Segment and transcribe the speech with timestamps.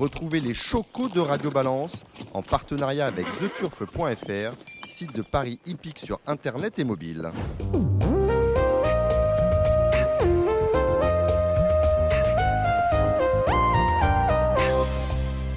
[0.00, 6.18] Retrouvez les chocos de Radio Balance en partenariat avec theturf.fr, site de Paris hippique sur
[6.26, 7.30] internet et mobile.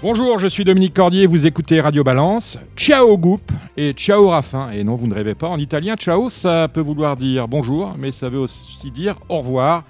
[0.01, 2.57] Bonjour, je suis Dominique Cordier, vous écoutez Radio Balance.
[2.75, 4.71] Ciao Goup et ciao Raffin.
[4.71, 8.11] Et non, vous ne rêvez pas, en italien, ciao, ça peut vouloir dire bonjour, mais
[8.11, 9.85] ça veut aussi dire au revoir.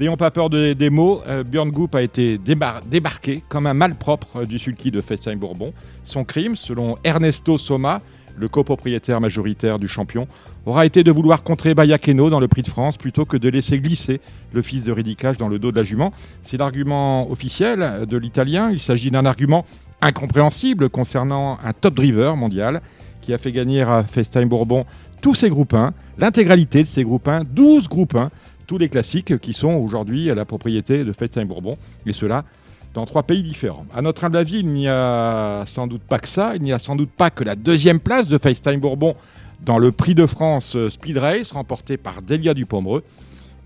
[0.00, 4.60] N'ayons pas peur des mots, euh, Björn Goop a été débarqué comme un malpropre du
[4.60, 5.72] sulky de Festheim-Bourbon.
[6.04, 8.00] Son crime, selon Ernesto Soma,
[8.36, 10.28] le copropriétaire majoritaire du champion,
[10.66, 13.80] aura été de vouloir contrer Bayakeno dans le prix de France plutôt que de laisser
[13.80, 14.20] glisser
[14.52, 16.12] le fils de Ridicage dans le dos de la jument.
[16.44, 18.70] C'est l'argument officiel de l'italien.
[18.70, 19.64] Il s'agit d'un argument
[20.00, 22.82] incompréhensible concernant un top driver mondial
[23.20, 24.84] qui a fait gagner à FaceTime Bourbon
[25.20, 28.30] tous ses groupes 1, l'intégralité de ses groupes 1, 12 groupes 1,
[28.68, 32.44] tous les classiques qui sont aujourd'hui à la propriété de FaceTime Bourbon, et cela
[32.94, 33.86] dans trois pays différents.
[33.94, 36.78] À notre humble avis, il n'y a sans doute pas que ça, il n'y a
[36.78, 39.16] sans doute pas que la deuxième place de FaceTime Bourbon
[39.64, 43.02] dans le Prix de France euh, Speed Race remporté par Delia Dupomereux,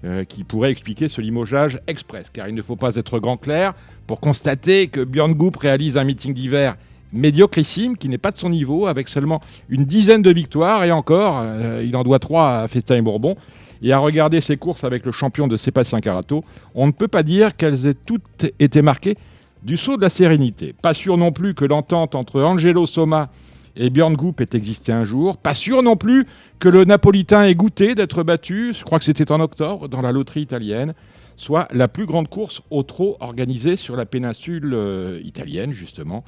[0.04, 2.30] euh, qui pourrait expliquer ce limogeage express.
[2.32, 3.74] Car il ne faut pas être grand clair
[4.06, 6.76] pour constater que Björn Goop réalise un meeting d'hiver
[7.12, 11.40] médiocrissime, qui n'est pas de son niveau, avec seulement une dizaine de victoires, et encore,
[11.42, 13.36] euh, il en doit trois à Festin Bourbon.
[13.82, 16.44] Et à regarder ses courses avec le champion de Sébastien Carato,
[16.74, 19.16] on ne peut pas dire qu'elles aient toutes été marquées
[19.62, 20.74] du saut de la sérénité.
[20.80, 23.30] Pas sûr non plus que l'entente entre Angelo Soma
[23.76, 25.36] et Björn Goop ait existé un jour.
[25.36, 26.26] Pas sûr non plus
[26.58, 30.12] que le Napolitain ait goûté d'être battu, je crois que c'était en octobre, dans la
[30.12, 30.94] loterie italienne
[31.36, 36.24] soit la plus grande course au trot organisée sur la péninsule euh, italienne, justement.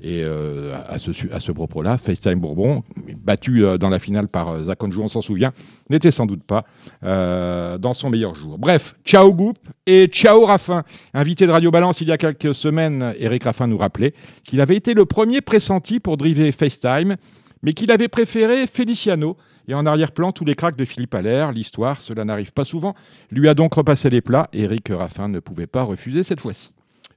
[0.00, 2.82] Et euh, à ce, propos-là, FaceTime Bourbon,
[3.16, 5.52] battu euh, dans la finale par Zakonjou, on s'en souvient,
[5.90, 6.64] n'était sans doute pas
[7.02, 8.58] dans son meilleur jour.
[8.58, 10.84] Bref, ciao Goop et ciao Raffin.
[11.14, 14.14] Invité de Radio Balance il y a quelques semaines, Eric Raffin nous rappelait
[14.44, 17.16] qu'il avait été le premier pressenti pour driver FaceTime,
[17.62, 19.36] mais qu'il avait préféré Feliciano
[19.68, 21.52] et en arrière-plan, tous les cracks de Philippe Allaire.
[21.52, 22.94] L'histoire, cela n'arrive pas souvent,
[23.30, 24.48] lui a donc repassé les plats.
[24.52, 26.70] Eric Raffin ne pouvait pas refuser cette fois-ci.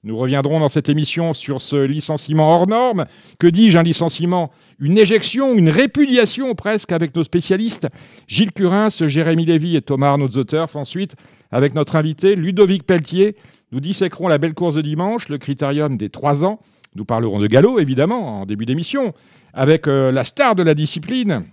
[0.03, 3.05] Nous reviendrons dans cette émission sur ce licenciement hors norme.
[3.37, 4.51] Que dis-je, un licenciement?
[4.79, 7.87] Une éjection, une répudiation presque avec nos spécialistes
[8.27, 10.65] Gilles Curins, Jérémy Lévy et Thomas Arnaud Zotter.
[10.73, 11.15] Ensuite,
[11.51, 13.35] avec notre invité Ludovic Pelletier,
[13.71, 16.59] nous disséquerons la belle course de dimanche, le critérium des trois ans.
[16.95, 19.13] Nous parlerons de galop, évidemment, en début d'émission,
[19.53, 21.45] avec euh, la star de la discipline,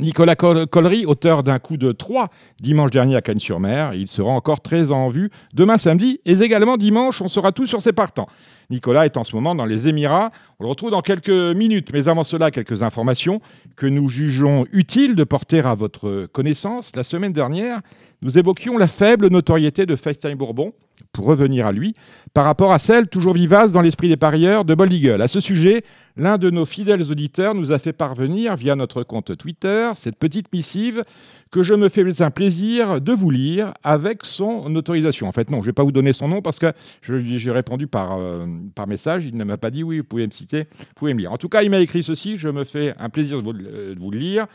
[0.00, 2.30] Nicolas Collery, auteur d'un coup de 3
[2.60, 3.92] dimanche dernier à Cannes-sur-Mer.
[3.92, 7.20] Il sera encore très en vue demain samedi et également dimanche.
[7.20, 8.26] On sera tous sur ses partants.
[8.70, 10.32] Nicolas est en ce moment dans les Émirats.
[10.58, 11.90] On le retrouve dans quelques minutes.
[11.92, 13.42] Mais avant cela, quelques informations
[13.76, 16.96] que nous jugeons utiles de porter à votre connaissance.
[16.96, 17.82] La semaine dernière,
[18.22, 20.72] nous évoquions la faible notoriété de FaceTime Bourbon
[21.12, 21.94] pour revenir à lui,
[22.32, 25.20] par rapport à celle toujours vivace dans l'esprit des parieurs de Bold Eagle.
[25.20, 25.84] À ce sujet,
[26.16, 30.52] l'un de nos fidèles auditeurs nous a fait parvenir via notre compte Twitter cette petite
[30.52, 31.04] missive
[31.50, 35.28] que je me fais un plaisir de vous lire avec son autorisation.
[35.28, 36.72] En fait, non, je ne vais pas vous donner son nom parce que
[37.02, 39.26] j'ai répondu par, euh, par message.
[39.26, 41.32] Il ne m'a pas dit oui, vous pouvez me citer, vous pouvez me lire.
[41.32, 42.38] En tout cas, il m'a écrit ceci.
[42.38, 44.46] Je me fais un plaisir de vous, de vous le lire.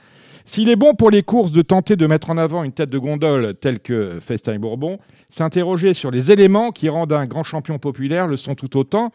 [0.49, 2.97] S'il est bon pour les courses de tenter de mettre en avant une tête de
[2.97, 4.97] gondole telle que Festin Bourbon,
[5.29, 9.11] s'interroger sur les éléments qui rendent un grand champion populaire le sont tout autant.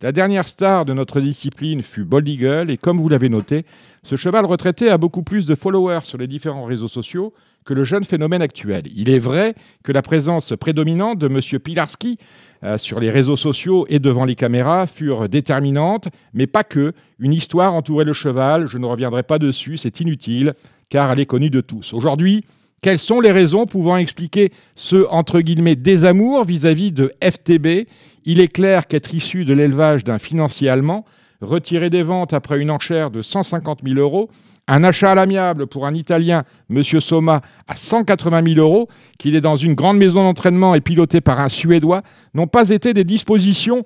[0.00, 3.64] La dernière star de notre discipline fut Bold Eagle et comme vous l'avez noté,
[4.02, 7.32] ce cheval retraité a beaucoup plus de followers sur les différents réseaux sociaux
[7.64, 8.82] que le jeune phénomène actuel.
[8.92, 9.54] Il est vrai
[9.84, 11.60] que la présence prédominante de M.
[11.60, 12.18] Pilarski
[12.64, 16.92] euh, sur les réseaux sociaux et devant les caméras furent déterminantes, mais pas que.
[17.18, 20.54] Une histoire entourait le cheval, je ne reviendrai pas dessus, c'est inutile,
[20.88, 21.92] car elle est connue de tous.
[21.92, 22.44] Aujourd'hui,
[22.82, 27.86] quelles sont les raisons pouvant expliquer ce désamour vis-à-vis de FTB
[28.24, 31.04] Il est clair qu'être issu de l'élevage d'un financier allemand,
[31.42, 34.30] retiré des ventes après une enchère de 150 000 euros,
[34.68, 36.82] un achat à l'amiable pour un Italien, M.
[36.82, 38.88] Soma, à 180 000 euros,
[39.18, 42.02] qu'il est dans une grande maison d'entraînement et piloté par un Suédois,
[42.34, 43.84] n'ont pas été des dispositions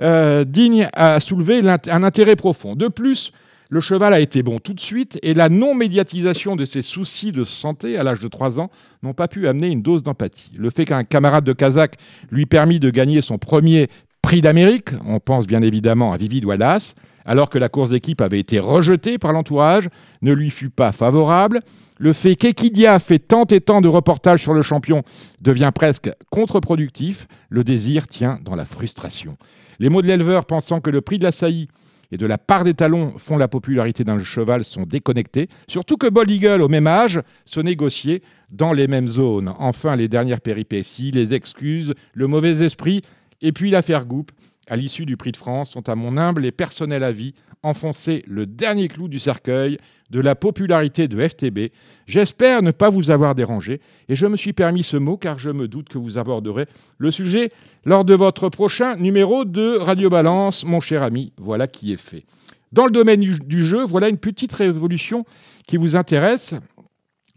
[0.00, 2.74] euh, dignes à soulever un intérêt profond.
[2.74, 3.32] De plus,
[3.70, 7.44] le cheval a été bon tout de suite et la non-médiatisation de ses soucis de
[7.44, 8.70] santé à l'âge de 3 ans
[9.02, 10.50] n'ont pas pu amener une dose d'empathie.
[10.56, 11.96] Le fait qu'un camarade de Kazakh
[12.30, 13.88] lui permit de gagner son premier
[14.24, 16.94] prix d'Amérique, on pense bien évidemment à Vivid Wallace,
[17.26, 19.90] alors que la course d'équipe avait été rejetée par l'entourage,
[20.22, 21.60] ne lui fut pas favorable.
[21.98, 25.02] Le fait qu'Equidia fait tant et tant de reportages sur le champion
[25.42, 27.28] devient presque contre-productif.
[27.50, 29.36] Le désir tient dans la frustration.
[29.78, 31.68] Les mots de l'éleveur pensant que le prix de la saillie
[32.10, 35.48] et de la part des talons font la popularité d'un cheval sont déconnectés.
[35.68, 39.52] Surtout que Bold Eagle, au même âge, se négociait dans les mêmes zones.
[39.58, 43.02] Enfin, les dernières péripéties, les excuses, le mauvais esprit,
[43.40, 44.32] et puis l'affaire Goop,
[44.68, 48.46] à l'issue du Prix de France, ont à mon humble et personnel avis enfoncé le
[48.46, 49.78] dernier clou du cercueil
[50.10, 51.72] de la popularité de FTB.
[52.06, 55.50] J'espère ne pas vous avoir dérangé et je me suis permis ce mot car je
[55.50, 56.66] me doute que vous aborderez
[56.98, 57.50] le sujet
[57.84, 61.32] lors de votre prochain numéro de Radio Balance, mon cher ami.
[61.38, 62.24] Voilà qui est fait.
[62.72, 65.24] Dans le domaine du jeu, voilà une petite révolution
[65.66, 66.54] qui vous intéresse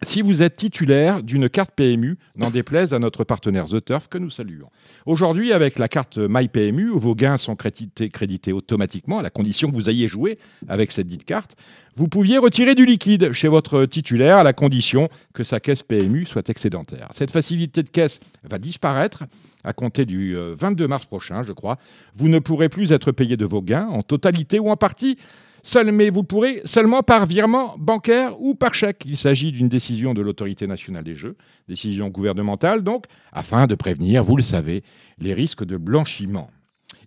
[0.04, 4.20] si vous êtes titulaire d'une carte PMU, n'en déplaise à notre partenaire The Turf que
[4.20, 4.70] nous saluons.
[5.08, 9.76] Aujourd'hui, avec la carte MyPMU, vos gains sont crédités, crédités, automatiquement à la condition que
[9.76, 11.56] vous ayez joué avec cette dite carte.
[11.96, 16.28] Vous pouviez retirer du liquide chez votre titulaire à la condition que sa caisse PMU
[16.28, 17.08] soit excédentaire.
[17.12, 19.24] Cette facilité de caisse va disparaître
[19.64, 21.78] à compter du 22 euh, mars prochain, je crois.
[22.16, 25.18] Vous ne pourrez plus être payé de vos gains en totalité ou en partie
[25.64, 29.04] Seul, mais vous pourrez seulement par virement bancaire ou par chèque.
[29.06, 31.36] Il s'agit d'une décision de l'autorité nationale des jeux,
[31.68, 34.84] décision gouvernementale donc, afin de prévenir, vous le savez,
[35.20, 36.50] les risques de blanchiment.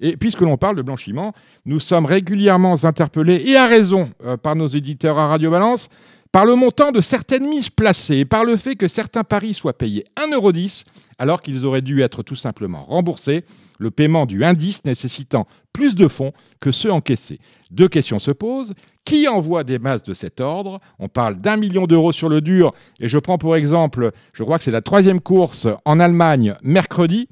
[0.00, 1.34] Et puisque l'on parle de blanchiment,
[1.66, 5.88] nous sommes régulièrement interpellés, et à raison, euh, par nos éditeurs à Radio Balance,
[6.32, 10.04] par le montant de certaines mises placées, par le fait que certains paris soient payés
[10.16, 10.84] 1,10€
[11.18, 13.44] alors qu'ils auraient dû être tout simplement remboursés,
[13.78, 17.40] le paiement du indice nécessitant plus de fonds que ceux encaissés.
[17.70, 18.72] Deux questions se posent.
[19.04, 20.80] Qui envoie des masses de cet ordre?
[20.98, 24.58] On parle d'un million d'euros sur le dur, et je prends pour exemple, je crois
[24.58, 27.28] que c'est la troisième course en Allemagne mercredi.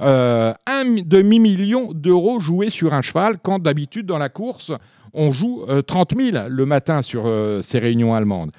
[0.00, 4.72] Euh, un demi-million d'euros joués sur un cheval, quand d'habitude dans la course,
[5.12, 8.50] on joue 30 euh, 000 le matin sur euh, ces réunions allemandes.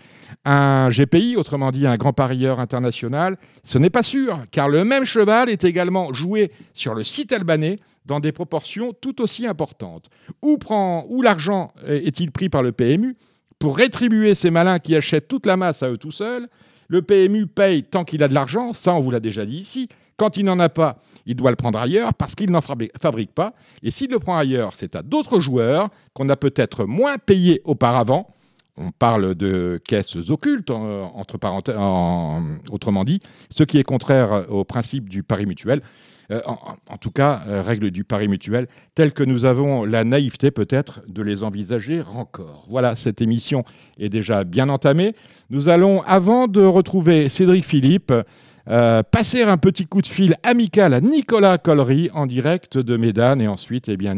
[0.46, 5.06] Un GPI, autrement dit un grand parieur international, ce n'est pas sûr, car le même
[5.06, 10.10] cheval est également joué sur le site albanais dans des proportions tout aussi importantes.
[10.42, 10.58] Où,
[11.22, 13.16] l'argent est-il pris par le PMU
[13.58, 16.48] pour rétribuer ces malins qui achètent toute la masse à eux tout seuls?
[16.88, 19.90] Le PMU paye tant qu'il a de l'argent, ça on vous l'a déjà dit ici,
[20.20, 23.54] quand il n'en a pas, il doit le prendre ailleurs parce qu'il n'en fabrique pas.
[23.82, 28.36] Et s'il le prend ailleurs, c'est à d'autres joueurs qu'on a peut-être moins payés auparavant.
[28.78, 31.76] On parle de caisses occultes, entre parenthèses,
[32.70, 33.20] autrement dit,
[33.50, 35.82] ce qui est contraire au principe du pari mutuel.
[36.32, 40.52] Euh, en, tout cas, euh, règle du pari mutuel, telle que nous avons la naïveté
[40.52, 42.68] peut-être de les envisager encore.
[42.70, 43.64] Voilà, cette émission
[43.98, 45.16] est déjà bien entamée.
[45.50, 48.14] Nous allons, avant de retrouver Cédric Philippe,
[48.70, 53.42] euh, passer un petit coup de fil amical à Nicolas Collery en direct de Médane
[53.42, 54.16] et ensuite, eh bien,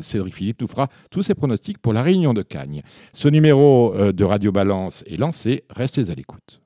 [0.00, 2.82] Cédric Philippe nous fera tous ses pronostics pour la réunion de Cagnes.
[3.12, 6.60] Ce numéro euh, de Radio Balance est lancé, restez à l'écoute.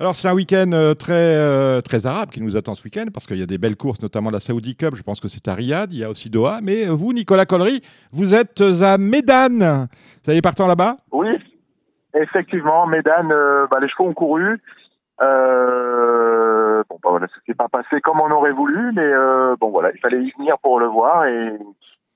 [0.00, 3.38] Alors c'est un week-end euh, très, très arabe qui nous attend ce week-end parce qu'il
[3.38, 5.92] y a des belles courses, notamment la Saudi Cup, je pense que c'est à Riyad,
[5.92, 6.58] il y a aussi Doha.
[6.60, 7.80] Mais vous, Nicolas Collery,
[8.10, 9.86] vous êtes à Médane.
[10.24, 10.96] Vous allez partant là-bas?
[11.12, 11.28] Oui,
[12.14, 14.60] Effectivement, Médane, euh, bah, les chevaux ont couru.
[15.20, 19.70] Euh, bon, bah voilà, ça s'est pas passé comme on aurait voulu, mais euh, bon
[19.70, 21.56] voilà, il fallait y venir pour le voir et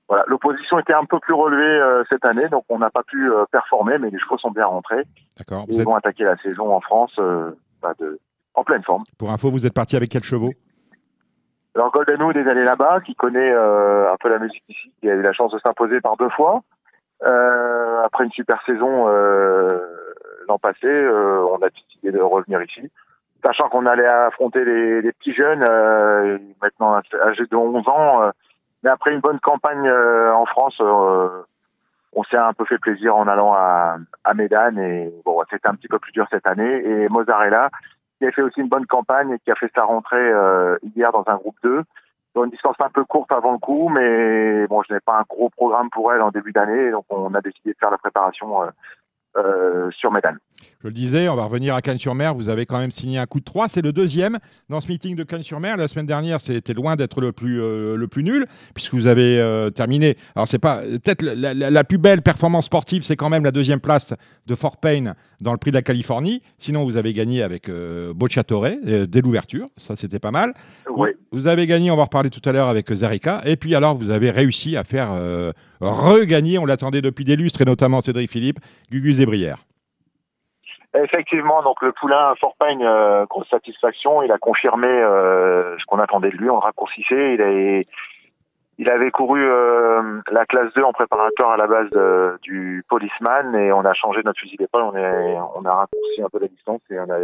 [0.09, 3.31] voilà, l'opposition était un peu plus relevée euh, cette année, donc on n'a pas pu
[3.31, 5.03] euh, performer, mais les chevaux sont bien rentrés.
[5.37, 5.65] D'accord.
[5.69, 7.17] Ils vont attaquer la saison en France
[7.81, 8.19] bah, de,
[8.55, 9.03] en pleine forme.
[9.17, 10.51] Pour info, vous êtes parti avec quels chevaux?
[11.75, 15.13] Alors Golden Hood est allé là-bas, qui connaît un peu la musique ici, qui a
[15.13, 16.63] eu la chance de s'imposer par deux fois.
[17.23, 19.79] Euh, après une super saison euh,
[20.47, 22.91] l'an passé, euh, on a décidé de revenir ici,
[23.43, 25.61] sachant qu'on allait affronter les, les petits jeunes,
[26.61, 28.31] maintenant âgés de 11 ans.
[28.83, 33.53] mais après une bonne campagne en France, on s'est un peu fait plaisir en allant
[33.53, 36.83] à, à Médane et bon, c'était un petit peu plus dur cette année.
[36.85, 37.69] Et Mozarella,
[38.19, 40.31] qui a fait aussi une bonne campagne et qui a fait sa rentrée
[40.95, 41.83] hier dans un groupe 2,
[42.35, 45.49] une distance un peu courte avant le coup, mais bon, je n'ai pas un gros
[45.49, 48.69] programme pour elle en début d'année, donc on a décidé de faire la préparation euh,
[49.37, 50.37] euh, sur Médane.
[50.83, 52.35] Je le disais, on va revenir à Cannes-sur-Mer.
[52.35, 53.67] Vous avez quand même signé un coup de 3.
[53.67, 54.37] C'est le deuxième
[54.69, 55.75] dans ce meeting de Cannes-sur-Mer.
[55.75, 58.45] La semaine dernière, c'était loin d'être le plus, euh, le plus nul,
[58.75, 60.17] puisque vous avez euh, terminé.
[60.35, 60.81] Alors, c'est pas.
[60.81, 64.13] Peut-être la, plus belle performance sportive, c'est quand même la deuxième place
[64.45, 66.43] de Fort Payne dans le prix de la Californie.
[66.59, 68.67] Sinon, vous avez gagné avec euh, Bocciatore
[69.07, 69.69] dès l'ouverture.
[69.77, 70.53] Ça, c'était pas mal.
[70.95, 71.09] Oui.
[71.31, 73.41] Vous, avez gagné, on va reparler tout à l'heure avec Zarika.
[73.45, 75.09] Et puis, alors, vous avez réussi à faire
[75.81, 78.59] regagner, on l'attendait depuis des lustres, et notamment Cédric Philippe,
[78.89, 79.66] Gugus et Brière.
[80.93, 84.21] Effectivement, donc le poulain Fort Payne, euh, grosse satisfaction.
[84.23, 86.49] Il a confirmé euh, ce qu'on attendait de lui.
[86.49, 87.35] On le raccourcissait.
[87.35, 87.85] Il,
[88.79, 91.89] il avait couru euh, la classe 2 en préparateur à la base
[92.41, 94.83] du policeman et on a changé notre fusil d'épaule.
[94.83, 97.17] On, est, on a raccourci un peu la distance et on a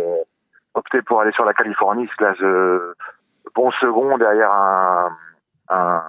[0.74, 2.08] opté pour aller sur la Californie.
[2.12, 2.94] Ce classe
[3.56, 5.18] bon second derrière un,
[5.70, 6.04] un,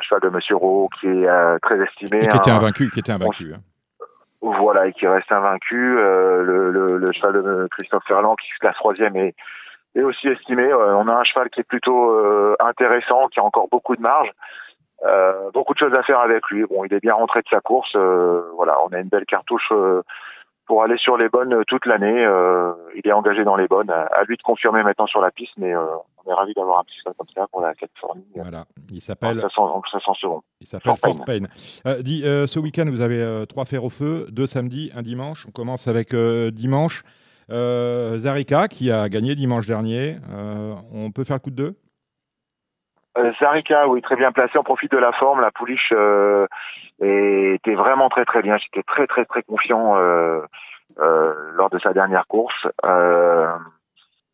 [0.00, 2.24] cheval de Monsieur Rowe qui est très estimé.
[2.24, 3.52] Et qui était invaincu, qui était invaincu.
[3.54, 3.60] Hein
[4.42, 5.98] voilà, et qui reste invaincu.
[5.98, 9.34] Euh, le, le, cheval de Christophe Ferland qui se classe troisième et
[9.94, 10.72] est aussi estimé.
[10.72, 12.16] on a un cheval qui est plutôt
[12.60, 14.30] intéressant, qui a encore beaucoup de marge.
[15.52, 16.64] beaucoup de choses à faire avec lui.
[16.64, 17.96] Bon, il est bien rentré de sa course.
[18.54, 19.72] voilà, on a une belle cartouche
[20.70, 22.24] pour aller sur les bonnes euh, toute l'année.
[22.24, 23.90] Euh, il est engagé dans les bonnes.
[23.90, 25.84] À lui de confirmer maintenant sur la piste, mais euh,
[26.24, 28.22] on est ravi d'avoir un petit comme ça pour la Californie.
[28.36, 29.40] Voilà, il s'appelle.
[29.40, 30.42] Ça sent second.
[30.60, 31.40] Il s'appelle Fort Pain.
[32.02, 35.44] dit, ce week-end, vous avez trois fers au feu, deux samedis, un dimanche.
[35.48, 37.02] On commence avec dimanche.
[37.50, 40.18] Zarika qui a gagné dimanche dernier.
[40.92, 41.76] on peut faire le coup de deux?
[43.40, 44.58] Zarika, oui, très bien placé.
[44.58, 45.40] On profite de la forme.
[45.40, 46.46] La pouliche euh,
[47.00, 48.56] était vraiment très très bien.
[48.58, 50.40] J'étais très très très confiant euh,
[50.98, 52.66] euh, lors de sa dernière course.
[52.84, 53.48] Euh,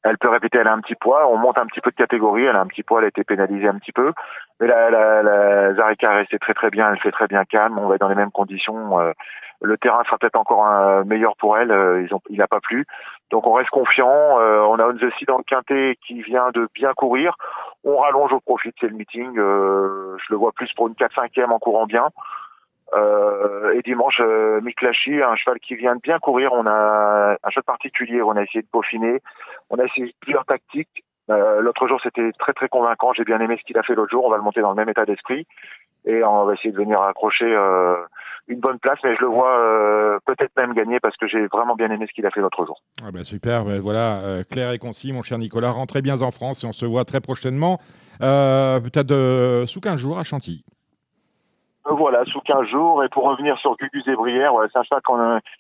[0.03, 1.29] elle peut répéter, elle a un petit poids.
[1.29, 2.45] On monte un petit peu de catégorie.
[2.45, 3.01] Elle a un petit poids.
[3.01, 4.13] Elle a été pénalisée un petit peu.
[4.61, 6.91] Mais la, la, la Zarika est restée très très bien.
[6.93, 7.79] Elle fait très bien calme.
[7.79, 9.01] On va être dans les mêmes conditions.
[9.01, 9.13] Euh,
[9.63, 12.07] le terrain sera peut-être encore meilleur pour elle.
[12.29, 12.85] Il n'a pas plu.
[13.31, 14.09] Donc on reste confiant.
[14.09, 17.37] on a On the dans le quintet qui vient de bien courir
[17.87, 19.39] on rallonge au profit, c'est le meeting.
[19.39, 22.09] Euh, je le vois plus pour une 4-5e en courant bien.
[22.95, 26.53] Euh, et dimanche, euh, Miklashi, un cheval qui vient de bien courir.
[26.53, 28.23] On a un cheval particulier.
[28.23, 29.23] On a essayé de peaufiner.
[29.71, 31.05] On a essayé plusieurs tactiques.
[31.31, 33.13] Euh, l'autre jour, c'était très très convaincant.
[33.13, 34.25] J'ai bien aimé ce qu'il a fait l'autre jour.
[34.27, 35.47] On va le monter dans le même état d'esprit
[36.07, 37.97] et on va essayer de venir accrocher euh,
[38.49, 41.75] une bonne place, mais je le vois euh, peut-être même gagner parce que j'ai vraiment
[41.75, 42.81] bien aimé ce qu'il a fait l'autre jour.
[43.05, 45.71] Ah ben super, ben voilà, euh, clair et concis, mon cher Nicolas.
[45.71, 47.79] Rentrez bien en France et on se voit très prochainement,
[48.21, 50.65] peut-être sous 15 jours à Chantilly.
[51.89, 53.05] Voilà, sous 15 jours.
[53.05, 55.01] Et pour revenir sur Gugus et Brière, c'est un chat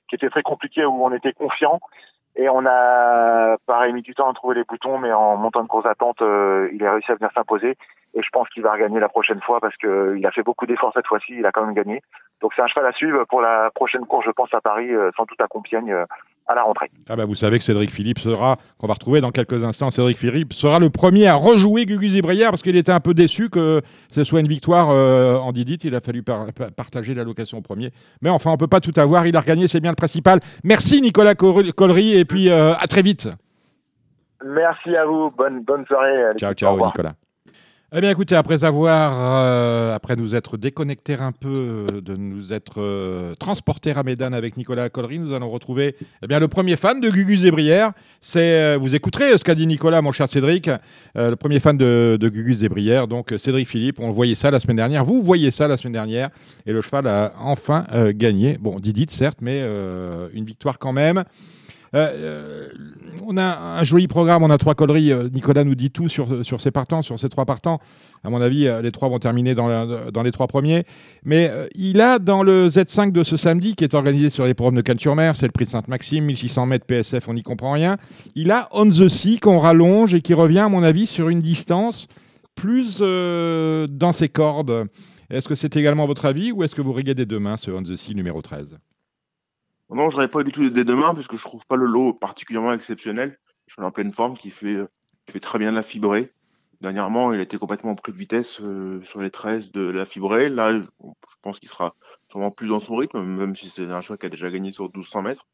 [0.08, 1.80] qui était très compliqué où on était confiant.
[2.38, 5.68] Et on a, pareil, mis du temps à trouver les boutons, mais en montant de
[5.68, 7.76] course attente, il a réussi à venir s'imposer
[8.16, 10.92] et je pense qu'il va regagner la prochaine fois parce qu'il a fait beaucoup d'efforts
[10.94, 12.00] cette fois-ci, il a quand même gagné.
[12.40, 15.10] Donc c'est un cheval à suivre pour la prochaine course, je pense, à Paris, euh,
[15.16, 16.04] sans doute à Compiègne, euh,
[16.46, 16.90] à la rentrée.
[17.10, 20.16] Ah bah vous savez que Cédric Philippe sera, qu'on va retrouver dans quelques instants, Cédric
[20.16, 23.82] Philippe sera le premier à rejouer Gugus Brière parce qu'il était un peu déçu que
[24.10, 25.78] ce soit une victoire euh, en Didit.
[25.84, 27.90] Il a fallu partager l'allocation au premier.
[28.22, 29.26] Mais enfin, on peut pas tout avoir.
[29.26, 30.40] Il a regagné, c'est bien le principal.
[30.64, 33.28] Merci Nicolas Collery et puis à très vite.
[34.42, 35.30] Merci à vous.
[35.36, 36.34] Bonne, bonne soirée.
[36.38, 37.12] Ciao, ciao Nicolas.
[37.98, 42.52] Eh bien, écoutez, après avoir, euh, après nous être déconnectés un peu, euh, de nous
[42.52, 46.76] être euh, transportés à Médane avec Nicolas Collery, nous allons retrouver eh bien, le premier
[46.76, 47.92] fan de Gugus des Brières.
[48.20, 50.68] C'est, vous écouterez ce qu'a dit Nicolas, mon cher Cédric,
[51.14, 53.98] le premier fan de, de Gugus des Brières, donc Cédric Philippe.
[53.98, 56.28] On voyait ça la semaine dernière, vous voyez ça la semaine dernière,
[56.66, 58.58] et le cheval a enfin gagné.
[58.60, 59.62] Bon, Didit, certes, mais
[60.34, 61.24] une victoire quand même.
[61.96, 62.68] Euh, euh,
[63.28, 65.10] on a un joli programme, on a trois colleries.
[65.10, 67.80] Euh, Nicolas nous dit tout sur, sur ces partants, sur ces trois partants.
[68.22, 70.84] À mon avis, les trois vont terminer dans, dans les trois premiers.
[71.24, 74.76] Mais il a dans le Z5 de ce samedi, qui est organisé sur les programmes
[74.76, 77.98] de Cannes-sur-Mer, c'est le prix de Sainte-Maxime, 1600 mètres PSF, on n'y comprend rien.
[78.34, 81.40] Il a On the Sea qu'on rallonge et qui revient, à mon avis, sur une
[81.40, 82.08] distance
[82.56, 84.88] plus dans ses cordes.
[85.30, 87.94] Est-ce que c'est également votre avis ou est-ce que vous regardez demain ce On the
[87.94, 88.76] Sea numéro 13
[89.90, 92.12] non, je n'aurais pas du tout dès demain parce que je trouve pas le lot
[92.12, 93.38] particulièrement exceptionnel.
[93.66, 94.76] Je suis en pleine forme qui fait,
[95.26, 96.32] qui fait très bien la fibrée.
[96.80, 100.48] Dernièrement, il était complètement pris de vitesse euh, sur les 13 de la fibrée.
[100.48, 100.82] Là, je
[101.40, 101.94] pense qu'il sera
[102.30, 104.84] sûrement plus dans son rythme, même si c'est un choix qui a déjà gagné sur
[104.84, 105.46] 1200 mètres.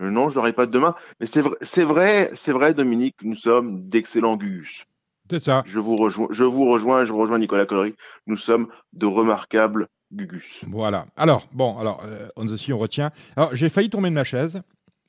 [0.00, 0.94] Euh, non, je n'aurais pas de demain.
[1.20, 4.84] Mais c'est vrai, c'est vrai, c'est vrai, Dominique, nous sommes d'excellents gus.
[5.30, 5.62] C'est ça.
[5.64, 7.94] Je vous rejoins, je vous rejoins, je rejoins Nicolas Collery.
[8.26, 10.60] Nous sommes de remarquables Gugus.
[10.68, 11.06] Voilà.
[11.16, 13.10] Alors, bon, alors, euh, on the sea, on retient.
[13.36, 14.62] Alors, j'ai failli tomber de ma chaise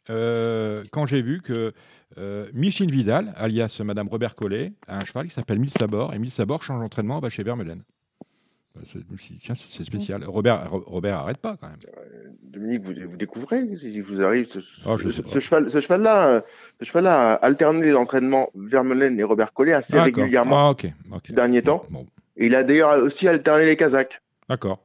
[0.09, 1.74] euh, quand j'ai vu que
[2.17, 6.19] euh, Micheline Vidal, alias Madame Robert Collet, a un cheval qui s'appelle Mille Sabor, et
[6.19, 7.83] Mille Sabor change d'entraînement va chez Vermeulen.
[8.75, 8.81] Bah,
[9.41, 10.25] tiens, c'est spécial.
[10.25, 11.77] Robert, Robert, arrête pas quand même.
[12.43, 16.43] Dominique, vous, vous découvrez si vous arrive ce, oh, ce, cheval, ce cheval-là,
[16.79, 21.85] ce cheval-là a alterné l'entraînement Vermeulen et Robert Collet assez régulièrement ah, ces derniers temps.
[22.38, 24.21] Et il a d'ailleurs aussi alterné les Kazakhs.
[24.50, 24.85] D'accord.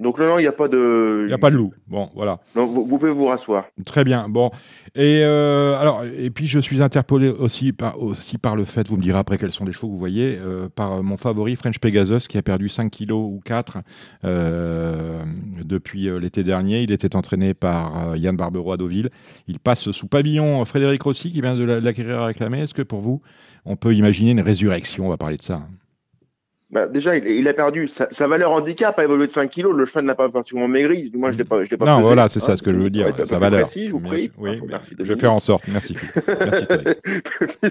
[0.00, 1.20] Donc non, il n'y a pas de.
[1.24, 1.74] Il n'y a pas de loup.
[1.86, 2.40] Bon, voilà.
[2.54, 3.66] Donc vous, pouvez vous rasseoir.
[3.84, 4.30] Très bien.
[4.30, 4.50] Bon.
[4.94, 8.96] Et euh, alors, et puis je suis interpellé aussi par, aussi par le fait, vous
[8.96, 11.78] me direz après quels sont les chevaux que vous voyez, euh, par mon favori French
[11.78, 13.78] Pegasus qui a perdu 5 kilos ou 4
[14.24, 15.22] euh,
[15.62, 16.82] depuis l'été dernier.
[16.82, 19.10] Il était entraîné par Yann Barbero à Deauville.
[19.48, 22.60] Il passe sous pavillon Frédéric Rossi qui vient de l'acquérir à réclamer.
[22.60, 23.20] Est-ce que pour vous,
[23.66, 25.06] on peut imaginer une résurrection?
[25.06, 25.60] On va parler de ça.
[26.70, 27.88] Bah, déjà, il, a perdu.
[27.88, 29.74] Sa, valeur handicap a évolué de 5 kilos.
[29.74, 31.10] Le cheval n'a pas particulièrement maigri.
[31.14, 31.84] Moi, je l'ai pas, je l'ai pas.
[31.84, 33.12] Non, voilà, c'est ça ce que je veux dire.
[33.26, 33.62] sa valeur.
[33.62, 34.30] Précis, je vous prie.
[34.38, 35.64] Oui, merci je vais faire en sorte.
[35.68, 35.96] Merci.
[36.28, 36.66] merci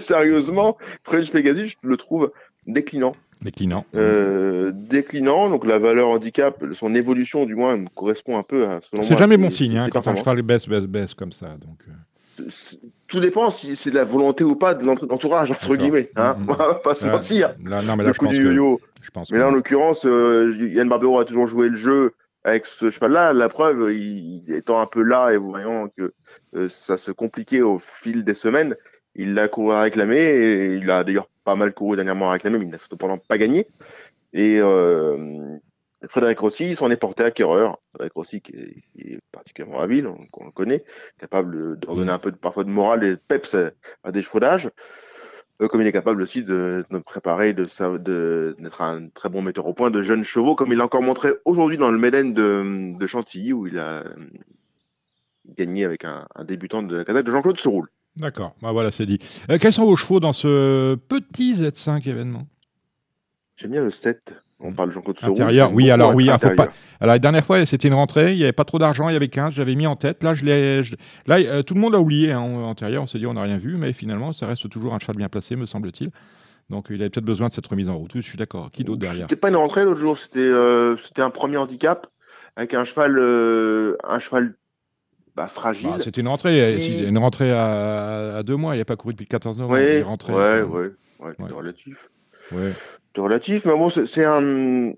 [0.00, 2.30] sérieusement, French Pegasus, je le trouve
[2.66, 3.14] déclinant.
[3.40, 3.86] Déclinant.
[3.94, 5.48] Euh, déclinant.
[5.48, 8.80] Donc la valeur handicap, son évolution, du moins, correspond un peu à.
[9.00, 11.46] C'est jamais bon signe hein, quand un cheval baisse, baisse, baisse comme ça.
[11.46, 11.78] Donc.
[13.08, 16.10] Tout dépend si c'est de la volonté ou pas de l'entourage, entre guillemets.
[16.16, 16.46] Hein Mhm.
[16.50, 17.54] On va pas se mentir.
[17.64, 18.48] Là, non, mais là, Le je coup pense du que.
[18.48, 18.80] yo-yo.
[19.02, 22.12] Je pense Mais là, en l'occurrence, euh, Yann Barbero a toujours joué le jeu
[22.44, 23.32] avec ce cheval-là.
[23.32, 26.12] La preuve, il, étant un peu là et voyant que
[26.54, 28.76] euh, ça se compliquait au fil des semaines,
[29.14, 32.58] il l'a couru à réclamer et il a d'ailleurs pas mal couru dernièrement à réclamer,
[32.58, 33.66] mais il n'a cependant pas gagné.
[34.32, 35.16] Et euh,
[36.08, 37.78] Frédéric Rossi s'en est porté acquéreur.
[37.90, 40.84] Frédéric Rossi qui est, qui est particulièrement habile, on, on le connaît,
[41.18, 43.70] capable de redonner un peu de, parfois de morale et de peps à,
[44.04, 44.70] à des chevaudages.
[45.60, 49.28] Euh, comme il est capable aussi de, de préparer, de sa- de- d'être un très
[49.28, 51.98] bon metteur au point de jeunes chevaux, comme il l'a encore montré aujourd'hui dans le
[51.98, 54.14] Mélène de, de Chantilly, où il a euh,
[55.58, 57.88] gagné avec un, un débutant de la cadette de Jean-Claude Seroul.
[58.16, 59.18] D'accord, bah voilà, c'est dit.
[59.50, 62.46] Euh, quels sont vos chevaux dans ce petit Z5 événement?
[63.56, 64.32] J'aime bien le 7.
[64.62, 65.16] On parle de Jean-Claude.
[65.22, 66.74] Intérieur, oui, alors oui, ah, faut pas- intérieur.
[67.00, 69.16] Alors la dernière fois, c'était une rentrée, il n'y avait pas trop d'argent, il y
[69.16, 70.22] avait 15, j'avais mis en tête.
[70.22, 73.18] Là, je l'ai, je- là euh, tout le monde l'a oublié hein, antérieur, on s'est
[73.18, 75.64] dit on n'a rien vu, mais finalement, ça reste toujours un cheval bien placé, me
[75.64, 76.10] semble-t-il.
[76.68, 78.14] Donc il avait peut-être besoin de cette remise en route.
[78.14, 78.70] Oui, Je suis d'accord.
[78.70, 82.06] Qui d'autre derrière C'était pas une rentrée l'autre jour, c'était euh, c'était un premier handicap
[82.56, 84.54] avec un cheval, euh, un cheval
[85.36, 85.88] bah, fragile.
[85.88, 89.24] Bah, C'était une rentrée, une rentrée à, à deux mois, il n'a pas couru depuis
[89.24, 89.78] le 14 novembre.
[89.78, 90.32] il ouais, est rentré.
[90.34, 90.90] ouais, ouais, ouais,
[91.20, 91.34] Ouais.
[91.48, 92.10] c'est relatif.
[92.52, 92.72] ouais.
[93.14, 94.92] C'est relatif, mais bon, c'est un.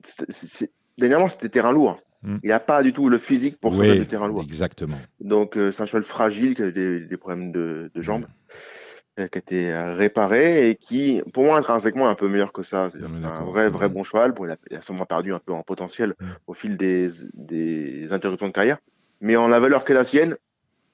[0.98, 1.98] Dernièrement, c'était terrain lourd.
[2.22, 2.36] Mm.
[2.42, 4.42] Il n'a pas du tout le physique pour Oui, faire du terrain lourd.
[4.42, 4.98] exactement.
[5.20, 8.26] Donc, euh, c'est un cheval fragile qui a des, des problèmes de, de jambes,
[9.18, 12.52] euh, qui a été euh, réparé et qui, pour moi, intrinsèquement, est un peu meilleur
[12.52, 12.90] que ça.
[12.92, 13.92] C'est un vrai, vrai Mm.
[13.92, 14.32] bon cheval.
[14.32, 16.24] Bon, il, a, il a sûrement perdu un peu en potentiel Mm.
[16.46, 18.78] au fil des, des interruptions de carrière.
[19.20, 20.36] Mais en la valeur qu'est la sienne,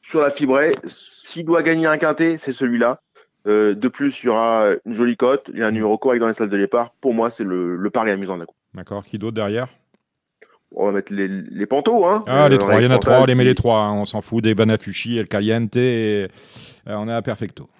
[0.03, 3.01] sur la fibrée, s'il doit gagner un quintet, c'est celui-là.
[3.47, 6.21] Euh, de plus, il y aura une jolie cote, il y a un numéro correct
[6.21, 6.92] dans les salles de départ.
[7.00, 8.54] Pour moi, c'est le, le pari amusant d'un coup.
[8.75, 9.04] D'accord.
[9.07, 9.68] Qui d'autre derrière?
[10.75, 12.25] On va mettre les, les pantos, hein.
[12.26, 13.80] Ah, Euh, les on trois, il y en a trois, on les met les trois,
[13.80, 16.28] hein, on s'en fout des Banafushi, El Caliente, et,
[16.88, 17.71] euh, on est à Perfecto.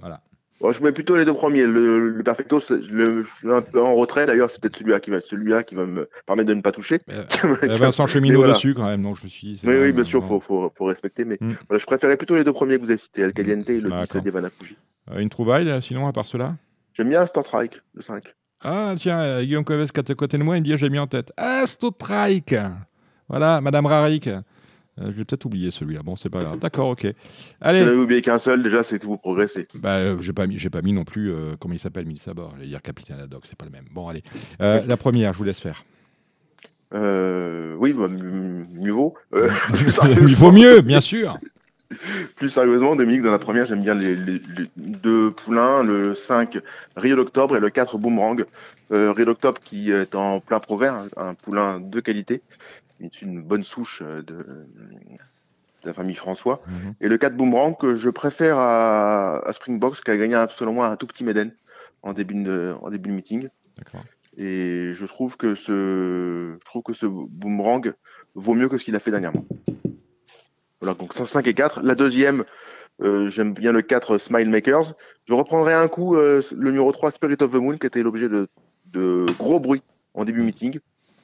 [0.00, 0.22] Voilà.
[0.60, 1.66] Bon, je mets plutôt les deux premiers.
[1.66, 2.58] Le, le Perfecto,
[2.90, 4.24] le, je un peu en retrait.
[4.26, 7.00] D'ailleurs, c'est peut-être celui-là qui va, celui-là qui va me permettre de ne pas toucher.
[7.12, 7.22] Euh,
[7.64, 8.54] euh, Vincent Cheminot voilà.
[8.54, 10.26] dessus quand même, donc je me suis Oui, oui, bien sûr, bon.
[10.26, 11.24] faut, faut, faut respecter.
[11.26, 11.52] Mais Mm.
[11.68, 13.90] voilà, je préférais plutôt les deux premiers que vous avez cités, El Caliente et le
[13.90, 14.04] D'accord.
[14.06, 14.74] 17 d'Evan Fuji.
[14.74, 14.76] Euh,
[15.16, 16.56] une trouvaille, là, sinon, à part cela?
[16.94, 18.24] J'aime bien Star Trek, le 5.
[18.60, 20.90] Ah, tiens, euh, Guillaume Coves qui est à côté de moi, il me dit, j'ai
[20.90, 21.32] mis en tête.
[21.36, 21.64] Ah,
[23.28, 24.28] Voilà, Madame Rarik.
[25.00, 26.02] Euh, je l'ai peut-être oublié celui-là.
[26.02, 26.58] Bon, c'est pas grave.
[26.58, 27.02] D'accord, ok.
[27.02, 27.14] Si
[27.60, 27.82] Allez.
[27.82, 29.68] vous avez oublié qu'un seul, déjà, c'est que vous progressez.
[29.74, 31.32] Bah, euh, j'ai pas mis, j'ai pas mis non plus.
[31.32, 33.84] euh, comment il s'appelle, Mille Sabor J'allais dire Capitaine Haddock, c'est pas le même.
[33.92, 34.22] Bon, allez.
[34.60, 35.84] Euh, la première, je vous laisse faire.
[36.94, 39.14] Euh, oui, bah, mieux vaut.
[39.34, 39.50] Euh,
[40.20, 41.38] il faut mieux, bien sûr.
[42.36, 46.58] Plus sérieusement, Dominique, dans la première, j'aime bien les, les- les deux poulains, le 5
[46.96, 48.44] Rio d'Octobre et le 4 Boomerang.
[48.92, 52.42] Euh, Rio d'Octobre qui est en plein provers, un poulain de qualité,
[53.22, 56.62] une bonne souche euh, de, de la famille François.
[56.66, 56.94] Mhm.
[57.00, 60.96] Et le 4 Boomerang que je préfère à, à Springbox qui a gagné absolument un
[60.96, 61.52] tout petit Méden
[62.02, 63.48] en début de, en début de meeting.
[64.36, 67.92] Et je trouve que ce, je trouve que ce boomerang
[68.34, 69.44] vaut mieux que ce qu'il a fait dernièrement.
[70.80, 71.82] Voilà, donc 5 et 4.
[71.82, 72.44] La deuxième,
[73.02, 74.94] euh, j'aime bien le 4 Smile Makers.
[75.26, 78.28] Je reprendrai un coup euh, le numéro 3 Spirit of the Moon qui était l'objet
[78.28, 79.82] de, gros bruit
[80.14, 80.78] en début meeting.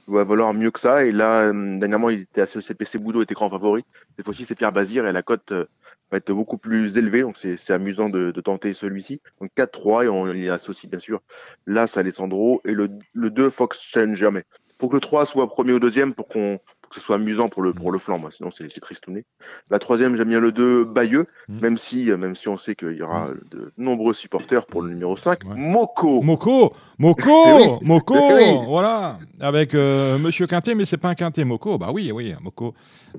[0.06, 1.04] Il va valoir mieux que ça.
[1.04, 3.84] Et là, euh, dernièrement, il était associé PC Boudot, était grand favori.
[4.16, 7.22] Cette fois-ci, c'est Pierre Bazir et la cote va être beaucoup plus élevée.
[7.22, 9.20] Donc, c'est amusant de, tenter celui-ci.
[9.40, 11.22] Donc, 4-3 et on y associe bien sûr
[11.66, 14.44] l'As Alessandro et le, le 2 Fox Challenge jamais.
[14.80, 17.48] Faut que le 3 soit premier ou deuxième pour, qu'on pour que ce soit amusant
[17.48, 18.18] pour le, pour le flanc.
[18.18, 18.30] Moi.
[18.30, 19.24] Sinon, c'est c'est tristouné.
[19.70, 21.58] La troisième, j'aime bien le 2 Bayeux, Mm.
[21.60, 24.90] même, si, euh, même si on sait qu'il y aura de nombreux supporters pour le
[24.90, 25.40] numéro 5.
[25.44, 25.54] Ouais.
[25.56, 27.68] Moko Moko Moko Eh oui.
[27.82, 28.58] Moko Eh oui.
[28.66, 31.44] Voilà Avec euh, Monsieur Quintet, mais c'est pas un Quintet.
[31.44, 32.74] Moko, bah oui, oui, Moko.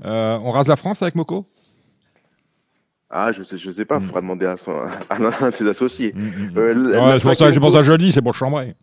[0.05, 1.45] Euh, on rase la France avec Moko?
[3.09, 4.03] Ah, je sais, je sais pas, Mm.
[4.03, 4.71] faudra demander à, son,
[5.09, 6.13] à l'un de ses associés.
[6.15, 6.57] Mm, mm, mm.
[6.57, 6.73] Euh,
[7.11, 7.47] Ouais, c'est pour ça,
[7.79, 8.75] que je le dis, c'est pour chambrer.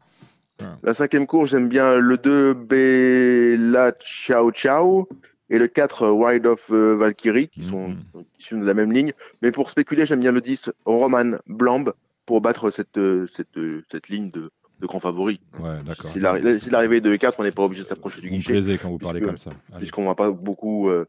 [0.83, 5.09] La cinquième course, j'aime bien le 2 Bella Ciao Ciao
[5.51, 8.25] et le 4 Wild of euh, Valkyrie, qui sont Mhm.
[8.39, 9.13] issus de la même ligne.
[9.43, 11.93] Mais pour spéculer, j'aime bien le 10 Roman Blamb
[12.27, 15.41] pour battre cette, euh, cette, euh, cette ligne de, de grand favori.
[15.61, 16.11] Ouais, d'accord.
[16.11, 18.53] Si l'arri- si l'arrivée de 4, on n'est pas obligé de s'approcher du Vous guichet,
[18.53, 19.51] plaisez quand vous parlez puisque- comme ça.
[19.79, 21.05] Puisqu'on ne va pas beaucoup, euh,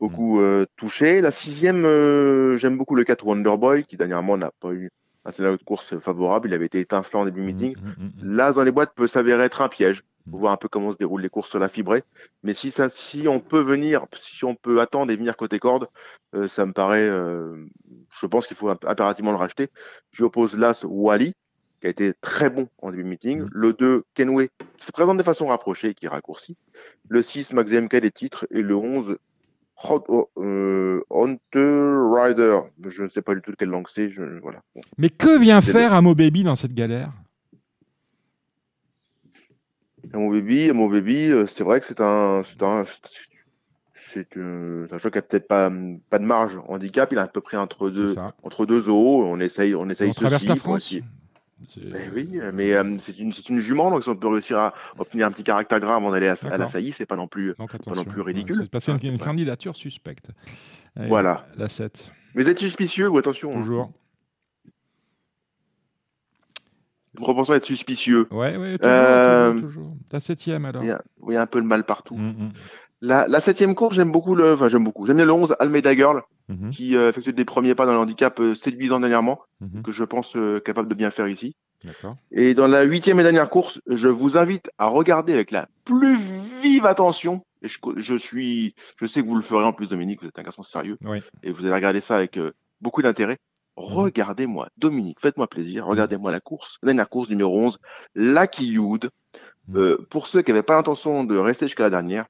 [0.00, 1.20] beaucoup euh, toucher.
[1.20, 4.90] La sixième, euh, j'aime beaucoup le 4 Wonderboy, qui dernièrement n'a pas eu
[5.26, 6.48] un scénario de course favorable.
[6.48, 7.76] Il avait été étincelant en début de meeting.
[7.76, 8.36] Mm, mm, mm.
[8.36, 10.02] Là, dans les boîtes, peut s'avérer être un piège.
[10.26, 10.30] Mm.
[10.30, 12.04] Faut voir un peu comment se déroulent les courses sur la fibrée.
[12.44, 15.88] Mais si, ça, si on peut venir, si on peut attendre et venir côté corde,
[16.34, 17.08] euh, ça me paraît.
[17.08, 17.64] euh,
[18.18, 19.68] je pense qu'il faut imp- impérativement le racheter.
[20.12, 21.34] Je oppose l'As Wally,
[21.80, 23.40] qui a été très bon en début de meeting.
[23.42, 23.48] Mm.
[23.52, 26.56] Le 2, Kenway, qui se présente de façon rapprochée et qui raccourcit.
[27.08, 28.46] Le 6, Max MK des titres.
[28.50, 29.18] Et le 11, Hot- oh, euh,
[31.10, 32.60] Hunter Rider.
[32.84, 34.10] Je ne sais pas du tout de quelle langue c'est.
[34.10, 34.62] Je, voilà.
[34.74, 34.80] Bon.
[34.98, 37.12] Mais que vient faire Amo Baby dans cette galère?
[40.14, 42.84] Mon baby, mon baby, euh, c'est vrai que c'est un, c'est un,
[44.14, 45.70] c'est euh, un choix qui a peut-être pas,
[46.08, 47.10] pas de marge handicap.
[47.12, 49.24] Il est à peu près entre deux, entre deux zoos.
[49.24, 50.86] On essaye, on essaye On traverse ceci la France.
[50.86, 51.06] essayer- C'est-
[51.58, 55.30] Ben oui, mais euh, c'est une, jument, donc si on peut réussir à obtenir un
[55.30, 57.54] petit caractère avant d'aller à, à la saillie, c'est pas non plus.
[57.58, 58.56] Donc non plus ridicule.
[58.60, 60.28] C'est passé une, candidature suspecte.
[60.96, 61.46] Allez, Voilà.
[61.56, 62.12] La 7.
[62.34, 63.52] Mais vous êtes suspicieux, ou attention.
[63.56, 63.60] hein.
[63.60, 63.90] Toujours.
[67.14, 68.28] Une propension à être suspicieux.
[68.30, 69.96] Ouais, ouais, toujours, Euh, toujours, toujours.
[70.12, 70.82] La septième alors.
[70.84, 72.16] Il y a, il y a un peu de mal partout.
[72.16, 72.52] Mm, mm,
[73.02, 75.06] La, la septième course, j'aime beaucoup le, enfin j'aime beaucoup.
[75.06, 77.98] J'aime bien le 11 Almeida Girl mhm, qui euh, effectue des premiers pas dans le
[77.98, 79.82] handicap euh, séduisant dernièrement, mhm.
[79.82, 81.54] que je pense euh, capable de bien faire ici.
[81.84, 82.16] D'accord.
[82.32, 86.18] Et dans la huitième et dernière course, je vous invite à regarder avec la plus
[86.62, 87.42] vive attention.
[87.62, 90.22] Et je, je suis, je sais que vous le ferez en plus, Dominique.
[90.22, 91.22] Vous êtes un garçon sérieux Oui.
[91.42, 93.38] et vous allez regarder ça avec euh, beaucoup d'intérêt.
[93.76, 95.84] Regardez-moi, Dominique, faites-moi plaisir.
[95.84, 97.78] Regardez-moi la course, la dernière course numéro 11,
[98.14, 98.78] Lucky.
[98.78, 99.10] Mhm.
[99.74, 102.26] Euh, pour ceux qui n'avaient pas l'intention de rester jusqu'à la dernière,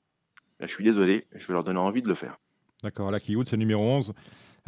[0.61, 2.39] je suis désolé, je vais leur donner envie de le faire.
[2.83, 3.11] D'accord.
[3.11, 4.13] La Kioud, c'est numéro 11.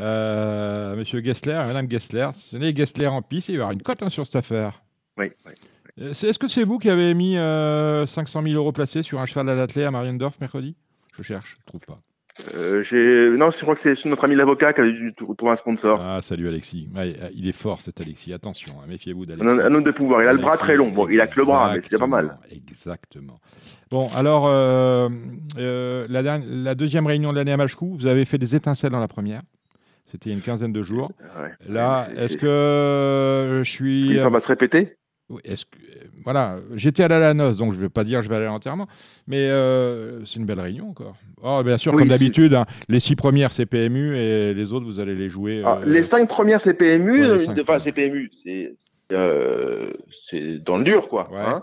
[0.01, 2.31] Euh, Monsieur Gessler et Madame Gessler.
[2.35, 3.49] Ce n'est Gessler en piste.
[3.49, 4.83] Il va y avoir une cote hein, sur cette affaire.
[5.17, 5.53] Oui, oui.
[6.01, 9.27] Euh, Est-ce que c'est vous qui avez mis euh, 500 000 euros placés sur un
[9.27, 10.77] cheval à l'attelé à Mariendorf mercredi?
[11.17, 12.01] Je cherche, je trouve pas.
[12.55, 15.57] Euh, j'ai- non, je crois que c'est notre ami l'avocat qui a dû trouver un
[15.57, 16.01] sponsor.
[16.01, 16.89] Ah, salut Alexis.
[16.95, 18.33] Ouais, euh, il est fort cet Alexis.
[18.33, 19.49] Attention, hein, méfiez-vous d'Alexis.
[19.49, 20.23] un homme de pouvoir.
[20.23, 20.91] Il a le bras très long.
[20.91, 22.39] Bon, il a que le bras, mais c'est déjà pas mal.
[22.51, 23.41] Exactement.
[23.91, 25.09] Bon, alors, euh,
[25.59, 29.09] euh, la, deuxième réunion de l'année à Machecou, vous avez fait des étincelles dans la
[29.09, 29.43] première.
[30.07, 31.11] C'était il y a une quinzaine de jours.
[31.39, 31.51] Ouais.
[31.69, 33.99] Là, est-ce que je suis.
[33.99, 34.97] est-ce que l'histoire va se répéter?
[35.31, 38.21] Oui, est-ce que- euh, voilà, j'étais à la noce, donc je ne vais pas dire
[38.21, 38.89] que je vais aller à l'enterrement,
[39.27, 41.17] mais euh, c'est une belle réunion encore.
[41.43, 44.87] Oh, bien sûr, Oui, comme d'habitude, hein, les six premières c'est PMU et les autres
[44.87, 45.59] vous allez les jouer.
[45.59, 47.21] Alors, euh, Les cinq premières, c'est PMU.
[47.21, 48.31] ouais, les cinq enfin, c'est PMU.
[48.33, 48.75] C'est
[49.13, 51.31] euh, c'est dans le dur, quoi.
[51.31, 51.39] Ouais.
[51.41, 51.63] hein.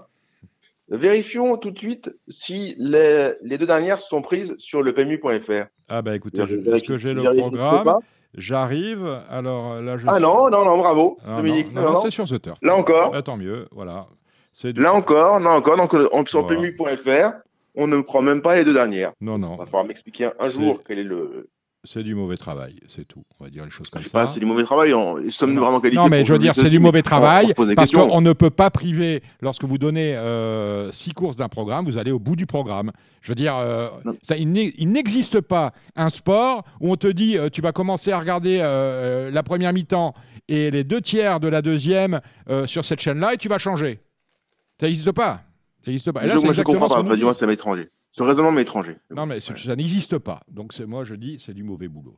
[0.89, 5.65] Vérifions tout de suite si les, les deux dernières sont prises sur le PMU.fr.
[5.88, 7.99] Ah bah écoutez, Je est-ce que j'ai le programme?
[8.37, 9.19] J'arrive.
[9.29, 10.05] Alors là, je.
[10.07, 11.73] Ah suis- non, non, non, bravo, non, Dominique.
[11.73, 12.57] non, non, non, c'est sur The Turf.
[12.61, 14.07] Là encore, Ah, tant mieux, voilà.
[14.63, 15.77] Du- là encore, là encore.
[15.77, 16.61] Donc, euh, on- sur Voilà.
[16.61, 17.33] PMU.fr,
[17.75, 19.11] on ne prend même pas les deux dernières.
[19.21, 21.49] Non, non, Il va falloir m'expliquer un jour quel est le.
[21.85, 23.23] C'est du mauvais travail, c'est tout.
[23.39, 24.25] On va dire les choses Je comme sais ça.
[24.25, 24.93] c'est du mauvais travail.
[24.93, 27.53] on- Sommes-nous vraiment qualifiés Non, mais je veux dire, c'est du mauvais on- on travail
[27.57, 31.85] des parce qu'on ne peut pas priver, lorsque vous donnez euh, six courses d'un programme,
[31.85, 32.91] vous allez au bout du programme.
[33.21, 33.87] Je veux dire, euh,
[34.21, 37.71] ça, il n'e- il n'existe pas un sport où on te dit euh, tu vas
[37.71, 40.13] commencer à regarder la première mi-temps
[40.47, 42.19] et les deux tiers de la deuxième
[42.65, 43.99] sur cette chaîne-là et tu vas changer.
[44.79, 45.41] Ça n'existe pas.
[45.83, 46.23] Ça n'existe pas.
[46.23, 46.99] Et là, Je- c'est moi, je comprends pas.
[47.01, 47.37] Enfin, du moins, dit.
[47.37, 47.89] ça m'est étranger.
[48.17, 48.95] Ce raisonnement m'est étranger.
[49.13, 50.39] Non, mais ça n'existe pas.
[50.49, 52.17] Donc, c'est- moi, je dis, c'est du mauvais boulot.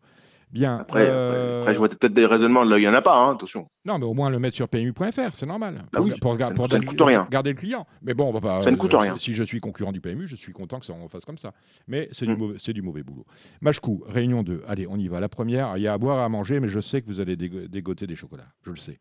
[0.51, 0.77] Bien.
[0.77, 3.33] Après, euh, après, je vois peut-être des raisonnements, là, il n'y en a pas, hein,
[3.33, 3.67] attention.
[3.83, 5.83] Non, mais au moins le mettre sur PMU.fr, c'est normal.
[5.91, 7.27] Bah oui, pour, ça ne- pour ça ne gar- coûte rien.
[7.31, 7.85] garder le client.
[8.03, 8.63] Mais bon, on va pas.
[8.63, 9.17] Ça ne coûte euh, rien.
[9.17, 11.51] Si je suis concurrent du PMU, je suis content que ça on fasse comme ça.
[11.87, 12.37] Mais c'est du, Mm.
[12.37, 13.25] mauvais, c'est du mauvais boulot.
[13.59, 14.61] Machkou, réunion 2.
[14.67, 15.19] Allez, on y va.
[15.19, 17.35] La première, il y a à boire à manger, mais je sais que vous allez
[17.35, 18.47] dégo- dégoter des chocolats.
[18.63, 18.99] Je le sais.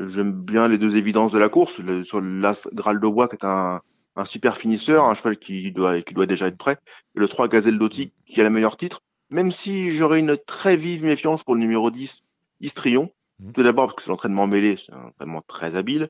[0.00, 1.78] J'aime bien les deux évidences de la course.
[1.78, 3.80] Le- sur l'As Graal de Bois, qui est un,
[4.16, 6.78] un super finisseur, un cheval qui doit, qui doit déjà être prêt.
[7.16, 9.02] Et le 3 Gazelle Dotti, qui a le meilleur titre.
[9.30, 12.22] Même si j'aurais une très vive méfiance pour le numéro 10,
[12.60, 13.10] Istrion.
[13.40, 13.52] Mhm.
[13.52, 16.08] Tout d'abord, parce que c'est l'entraînement mêlé, c'est un entraînement très habile.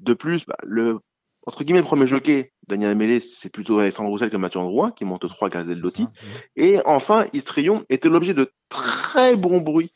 [0.00, 0.98] De plus, bah, le,
[1.46, 5.04] entre guillemets, le premier jockey, Daniel Mêlé, c'est plutôt Alexandre Roussel que Mathieu Androuin, qui
[5.04, 6.02] monte 3 Gazelle Dotti.
[6.02, 6.32] Ça, mm.
[6.56, 9.92] Et enfin, Istrion était l'objet de très bons bruits,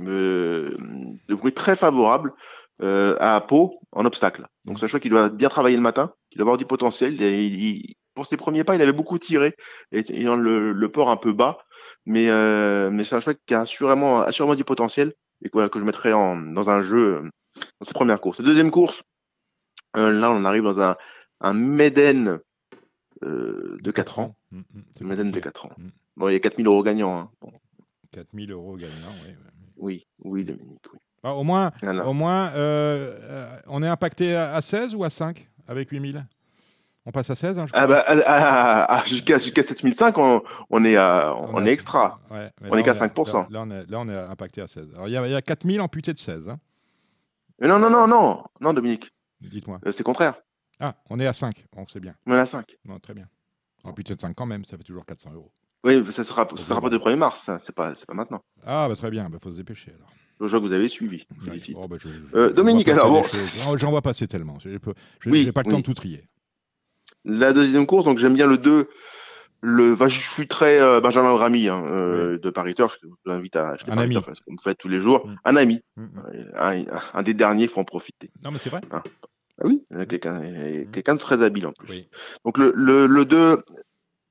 [0.00, 0.76] euh,
[1.28, 2.32] de bruits très favorables
[2.82, 4.46] euh, à Pau en obstacle.
[4.64, 7.14] Donc, c'est un choix qui doit bien travailler le matin, doit avoir du potentiel.
[7.14, 9.54] Il- il- il- pour ses premiers pas, il avait beaucoup tiré,
[9.92, 11.58] ayant le, le port un peu bas.
[12.06, 15.68] Mais, euh, mais c'est un choix qui a assurément, assurément du potentiel et que, voilà,
[15.68, 17.22] que je mettrai en, dans un jeu
[17.80, 18.38] dans sa première course.
[18.40, 19.02] La deuxième course,
[19.96, 20.96] euh, là, on arrive dans un,
[21.40, 22.38] un Méden
[23.24, 24.34] euh, de 4 ans.
[24.50, 24.62] Mm, mm,
[24.96, 25.48] c'est Un Méden de compliqué.
[25.48, 25.72] 4 ans.
[25.78, 25.88] Mm.
[26.16, 27.16] Bon, il y a 4000 euros gagnants.
[27.18, 27.30] hein.
[27.40, 27.52] Bon,
[28.12, 29.34] 4000 euros gagnants, oui.
[29.76, 30.06] oui.
[30.24, 30.84] oui, Dominique.
[30.92, 30.98] Oui.
[31.22, 31.72] Ah, au moins,
[32.06, 36.26] au moins euh, euh, on est impacté à, à 16 ou à 5 avec 8000
[37.06, 40.84] On passe à 16 hein, je Ah bah, ah, ah, jusqu'à jusqu'à 7005, on, on
[40.84, 42.20] est à, on, a- est extra.
[42.30, 43.50] Ouais, On est qu'à Là, 5%.
[43.52, 44.92] là, on est, là, on est impacté à 16.
[44.94, 46.48] Alors, il y, a- a 4000 amputés de 16.
[46.48, 46.58] hein.
[47.60, 49.78] Mais non, non, non, non, non, Dominique, Dites-moi.
[49.86, 50.34] euh, c'est contraire.
[50.80, 51.64] Ah, on est à 5.
[51.74, 52.14] Bon, c'est bien.
[52.26, 52.76] On est à 5.
[52.84, 53.26] Non, très bien.
[53.84, 55.52] Amputé de 5 quand même, ça fait toujours 400 euros.
[55.86, 58.42] Oui, ça sera, ça sera pas du 1er mars, ça, c'est pas, c'est pas maintenant.
[58.66, 60.10] Ah, bah, très bien, il faut se dépêcher alors.
[60.40, 61.24] Je vois que vous avez suivi.
[61.44, 61.76] Félicite.
[61.80, 63.64] Oh, bah, je- je- Euh, Dominique, alors, choses.
[63.68, 64.58] Oh, J'en vois passer tellement.
[64.58, 64.78] Je n'ai
[65.26, 65.72] Oui, pas le oui.
[65.72, 66.28] temps de tout trier.
[67.24, 68.88] La deuxième course, donc j'aime bien le 2,
[69.62, 72.98] Le, enfin, je suis très euh, Benjamin Rami hein, euh, de Paris Turf.
[73.02, 74.14] Je vous invite à acheter Un ami.
[74.20, 75.26] Parce vous me faites tous les jours.
[75.26, 75.34] Mm.
[75.46, 76.08] Un ami, Mm, mm.
[76.34, 78.30] Euh, un, un des derniers, il faut en profiter.
[78.44, 78.82] Non, mais c'est vrai.
[78.92, 79.02] Ah
[79.64, 81.88] oui, quelqu'un de très habile en plus.
[81.90, 82.08] Oui.
[82.44, 83.56] Donc le, le, le 2,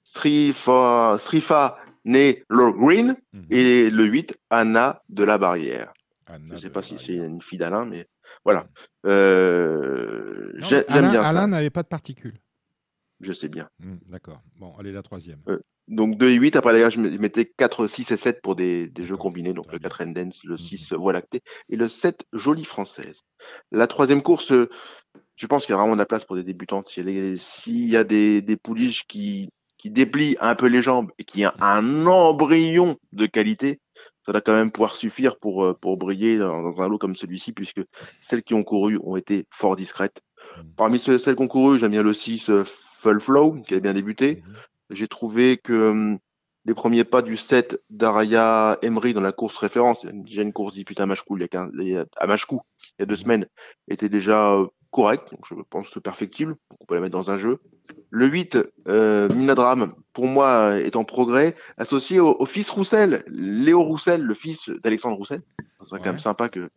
[0.05, 3.45] Srifa, Srifa né Green Mhm.
[3.49, 5.91] et le 8, Anna de la Barrière.
[6.27, 8.07] Anna Je ne sais pas si c'est une fille d'Alain, mais
[8.43, 8.67] voilà.
[9.05, 12.39] Euh, J'aime Alain, bien Alain n'avait pas de particules.
[13.21, 13.67] Je sais bien.
[13.79, 14.41] Hmm, D'accord.
[14.57, 15.39] Bon, allez, la troisième.
[15.87, 18.55] Donc 2 et 8, après gars, je me- je mettais 4, 6 et 7 pour
[18.55, 19.53] des, des jeux combinés.
[19.53, 19.89] Donc le bien.
[19.89, 20.57] 4 Endens, le Mhm.
[20.57, 23.21] 6 Voie lactée et le 7 Jolie Française.
[23.71, 24.67] La troisième course, euh,
[25.35, 26.89] je pense qu'il y a vraiment de la place pour des débutantes.
[26.89, 29.49] S'il y a des- S'il y a des, des pouliches qui,
[29.85, 33.79] qui déplient un peu les jambes et qui ont un embryon de qualité,
[34.25, 37.15] ça doit quand même pouvoir suffire pour, euh, pour briller dans, dans un lot comme
[37.15, 37.81] celui-ci, puisque
[38.19, 40.23] celles qui ont couru ont été fort discrètes.
[40.57, 40.71] Mhm.
[40.75, 43.93] Parmi celles qui ont couru, j'aime bien le 6 euh, Full Flow, qui a bien
[43.93, 44.41] débuté.
[44.43, 44.55] Mhm.
[44.89, 46.17] J'ai trouvé que hum,
[46.65, 50.73] les premiers pas du 7 d'Araya Emery dans la course référence, a déjà une course
[50.73, 52.61] disputée à Machkou il y a, 15 il y a- à Machkou,
[52.97, 53.21] il y a deux Mhm.
[53.21, 53.45] semaines,
[53.87, 57.37] était déjà euh, correcte, donc je pense perfectible, donc on peut la mettre dans un
[57.37, 57.59] jeu.
[58.09, 63.23] Le 8, euh, Minadram, pour moi, euh, est en progrès, associé au, au fils Roussel,
[63.27, 65.41] Léo Roussel, le fils d'Alexandre Roussel.
[65.81, 66.11] Ce serait quand Ouais.
[66.11, 66.69] même sympa que,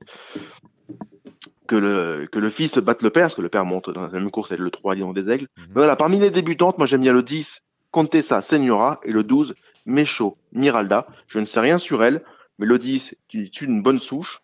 [1.66, 4.08] que, le, que le fils batte le père, parce que le père monte dans la
[4.10, 5.46] même course avec le 3 Lion des Aigles.
[5.56, 5.64] Mhm.
[5.68, 9.54] Mais voilà, parmi les débutantes, moi j'aime bien le 10, Contessa Senora, et le 12,
[9.86, 11.06] Mecho Miralda.
[11.28, 12.22] Je ne sais rien sur elle,
[12.58, 14.40] mais le 10 est une bonne souche,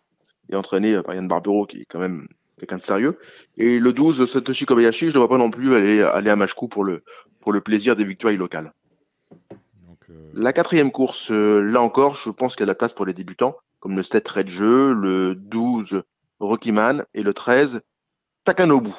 [0.49, 3.19] et entraîné par Yann Barbero, qui est quand même quelqu'un de sérieux.
[3.57, 6.67] Et le 12, Satoshi Kobayashi, je ne vois pas non plus aller, aller à Machkou
[6.67, 7.03] pour le,
[7.39, 8.73] pour le plaisir des victoires locales.
[9.87, 12.75] Donc, euh, La quatrième course, euh, là encore, je pense qu'il y a de la
[12.75, 16.03] place pour les débutants, comme le 7 Red Jeu, le 12
[16.39, 17.81] Rockyman et le 13
[18.43, 18.91] Takanobu.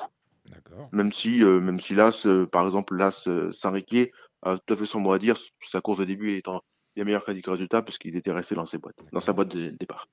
[0.92, 4.87] Même si, euh, même si l'As, euh, par exemple, l'As Saint-Riquier a tout à fait
[4.87, 6.62] son mot à dire, sa course de début étant
[6.95, 9.69] bien meilleure le résultat, parce qu'il était resté dans, ses boîtes, dans sa boîte de
[9.71, 10.09] départ.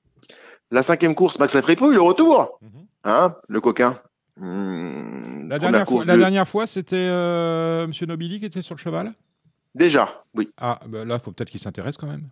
[0.70, 2.68] La cinquième course, Max Lafripouille, le retour Mhm.
[3.04, 3.98] Hein, le coquin.
[4.36, 8.74] Hmm, La dernière, fois, la de- dernière fois, c'était euh, Monsieur Nobili qui était sur
[8.74, 9.12] le cheval?
[9.74, 10.48] Déjà, oui.
[10.58, 12.28] Ah, bah là, faut peut-être qu'il s'intéresse quand même.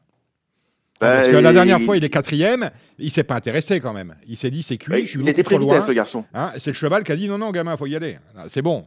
[1.01, 3.93] Bah, Parce que la dernière il- fois, il est quatrième, il s'est pas intéressé quand
[3.93, 4.15] même.
[4.27, 5.75] Il s'est dit, c'est cuit, bah, je suis il était trop pris loin.
[5.75, 6.25] vitesse, ce garçon.
[6.35, 8.19] Hein, c'est le cheval qui a dit, non, non, gamin, faut y aller.
[8.37, 8.87] Ah, C'est bon.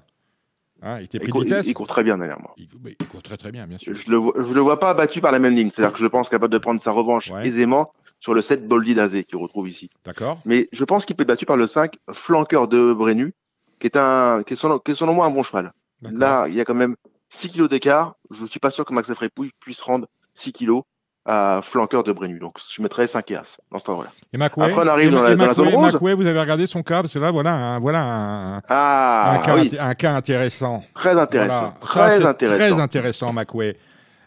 [0.82, 1.68] Hein, il était Il pris de court, il- vitesse.
[1.68, 2.52] il court très bien dernièrement.
[2.58, 3.94] Il, mais il court très très bien, bien sûr.
[3.94, 5.70] Je le, vois, je le vois pas battu par la même ligne.
[5.72, 7.48] C'est-à-dire que je pense capable de prendre sa revanche Ouais.
[7.48, 7.94] aisément
[8.26, 9.92] sur le 7 Boldy d'Azé qu'il retrouve ici.
[10.04, 13.36] D'accord Mais je pense qu'il peut être battu par le 5 Flanqueur de Brenu,
[13.80, 15.72] qui est, un, qui est, selon, qui est selon moi un bon cheval.
[16.02, 16.96] Là, il y a quand même
[17.30, 18.16] 6 kilos d'écart.
[18.32, 20.82] Je ne suis pas sûr que Max Frépouille puisse rendre 6 kilos
[21.28, 22.40] à Flanqueur de Brenu.
[22.40, 24.10] Donc je mettrais 5 et As dans ce temps-là.
[24.34, 25.94] Et Macoué Après, on arrive dans la- dans la zone Macoué- rose.
[25.94, 29.42] Macoué, vous avez regardé son cas Parce que là, voilà un, voilà un, Ah, un,
[29.44, 30.84] cas, oui, inté- un cas intéressant.
[30.96, 31.76] très intéressant.
[31.80, 32.10] Voilà.
[32.10, 32.58] Très intéressant.
[32.76, 33.78] Très intéressant, Macoué.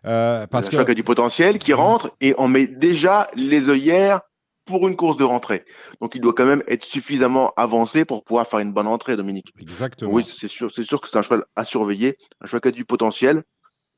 [0.04, 4.20] Euh, parce un que a du potentiel qui rentre et on met déjà les œillères
[4.64, 5.64] pour une course de rentrée.
[6.00, 9.52] Donc il doit quand même être suffisamment avancé pour pouvoir faire une bonne entrée, Dominique.
[9.60, 10.12] Exactement.
[10.12, 12.72] Oui, c'est sûr, c'est sûr que c'est un cheval à surveiller, un cheval qui a
[12.72, 13.42] du potentiel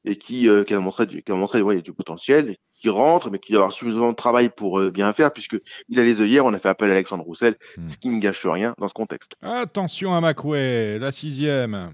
[0.05, 3.31] et qui, euh, qui a montré, du, qui a montré ouais, du potentiel, qui rentre,
[3.31, 5.59] mais qui doit avoir suffisamment de travail pour euh, bien faire, puisque
[5.89, 6.47] il a les œillères.
[6.47, 7.89] On a fait appel à Alexandre Roussel, Hmm.
[7.89, 9.33] ce qui ne gâche rien dans ce contexte.
[9.43, 11.93] Attention à Macoué, la sixième.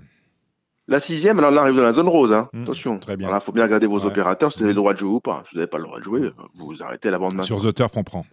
[0.88, 2.32] La sixième, alors là, on arrive dans la zone rose.
[2.32, 2.48] Hein.
[2.52, 2.98] Hmm, Attention.
[3.00, 3.34] très bien.
[3.34, 4.06] Il faut bien regarder vos Ouais.
[4.06, 5.42] opérateurs, si vous avez le droit de jouer ou pas.
[5.48, 7.42] Si vous n'avez pas le droit de jouer, vous vous arrêtez à la bande main.
[7.42, 8.24] Sur The Turf, on prend.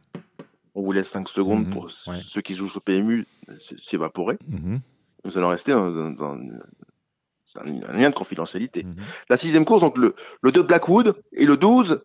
[0.75, 2.19] On vous laisse 5 secondes Mhm, pour ouais.
[2.23, 4.37] ceux qui jouent sur PMU s- s'évaporer.
[4.47, 4.79] Mhm,
[5.25, 6.39] Nous allons rester dans, dans- dans-
[7.45, 8.83] c'est un, un lien de confidentialité.
[8.83, 8.95] mhm.
[9.29, 12.01] La sixième course, donc le, le 2 Blackwood et le 12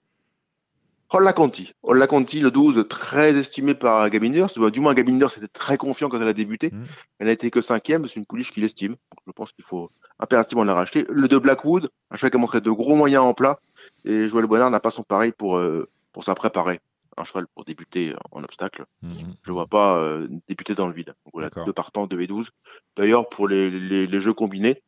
[1.10, 1.72] Holla Conti.
[1.82, 4.44] Holla Conti, le 12, très estimé par Gabiner.
[4.72, 6.70] Du moins, Gabiner était très confiant quand elle a débuté.
[6.70, 6.84] Mhm.
[7.18, 8.96] Elle n'a été que cinquième, c'est une pouliche qu'il estime.
[9.26, 11.06] Je pense qu'il faut impérativement la racheter.
[11.08, 13.58] Le 2 Blackwood, un cheval qui a montré de gros moyens en plat.
[14.04, 16.80] Et Joël Bonnard n'a pas son pareil pour, euh, pour s'en préparer.
[17.16, 18.84] Un cheval pour débuter en obstacle.
[19.02, 19.10] Mhm.
[19.42, 21.14] Je ne vois pas euh, débuter dans le vide.
[21.24, 22.50] Donc voilà, deux partants, 2 et 12.
[22.96, 24.82] D'ailleurs, pour les, les, les jeux combinés,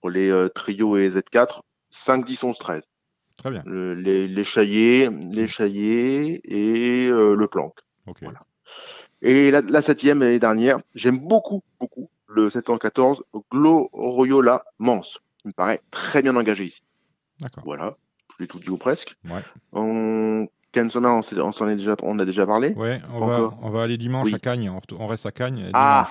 [0.00, 2.82] pour les euh, trios et Z4, 5, 10, 11, 13.
[3.38, 3.62] Très bien.
[3.66, 7.78] Le- les, les chaillés, les chaillés et euh, le planque.
[8.06, 8.18] Ok.
[8.22, 8.40] Voilà.
[9.20, 15.02] Et la, la septième et dernière, j'aime beaucoup, beaucoup le 714 Gloriola Mans.
[15.44, 16.82] Il me paraît très bien engagé ici.
[17.40, 17.64] D'accord.
[17.64, 17.96] Voilà,
[18.30, 19.14] je l'ai tout dit ou presque.
[19.28, 19.42] Ouais.
[19.72, 20.46] On...
[20.74, 22.70] On, on s'en est déjà, on a déjà parlé.
[22.74, 24.34] Ouais, on va, on va aller dimanche Oui.
[24.34, 24.72] à Cagnes.
[24.98, 25.68] On, reste à Cagnes.
[25.74, 26.08] Ah.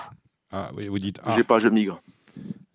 [0.52, 1.18] Ah oui, vous dites.
[1.24, 1.32] Ah.
[1.34, 2.00] J'ai pas, je migre.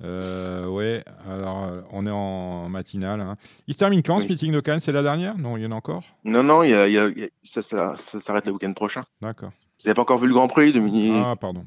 [0.03, 3.21] Euh, ouais, alors euh, on est en matinale.
[3.21, 3.35] hein.
[3.67, 4.33] Il se termine quand ce Oui.
[4.33, 4.81] meeting de Cannes?
[4.81, 5.37] C'est la dernière?
[5.37, 6.03] Non, il y en a encore?
[6.25, 9.03] Non, non, il y a- il y ça, ça- ça s'arrête le week-end prochain.
[9.21, 9.49] D'accord.
[9.49, 11.13] Vous n'avez pas encore vu le Grand Prix, Dominique?
[11.15, 11.65] Ah, pardon.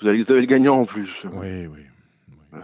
[0.00, 1.24] Vous, avez, vous avez le gagnant en plus.
[1.34, 1.80] Oui, oui.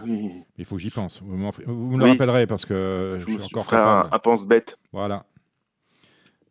[0.05, 0.31] Oui.
[0.57, 1.21] Il faut que j'y pense.
[1.23, 2.11] Vous, vous me le Oui.
[2.11, 4.77] rappellerez parce que je, Je, suis encore ferai un, un pense-bête.
[4.91, 5.23] Voilà.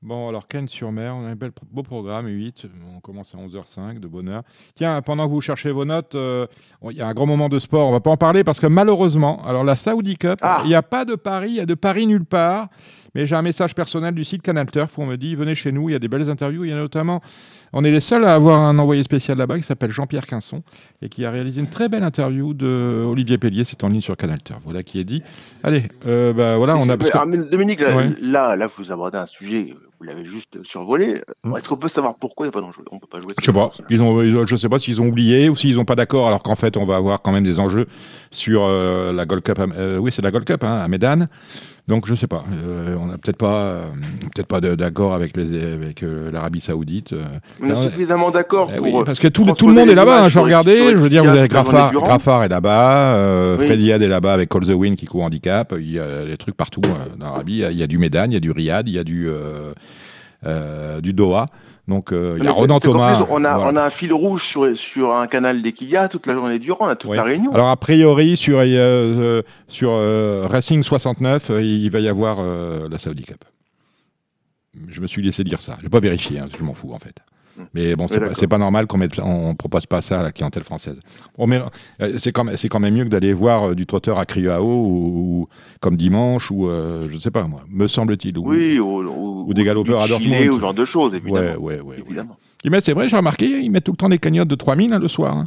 [0.02, 2.66] Bon, alors Cannes-sur-Mer, on a un bel, beau programme, 8.
[2.96, 4.42] On commence à 11h05, de bonne heure.
[4.76, 6.46] Tiens, pendant que vous cherchez vos notes, euh,
[6.90, 8.66] il y a un grand moment de sport, on va pas en parler parce que
[8.68, 10.60] malheureusement, alors la Saudi Cup, Ah.
[10.64, 12.68] il n'y a pas de Paris, il y a de Paris nulle part.
[13.16, 15.72] Mais j'ai un message personnel du site Canal Turf où on me dit venez chez
[15.72, 16.64] nous, il y a des belles interviews.
[16.64, 17.22] Il y a notamment,
[17.72, 20.62] on est les seuls à avoir un envoyé spécial là-bas qui s'appelle Jean-Pierre Quinson
[21.00, 23.64] et qui a réalisé une très belle interview de Olivier Pellier.
[23.64, 24.60] C'est en ligne sur Canal Turf.
[24.64, 25.22] Voilà qui est dit.
[25.62, 26.98] Allez, euh, bah, voilà, on a.
[26.98, 28.10] Que- ah, Dominique, là, Ouais.
[28.20, 31.22] là, là, vous abordez un sujet, vous l'avez juste survolé.
[31.44, 31.56] Mm.
[31.56, 32.82] Est-ce qu'on peut savoir pourquoi il n'y a pas d'enjeu?
[32.90, 33.32] On peut pas jouer.
[33.38, 33.70] Je sais pas.
[33.90, 36.26] Ils ont, ils ont- je sais pas s'ils ont oublié ou s'ils n'ont pas d'accord,
[36.28, 37.86] alors qu'en fait, on va avoir quand même des enjeux
[38.30, 39.58] sur euh, la Gold Cup.
[39.76, 41.28] euh, oui, c'est la Gold Cup hein, à Médane.
[41.88, 42.44] Donc, je sais pas.
[42.64, 43.90] Euh, on n'a peut-être pas, euh,
[44.34, 47.12] peut-être pas d'accord avec les, avec euh, l'Arabie Saoudite.
[47.12, 47.22] euh.
[47.62, 48.86] On est suffisamment d'accord Eh pour.
[48.86, 50.24] oui, euh, parce que tout, le- tout le monde est là-bas.
[50.24, 50.78] Hein, regardais.
[50.78, 51.92] sur Je veux dire, vous avez Graffard.
[51.92, 52.60] Graffard est là.
[53.14, 53.66] euh, Oui.
[53.66, 55.74] Freddy Had est là-bas avec Call the Wind qui court handicap.
[55.78, 57.52] Il y a des trucs partout euh, en Arabie.
[57.54, 58.98] Il y a- il y, a du Médane, il y a du Riyad, il y
[58.98, 59.28] a du,
[60.44, 61.46] euh, du Doha.
[61.88, 63.14] Donc, euh, il y a Ronan Thomas.
[63.16, 63.70] plus, on, a, voilà.
[63.70, 67.10] on a un fil rouge sur, sur un canal d'Equilia toute la journée durant, toute
[67.10, 67.16] Oui.
[67.16, 67.52] la réunion.
[67.54, 69.92] Alors a priori sur, euh, sur
[70.50, 73.44] Racing 69, euh, il va y avoir la Saudi Cup.
[74.88, 75.76] Je me suis laissé dire ça.
[75.78, 77.16] Je vais pas vérifier, hein, je m'en fous en fait.
[77.56, 77.62] Mm.
[77.74, 80.98] Mais bon, c'est Oui, pas, normal qu'on on propose pas ça à la clientèle française.
[82.00, 85.40] Euh, c'est quand, quand même mieux que d'aller voir euh, du trotteur à Criao ou,
[85.42, 85.48] ou
[85.80, 88.36] comme dimanche ou euh, je sais pas moi, me semble-t-il.
[88.38, 90.50] ou- Oui, ou, ou, ou des galopeurs à Dortmund.
[90.50, 91.38] ou genre de choses, évidemment.
[91.38, 92.36] Ouais, ouais, ouais, évidemment.
[92.64, 94.92] Ils mettent, c'est vrai, j'ai remarqué, ils mettent tout le temps des cagnottes de 3000
[94.92, 95.36] hein, le soir.
[95.36, 95.44] hein.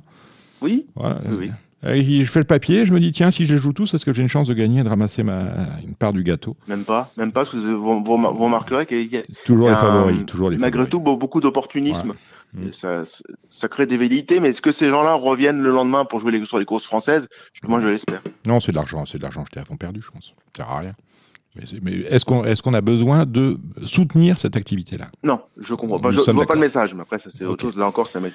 [0.61, 1.21] Oui, Voilà.
[1.37, 1.51] oui,
[1.83, 4.13] je fais le papier, je me dis, tiens, si je les joue tous, est-ce que
[4.13, 5.41] j'ai une chance de gagner et de ramasser ma,
[5.85, 6.55] une part du gâteau?
[6.67, 9.75] Même pas, même pas, parce que vous, vous, vous remarquerez qu'il y a, Toujours les
[9.75, 10.91] favoris, un- toujours les malgré favoris.
[10.91, 12.13] tout be- beaucoup d'opportunisme.
[12.53, 12.71] Voilà.
[12.73, 13.03] Ça,
[13.51, 16.43] ça crée des velléités, mais est-ce que ces gens-là reviennent le lendemain pour jouer les,
[16.45, 17.27] sur les courses françaises?
[17.67, 18.23] Moi, je l'espère.
[18.47, 20.33] Non, c'est de l'argent, c'est de l'argent jeté à fond perdu, je pense.
[20.57, 20.95] Ça sert à rien.
[21.55, 25.07] Mais, est-ce qu'on est a besoin de soutenir cette activité-là?
[25.23, 26.09] Non, je comprends pas.
[26.11, 27.75] Nous Je, sommes vois pas le message, mais après, ça, c'est autre chose.
[27.77, 28.27] Là encore, ça m'a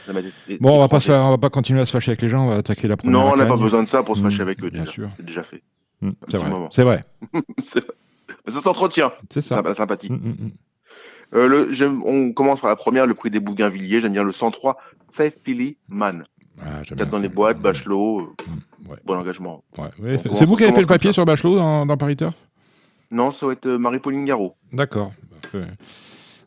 [0.61, 1.19] Bon, on va pas se étranger.
[1.21, 2.97] faire, on va pas continuer à se fâcher avec les gens, on va attaquer la
[2.97, 3.19] première.
[3.21, 4.71] Non, on n'a pas besoin de ça pour se fâcher avec eux.
[4.71, 4.93] bien Déjà.
[4.93, 5.09] sûr.
[5.17, 5.63] C'est déjà fait.
[6.03, 7.05] Mm, C'est vrai.
[7.63, 7.95] C'est vrai.
[8.49, 9.63] Ça s'entretient, C'est ça.
[9.63, 10.11] la sympathie.
[10.11, 10.51] Mm, mm, mm.
[11.35, 14.01] Euh, le, on commence par la première, le prix des Bougainvilliers.
[14.01, 14.77] J'aime bien le 103,
[15.13, 16.25] Fait Philly Man.
[16.61, 18.97] Ah, bien dans les boîtes, Bachelot, euh, ouais.
[19.05, 19.65] bon engagement.
[19.79, 22.17] Ouais, ouais, On c'est- vous qui avez fait le papier sur Bachelot dans, dans Paris
[22.17, 22.35] Turf?
[23.15, 24.57] Non, ça va être euh, Marie-Pauline Garot.
[24.73, 25.13] D'accord.
[25.55, 25.67] Euh,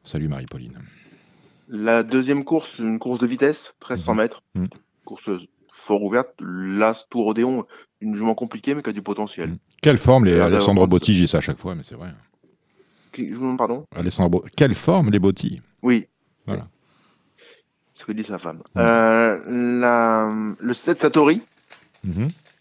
[0.04, 0.78] Salut Marie-Pauline.
[1.70, 4.18] La deuxième course, une course de vitesse, 1300 Mhm.
[4.18, 4.44] mètres.
[4.56, 4.68] Mhm.
[5.06, 5.30] Course
[5.72, 6.34] fort ouverte.
[6.42, 7.66] L'As Tour Odéon,
[8.02, 9.52] une jument compliquée, mais qui a du potentiel.
[9.52, 9.58] Mhm.
[9.82, 12.10] Quelle forme les Alessandro Botti, j'ai ça à chaque fois, mais c'est vrai.
[13.14, 13.86] Qui- je- Pardon?
[13.96, 15.62] Alessandro Quelle forme les Botti?
[15.82, 16.08] Oui.
[16.46, 16.68] Voilà.
[17.94, 18.62] C'est ce que dit sa femme.
[18.76, 19.40] Euh,
[19.80, 21.42] la- le 7 Satori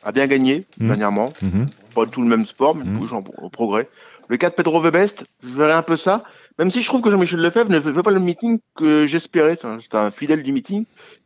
[0.07, 0.89] a bien gagné Mhm.
[0.89, 1.33] dernièrement.
[1.43, 1.67] mhm.
[1.95, 2.99] Pas tout le même sport, mais Mhm.
[3.01, 3.89] toujours en, en progrès.
[4.29, 6.25] Le 4 Pedro Vebest, je verrai un peu ça.
[6.59, 9.57] Même si je trouve que Jean-Michel Lefebvre ne fait pas le meeting que j'espérais.
[9.61, 10.85] C'est un- un fidèle du meeting.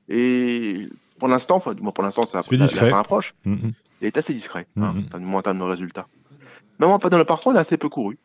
[0.09, 0.89] Et
[1.19, 2.37] pour l'instant, enfin, du pour l'instant, C'est
[2.87, 3.35] la- fin approche.
[3.47, 6.07] Il est assez discret, hein, du en termes de résultats.
[6.79, 8.19] Même en pas dans le parcours, il a assez peu couru.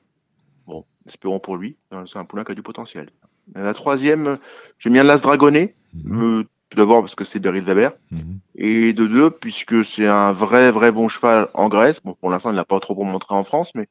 [0.67, 1.75] Bon, espérons pour lui.
[2.07, 3.09] C'est un poulain qui a du potentiel.
[3.53, 4.37] La troisième,
[4.79, 5.75] j'aime bien l'As Dragonnet.
[5.93, 6.45] Mhm.
[6.75, 7.93] Tout d'abord parce que c'est Beryl Weber.
[8.11, 8.39] Mhm.
[8.55, 12.01] Et de deux, puisque c'est un vrai, vrai bon cheval en Grèce.
[12.03, 13.87] Bon, pour l'instant, il n'a pas trop montrer en France, mais,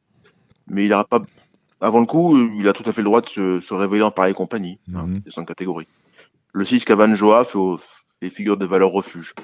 [0.69, 1.23] mais il n'aura pas.
[1.81, 4.11] Avant le coup, il a tout à fait le droit de se, se révéler en
[4.11, 4.79] pareille compagnie.
[4.95, 5.17] hein, Mhm.
[5.25, 5.87] c'est son catégorie.
[6.53, 7.79] Le 6, Cavan Joa, fait, au-
[8.21, 9.35] fait figure de valeur refuge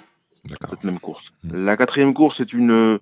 [0.70, 1.32] cette même course.
[1.44, 1.64] Mhm.
[1.64, 2.98] La quatrième course est une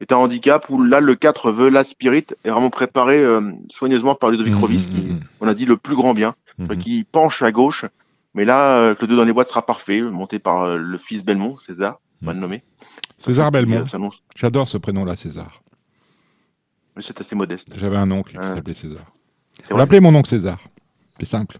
[0.00, 4.14] est un handicap où là le 4 veut la Spirit est vraiment préparé euh, soigneusement
[4.16, 5.20] par Ludovic Rovis, qui Mhm.
[5.40, 6.78] on a dit le plus grand bien, Mhm.
[6.78, 7.84] qui penche à gauche.
[8.34, 10.98] Mais là, euh, que le 2 dans les boîtes sera parfait, monté par euh, le
[10.98, 12.40] fils Belmont, César, mal Mhm.
[12.40, 12.62] nommé.
[13.18, 13.84] César Belmont.
[14.36, 15.62] J'adore ce prénom-là, César.
[16.96, 17.68] mais c'est assez modeste.
[17.76, 18.54] J'avais un oncle qui Ah.
[18.54, 19.04] s'appelait César.
[19.70, 20.58] On l'appelait mon oncle César.
[21.18, 21.58] C'est simple.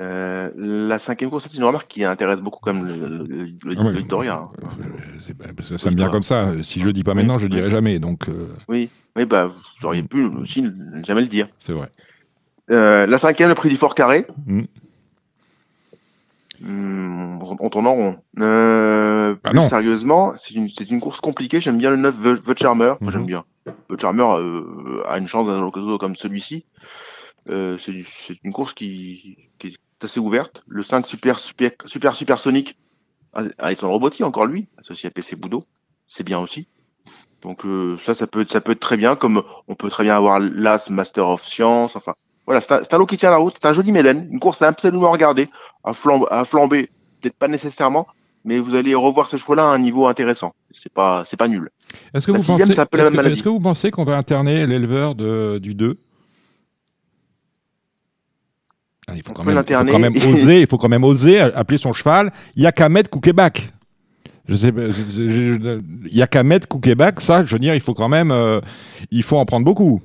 [0.00, 2.94] Euh, la cinquième course, c'est une remarque qui intéresse beaucoup comme le,
[3.28, 3.46] le,
[5.78, 6.50] ça me vient comme ça.
[6.64, 7.58] Si je le dis pas Oui, maintenant, je le oui.
[7.58, 7.98] dirai jamais.
[8.00, 11.48] Donc, euh, Oui, oui, bah, vous auriez pu aussi ne jamais le dire.
[11.60, 11.90] c'est vrai.
[12.70, 14.26] Euh, la cinquième, le prix du Fort Carré.
[14.46, 14.66] Mhm.
[16.60, 18.16] Hmm, on tourne en rond.
[18.40, 19.68] Euh, Bah plus non.
[19.68, 21.60] sérieusement, c'est une, course compliquée.
[21.60, 22.94] J'aime bien le 9 The, Charmer.
[23.00, 23.10] Moi, Mhm.
[23.12, 23.44] J'aime bien.
[23.90, 26.64] The Charmer euh, a une chance dans un occasion comme celui-ci.
[27.50, 27.92] Euh, c'est
[28.44, 30.62] une course qui, qui est assez ouverte.
[30.66, 32.78] Le 5 Super Super Super Supersonic.
[33.32, 35.62] Ah, Alessandro Botti, encore lui, associé à PC Boudot.
[36.06, 36.68] C'est bien aussi.
[37.42, 39.16] Donc euh, ça, ça peut, être- ça peut être très bien.
[39.16, 41.96] Comme on peut très bien avoir l'As Master of Science.
[41.96, 42.14] Enfin,
[42.46, 43.54] voilà, c'est un, lot qui tient la route.
[43.60, 44.28] C'est un joli Méden.
[44.30, 45.48] Une course à absolument regarder.
[45.82, 46.90] À, flambe, à flamber,
[47.20, 48.06] peut-être pas nécessairement,
[48.44, 50.52] mais vous allez revoir ce choix-là à un niveau intéressant.
[50.72, 51.70] c'est pas, c'est pas nul.
[52.14, 53.34] Est-ce que, La vous sixième, pensez, est-ce même que- maladie.
[53.34, 55.98] est-ce que vous pensez qu'on va interner l'éleveur de- du 2
[59.06, 59.92] Ah, il faut quand, même, il faut l'interner.
[59.92, 63.68] quand même oser, il faut quand même oser appeler son cheval Yakamet Koukebak.
[64.48, 65.80] Je sais, pas, je- je- je-
[66.10, 68.60] Yakamet Koukebak, ça, je veux dire, il faut quand même, euh,
[69.10, 70.00] il faut en prendre beaucoup.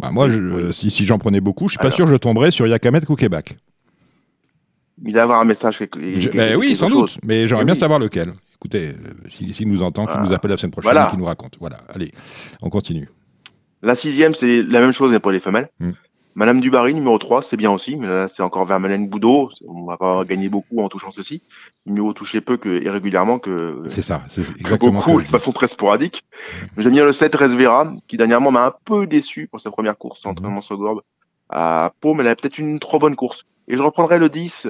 [0.00, 0.72] Bah, moi, Oui, je- oui.
[0.72, 3.56] si, si j'en prenais beaucoup, je suis pas sûr que je tomberais sur Yakamet Koukebak.
[5.04, 7.14] Il doit avoir un message quelque, Je- quelque- ben oui, quelque sans chose.
[7.14, 7.80] doute, mais j'aimerais bien oui.
[7.80, 8.34] savoir lequel.
[8.56, 10.22] Écoutez, euh, s'il nous entend, qu'il Ah.
[10.22, 11.06] nous appelle la semaine prochaine Voilà.
[11.06, 11.56] et qu'il nous raconte.
[11.60, 12.12] Voilà, allez,
[12.60, 13.08] on continue.
[13.82, 15.68] La sixième, c'est la même chose mais pour les femelles.
[15.80, 15.92] Hmm.
[16.34, 19.50] Madame Dubarry, numéro 3, c'est bien aussi, mais là, c'est encore Vermelaine Boudot.
[19.66, 21.42] On va pas gagner beaucoup en touchant ceci.
[21.86, 25.68] Mieux toucher peu que, et régulièrement que, C'est ça, c'est exactement beaucoup, de façon très
[25.68, 26.22] sporadique.
[26.78, 30.24] J'aime bien le 7 Resvera, qui dernièrement m'a un peu déçu pour sa première course,
[30.24, 30.30] Mhm.
[30.30, 31.02] entraînement sur Gorbe
[31.48, 33.42] à Pau, mais elle a peut-être une trop bonne course.
[33.66, 34.68] Et je reprendrai le 10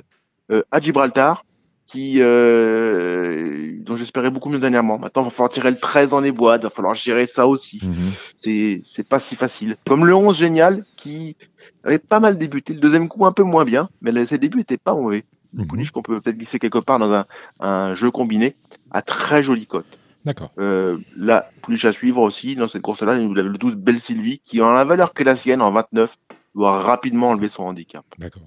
[0.51, 1.45] euh, à Gibraltar,
[1.91, 4.97] qui, euh, dont j'espérais beaucoup mieux dernièrement.
[4.99, 7.49] Maintenant, il va falloir tirer le 13 dans les boîtes, il va falloir gérer ça
[7.49, 7.81] aussi.
[7.83, 8.83] Mhm.
[8.85, 9.77] C'est, pas si facile.
[9.89, 11.37] Comme le 11 génial, qui
[11.83, 12.75] avait pas mal débuté.
[12.75, 15.25] Le deuxième coup, un peu moins bien, mais ses débuts étaient pas mauvais.
[15.53, 15.67] Mhm.
[15.67, 17.27] Pouliche qu'on peut peut-être glisser quelque part dans un,
[17.59, 18.55] un jeu combiné
[18.93, 19.99] à très jolie cote.
[20.25, 20.53] D'accord.
[20.61, 23.19] Euh, là, Pouliche à suivre aussi dans cette course-là.
[23.19, 26.17] Vous avez le 12 Belle Sylvie, qui en la valeur que la sienne en 29,
[26.55, 28.05] doit rapidement enlever son handicap.
[28.19, 28.43] D'accord.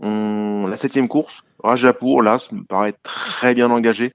[0.00, 4.12] On- La septième course, Rajapour, là, ça me paraît très bien engagé.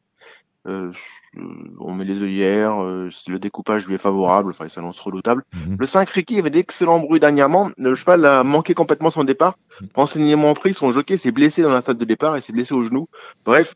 [0.67, 0.91] Euh,
[1.37, 1.41] euh,
[1.79, 5.43] on met les œillères, euh, le découpage lui est favorable, enfin, il s'annonce redoutable.
[5.53, 5.77] Mhm.
[5.79, 7.71] Le 5 Ricky avait d'excellents bruits dernièrement.
[7.77, 9.57] Le cheval a manqué complètement son départ.
[9.95, 12.83] Renseignement pris, son jockey s'est blessé dans la salle de départ et s'est blessé au
[12.83, 13.07] genou.
[13.45, 13.73] Bref,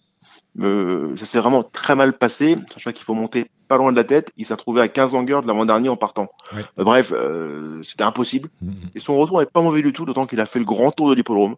[0.60, 4.04] euh, ça s'est vraiment très mal passé, sachant qu'il faut monter pas loin de la
[4.04, 4.32] tête.
[4.38, 6.30] Il s'est retrouvé à 15 longueurs de l'avant-dernier en partant.
[6.56, 6.64] Ouais.
[6.80, 8.50] Euh, bref, euh, c'était impossible.
[8.62, 8.74] Mhm.
[8.96, 11.10] Et son retour n'est pas mauvais du tout, d'autant qu'il a fait le grand tour
[11.10, 11.56] de l'hippodrome.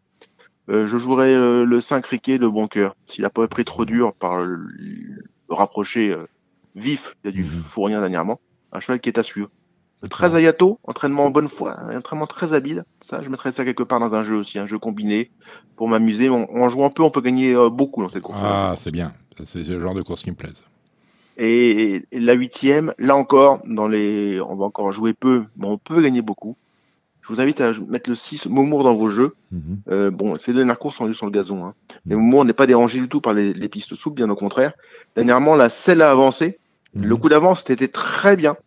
[0.70, 2.96] Euh, je jouerai euh, le 5 Riquet de bon cœur.
[3.06, 6.26] S'il n'a pas pris trop dur par le, le rapproché euh,
[6.76, 7.50] vif, il a dû Mhm.
[7.64, 8.40] fournir dernièrement.
[8.72, 9.50] Un cheval qui est à suivre.
[10.02, 12.84] Le 13 Ayato, entraînement en bonne foi, un entraînement très habile.
[13.02, 15.30] Ça, je mettrais ça quelque part dans un jeu aussi, un jeu combiné
[15.76, 16.30] pour m'amuser.
[16.30, 18.40] En, en jouant peu, on peut gagner beaucoup dans cette course.
[18.42, 19.12] Ah, c'est bien.
[19.44, 20.64] C'est le genre de course qui me plaise.
[21.38, 25.78] Et, et la huitième, là encore, dans les, on va encore jouer peu, mais on
[25.78, 26.56] peut gagner beaucoup.
[27.30, 29.36] Je vous invite à mettre le 6 Momour dans vos jeux.
[29.52, 29.82] Mhm.
[29.92, 31.64] Euh, bon, ces dernières courses sont lieu sur le gazon.
[31.64, 31.76] Hein.
[32.08, 34.74] Mais Momour n'est pas dérangé du tout par les, les pistes souples, bien au contraire.
[35.16, 36.58] Dernièrement, la selle a avancé.
[36.96, 37.20] Le Mhm.
[37.20, 38.58] coup d'avance était très bien.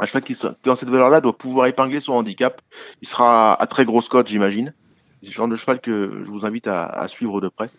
[0.00, 2.60] Un cheval qui, dans cette valeur-là, doit pouvoir épingler son handicap.
[3.00, 4.74] Il sera à très grosse cote, j'imagine.
[5.22, 7.70] C'est le genre de cheval que je vous invite à, à suivre de près.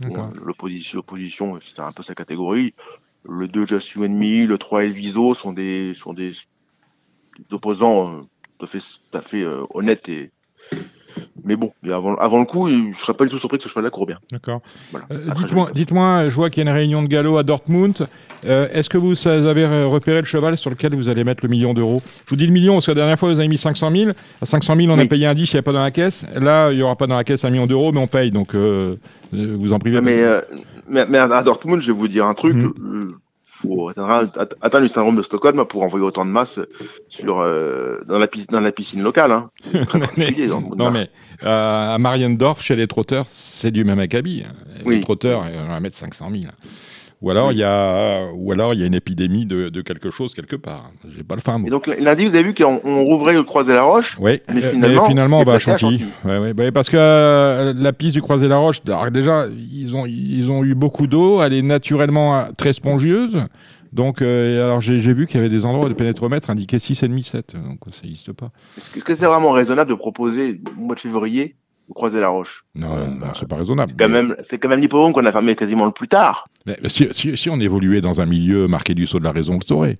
[0.00, 2.74] Bon, L'opposition, c'est un peu sa catégorie.
[3.28, 8.08] Le 2 Just You and Me, le 3 Elviso sont des, sont des, des opposants
[8.18, 8.20] euh,
[8.58, 10.08] tout à fait, tout à fait euh, honnêtes.
[10.08, 10.30] Et...
[11.44, 13.68] Mais bon, avant, avant le coup, je ne serais pas du tout surpris que ce
[13.68, 14.18] cheval-là court bien.
[14.30, 14.60] D'accord.
[14.90, 15.06] Voilà.
[15.10, 18.06] Euh, dites-moi, dites-moi, je vois qu'il y a une réunion de galop à Dortmund.
[18.44, 21.74] Euh, Est-ce que vous avez repéré le cheval sur lequel vous allez mettre le million
[21.74, 22.02] d'euros?
[22.26, 24.10] Je vous dis le million parce que la dernière fois vous avez mis 500 000.
[24.40, 26.24] À 500 000, on a payé un 10, il n'y a pas dans la caisse.
[26.34, 28.30] Là, il n'y aura pas dans la caisse un million d'euros, mais on paye.
[28.30, 28.54] Donc,
[29.32, 30.00] vous en privez.
[30.00, 30.40] Mais, euh,
[30.88, 32.54] mais, mais à Dortmund, je vais vous dire un truc.
[32.54, 33.12] Mhm.
[33.64, 36.58] Euh, faut atteindre, att- atteindre le syndrome de Stockholm pour envoyer autant de masse
[37.08, 39.32] sur, euh, dans, la, piscine, dans la piscine locale.
[39.32, 39.50] Hein.
[39.88, 39.98] Très
[40.76, 41.10] non, mais
[41.44, 44.44] euh, à Mariendorf, chez les trotteurs, c'est du même acabit.
[44.78, 45.00] Les Oui.
[45.00, 46.42] trotteurs, on va mettre 500 000.
[47.20, 50.10] Ou alors, il y a, ou alors il y a une épidémie de, de quelque
[50.10, 50.92] chose quelque part.
[51.16, 51.66] J'ai pas le fin mot.
[51.66, 54.16] Et donc lundi, vous avez vu qu'on on rouvrait le Croisé la Roche.
[54.20, 55.98] Oui, Mais euh, finalement, on va à Chantilly.
[55.98, 56.10] Chantilly.
[56.24, 60.62] Ouais, ouais, bah, parce que euh, la piste du Croisé-la-Roche, déjà, ils ont, ils ont
[60.62, 63.36] eu beaucoup d'eau, elle est naturellement euh, très spongieuse.
[63.92, 67.54] Donc, euh, alors j'ai vu qu'il y avait des endroits de pénétromètre indiqués 6,5, 7.
[67.56, 68.50] Donc, ça n'existe pas.
[68.76, 71.56] Est-ce que c'est vraiment raisonnable de proposer au mois de février
[71.88, 73.92] le Croisé la Roche Non, Euh, non, c'est pas raisonnable.
[73.92, 76.46] C'est quand Mais- même, quand même l'hippodrome qu'on a fermé quasiment le plus tard.
[76.66, 79.54] mais si, si- si on évoluait dans un milieu marqué du saut de la raison,
[79.54, 79.96] on le saurait.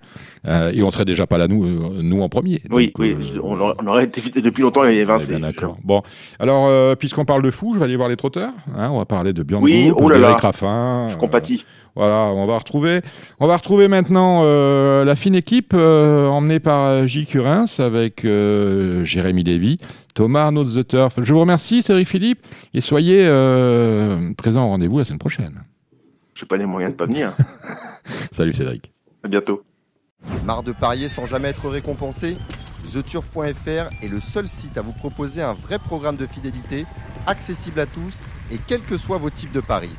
[0.47, 2.61] Euh, et on serait déjà pas là, nous, euh, nous en premier.
[2.71, 4.85] Oui, Donc, oui, euh, on, aurait, on aurait été évité depuis longtemps.
[4.85, 5.31] Il y avait on est Vincent.
[5.31, 5.79] bien d'accord.
[5.83, 6.03] Bon,
[6.39, 8.53] alors, puisqu'on parle de fou, je vais aller voir les trotteurs.
[8.77, 10.29] hein, on va parler de Björn Oui, Goop, oh là là.
[10.29, 11.09] d'Eric Raffin.
[11.11, 11.65] Je compatis.
[11.97, 13.01] Voilà, on va retrouver,
[13.41, 19.03] on va retrouver maintenant euh, la fine équipe euh, emmenée par Gilles Curins avec euh,
[19.05, 19.79] Jérémy Lévy,
[20.19, 21.21] Thomas Arnaud de The Turf.
[21.23, 22.45] Je vous remercie, Cédric Philippe,
[22.75, 25.63] et soyez euh, présents au rendez-vous la semaine prochaine.
[26.35, 27.37] Je n'ai pas les moyens de pas venir.
[28.33, 28.91] Salut Cédric.
[29.23, 29.63] à bientôt.
[30.45, 32.37] Marre de parier sans jamais être récompensé?
[32.93, 36.85] TheTurf.fr est le seul site à vous proposer un vrai programme de fidélité,
[37.29, 39.95] accessible à tous et quels que soient vos types de paris.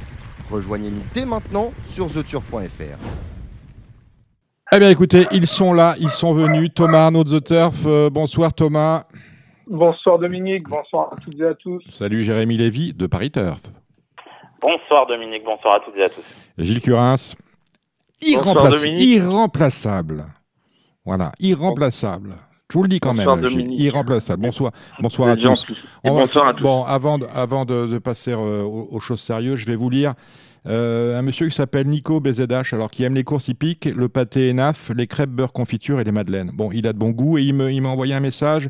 [0.51, 2.97] Rejoignez-nous dès maintenant sur TheTurf.fr.
[4.73, 6.71] Eh bien écoutez, ils sont là, ils sont venus.
[6.75, 9.05] Thomas Arnaud de The Turf, euh, bonsoir Thomas.
[9.69, 11.83] Bonsoir Dominique, bonsoir à toutes et à tous.
[11.91, 13.61] Salut Jérémy Lévy de Paris Turf.
[14.59, 16.23] Bonsoir Dominique, bonsoir à toutes et à tous.
[16.57, 17.35] Gilles Curins.
[18.19, 20.25] irremplaçable.
[21.05, 22.33] Voilà, irremplaçable.
[22.71, 23.29] Je vous le dis quand même,
[23.69, 24.41] irremplaçable.
[24.41, 25.67] Bonsoir, bonsoir à tous.
[26.03, 26.63] bonsoir à tous.
[26.63, 30.15] Bon, avant, avant de, passer euh, aux, choses sérieuses, je vais vous lire
[30.65, 34.49] euh, un monsieur qui s'appelle Nico BZH, alors qui aime les courses hippiques, le pâté
[34.49, 36.49] ENAF, les crêpes beurre confiture et les madeleines.
[36.55, 38.67] Bon, il a de bon goût et il m'a envoyé un message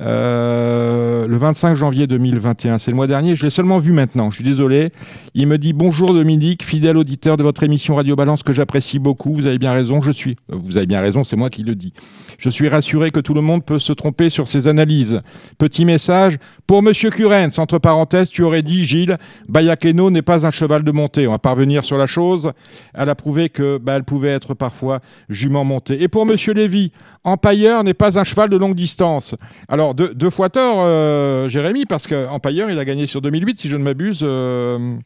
[0.00, 2.78] euh, le 25 janvier 2021.
[2.78, 3.36] C'est le mois dernier.
[3.36, 4.30] Je l'ai seulement vu maintenant.
[4.30, 4.90] Je suis désolé.
[5.34, 9.34] Il me dit bonjour Dominique, fidèle auditeur de votre émission Radio Balance que j'apprécie beaucoup.
[9.34, 10.00] Vous avez bien raison.
[10.02, 10.36] Je suis.
[10.52, 11.24] Euh, vous avez bien raison.
[11.24, 11.92] C'est moi qui le dis.
[12.38, 15.20] Je suis rassuré que tout le monde peut se tromper sur ses analyses.
[15.58, 17.58] Petit message pour Monsieur Curens.
[17.58, 19.18] Entre parenthèses, tu aurais dit Gilles,
[19.48, 21.26] Bayakeno n'est pas un cheval de montée.
[21.26, 22.52] On va parvenir sur la chose.
[22.94, 26.02] Elle a prouvé que bah, elle pouvait être parfois jument montée.
[26.02, 26.92] Et pour Monsieur Lévy,
[27.24, 29.34] Empailleur n'est pas un cheval de longue distance.
[29.68, 33.76] Alors, deux, fois tort, euh, Jérémy, parce qu'Empailleur, il a gagné sur 2008, si je
[33.76, 34.96] ne m'abuse, euh,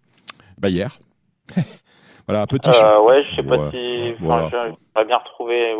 [0.59, 0.99] bah hier.
[2.29, 2.71] voilà, petit.
[2.71, 4.15] Euh, ouais, je sais pas si
[4.95, 5.75] pas bien retrouvé.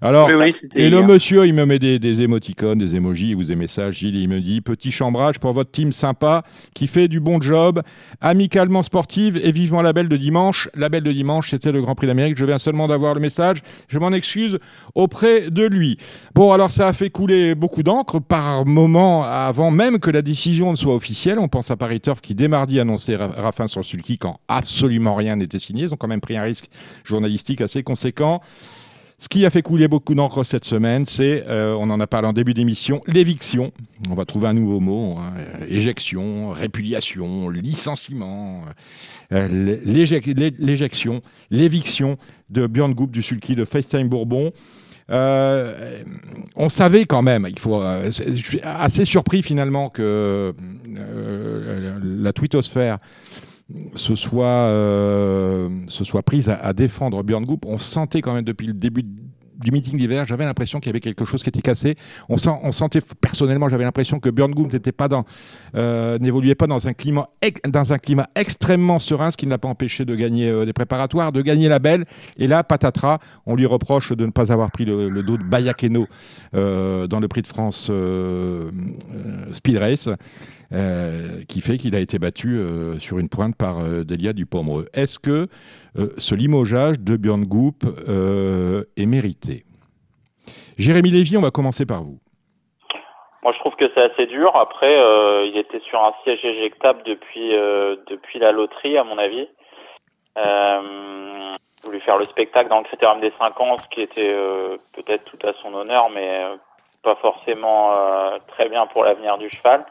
[0.00, 0.28] Alors,
[0.74, 3.90] et le monsieur, il me met des, des émoticônes, des émojis, il vous aimez ça,
[3.90, 6.42] Gilles, il me dit petit chambrage pour votre team sympa
[6.74, 7.80] qui fait du bon job,
[8.20, 10.68] amicalement sportive et vivement la belle de dimanche.
[10.74, 12.36] La belle de dimanche, c'était le Grand Prix d'Amérique.
[12.36, 13.62] Je viens seulement d'avoir le message.
[13.88, 14.58] Je m'en excuse
[14.94, 15.98] auprès de lui.
[16.34, 20.70] Bon, alors ça a fait couler beaucoup d'encre par moment avant même que la décision
[20.70, 21.38] ne soit officielle.
[21.38, 25.36] On pense à Paris Turf qui dès mardi annonçait Raffin sur sulky quand absolument rien
[25.36, 25.84] n'était signé.
[25.84, 26.66] Ils ont quand même pris un risque
[27.04, 28.33] journalistique assez conséquent.
[29.24, 32.28] Ce qui a fait couler beaucoup d'encre cette semaine, c'est, euh, on en a parlé
[32.28, 33.72] en début d'émission, l'éviction.
[34.10, 35.32] On va trouver un nouveau mot, hein,
[35.68, 38.64] éjection, répudiation, licenciement,
[39.32, 42.18] euh, l'éjection, l'éviction
[42.50, 44.52] de Björn Goup du Sulky de FaceTime Bourbon.
[45.10, 46.02] Euh,
[46.56, 50.54] on savait quand même, il faut, je suis assez surpris finalement que
[50.86, 52.98] la twittosphère
[53.96, 57.64] se soit, euh, soit prise à, défendre Björn Goop.
[57.66, 59.04] On sentait quand même depuis le début
[59.56, 61.94] du meeting d'hiver, j'avais l'impression qu'il y avait quelque chose qui était cassé.
[62.28, 65.24] On, sent, on sentait personnellement, j'avais l'impression que Björn n'était pas dans,
[65.76, 67.28] euh, n'évoluait pas dans un climat,
[68.34, 71.68] extrêmement serein, ce qui ne l'a pas empêché de gagner euh, des préparatoires, de gagner
[71.68, 72.04] la belle.
[72.36, 76.06] Et là, patatras, on lui reproche de ne pas avoir pris le, dos de Bayakeno
[76.52, 77.90] dans le Prix de France
[79.52, 80.08] Speed Race.
[80.74, 84.86] Euh, qui fait qu'il a été battu euh, sur une pointe par euh, Delia Dupomereux.
[84.92, 85.46] Est-ce que
[86.18, 87.44] ce limogeage de Björn
[88.96, 89.62] est mérité?
[90.76, 92.18] Jérémy Lévy, on va commencer par vous.
[93.44, 94.56] Moi, je trouve que c'est assez dur.
[94.56, 94.92] Après,
[95.46, 97.50] il était sur un siège éjectable depuis,
[98.10, 99.46] depuis la loterie, à mon avis.
[100.36, 101.54] Euh,
[101.84, 104.34] voulu faire le spectacle dans le critérium des 5 ans, ce qui était
[104.96, 106.42] peut-être tout à son honneur, mais
[107.04, 107.92] pas forcément
[108.48, 109.84] très bien pour l'avenir du cheval.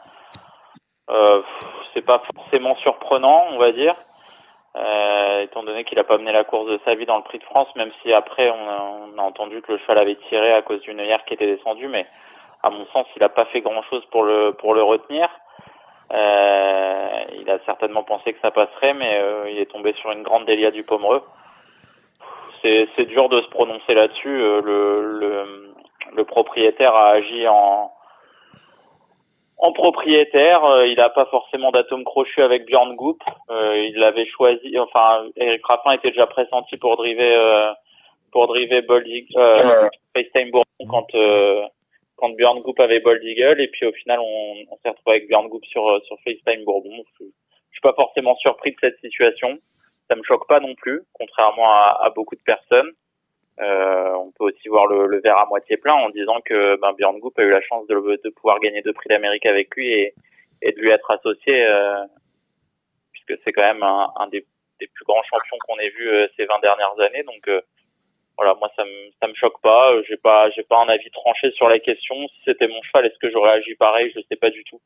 [1.10, 1.42] Euh,
[1.92, 3.94] c'est pas forcément surprenant, on va dire,
[4.76, 7.38] euh, étant donné qu'il a pas mené la course de sa vie dans le Prix
[7.38, 8.82] de France, même si après on a,
[9.14, 11.88] on a entendu que le cheval avait tiré à cause d'une œillère qui était descendue,
[11.88, 12.06] mais
[12.62, 15.28] à mon sens, il a pas fait grand-chose pour le pour le retenir.
[16.12, 20.22] Euh, il a certainement pensé que ça passerait, mais euh, il est tombé sur une
[20.22, 21.22] grande délia du Pomereux.
[22.62, 24.40] C'est, c'est dur de se prononcer là-dessus.
[24.40, 25.74] Euh, le, le,
[26.14, 27.92] le propriétaire a agi en,
[29.58, 33.22] en propriétaire, euh, il n'a pas forcément d'atome crochu avec Bjorn Goop.
[33.50, 34.78] Euh, il l'avait choisi.
[34.78, 37.72] Enfin, Eric Raffin était déjà pressenti pour driver euh,
[38.32, 41.06] pour driver Bold Eagle, FaceTime Bourbon quand
[42.16, 45.28] quand Bjorn Goop avait Bold Eagle et puis au final on, on s'est retrouvé avec
[45.28, 47.04] Bjorn Goop sur sur FaceTime Bourbon.
[47.20, 47.26] Je,
[47.70, 49.58] suis pas forcément surpris de cette situation.
[50.08, 52.90] Ça me choque pas non plus, contrairement à, à beaucoup de personnes.
[53.60, 56.92] Euh, on peut aussi voir le, le, verre à moitié plein en disant que ben,
[56.92, 60.12] Björn Goop a eu la chance de, pouvoir gagner deux prix d'Amérique avec lui et,
[60.62, 62.02] de lui être associé, euh,
[63.12, 64.44] puisque c'est quand même un, des,
[64.78, 67.22] plus grands champions qu'on ait vu euh, ces 20 dernières années.
[67.22, 67.60] Donc euh,
[68.36, 70.02] voilà, moi ça me ça me choque pas.
[70.08, 72.16] J'ai pas j'ai pas un avis tranché sur la question.
[72.28, 74.12] Si c'était mon cheval, est-ce que j'aurais agi pareil?
[74.14, 74.80] Je sais pas du tout,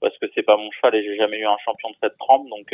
[0.00, 2.48] parce que c'est pas mon cheval et j'ai jamais eu un champion de cette trempe.
[2.48, 2.72] Donc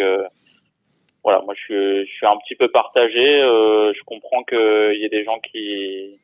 [1.22, 3.42] voilà, moi je suis, je suis un petit peu partagé.
[3.42, 6.18] Euh, je comprends qu'il y ait des gens qui,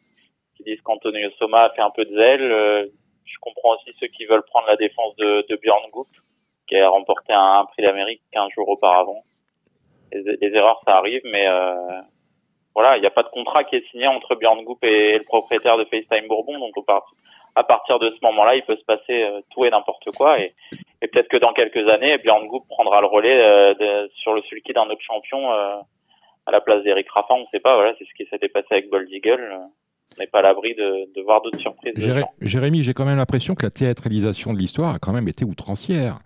[0.56, 2.42] qui disent qu'Antonio Soma a fait un peu de zèle.
[2.42, 2.86] Euh,
[3.24, 6.06] je comprends aussi ceux qui veulent prendre la défense de, de Björn Goop,
[6.66, 9.22] qui a remporté un, prix d'Amérique 15 jours auparavant.
[10.12, 12.00] Les, erreurs, ça arrive, mais euh,
[12.74, 15.24] voilà, il n'y a pas de contrat qui est signé entre Björn Goop et le
[15.24, 16.76] propriétaire de FaceTime Bourbon, donc
[17.56, 20.38] à partir de ce moment-là, il peut se passer euh, tout et n'importe quoi.
[20.38, 20.52] Et,
[21.00, 24.42] et peut-être que dans quelques années, Björn Goop prendra le relais euh, de, sur le
[24.42, 25.76] sulky d'un autre champion euh,
[26.44, 27.34] à la place d'Eric Raffin.
[27.34, 27.74] On ne sait pas.
[27.74, 29.58] Voilà, c'est ce qui s'était passé avec Bold Eagle.
[29.58, 31.94] On n'est pas à l'abri de, de, voir d'autres surprises.
[32.42, 36.18] Jérémy, j'ai quand même l'impression que la théâtralisation de l'histoire a quand même été outrancière.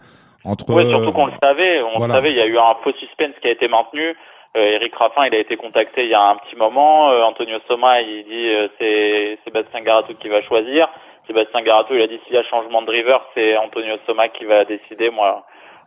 [0.44, 0.64] Entre...
[0.74, 1.80] Oui, surtout qu'on le savait.
[1.94, 2.30] On le savait.
[2.30, 4.16] Il y a eu un faux suspense qui a été maintenu.
[4.56, 7.06] Eric Raffin, il a été contacté il y a un petit moment.
[7.06, 10.88] Antonio Soma, il dit c'est Sébastien Garato qui va choisir.
[11.26, 14.44] Sébastien Garato, il a dit s'il y a changement de driver, c'est Antonio Soma qui
[14.44, 15.10] va décider.
[15.10, 15.44] Moi,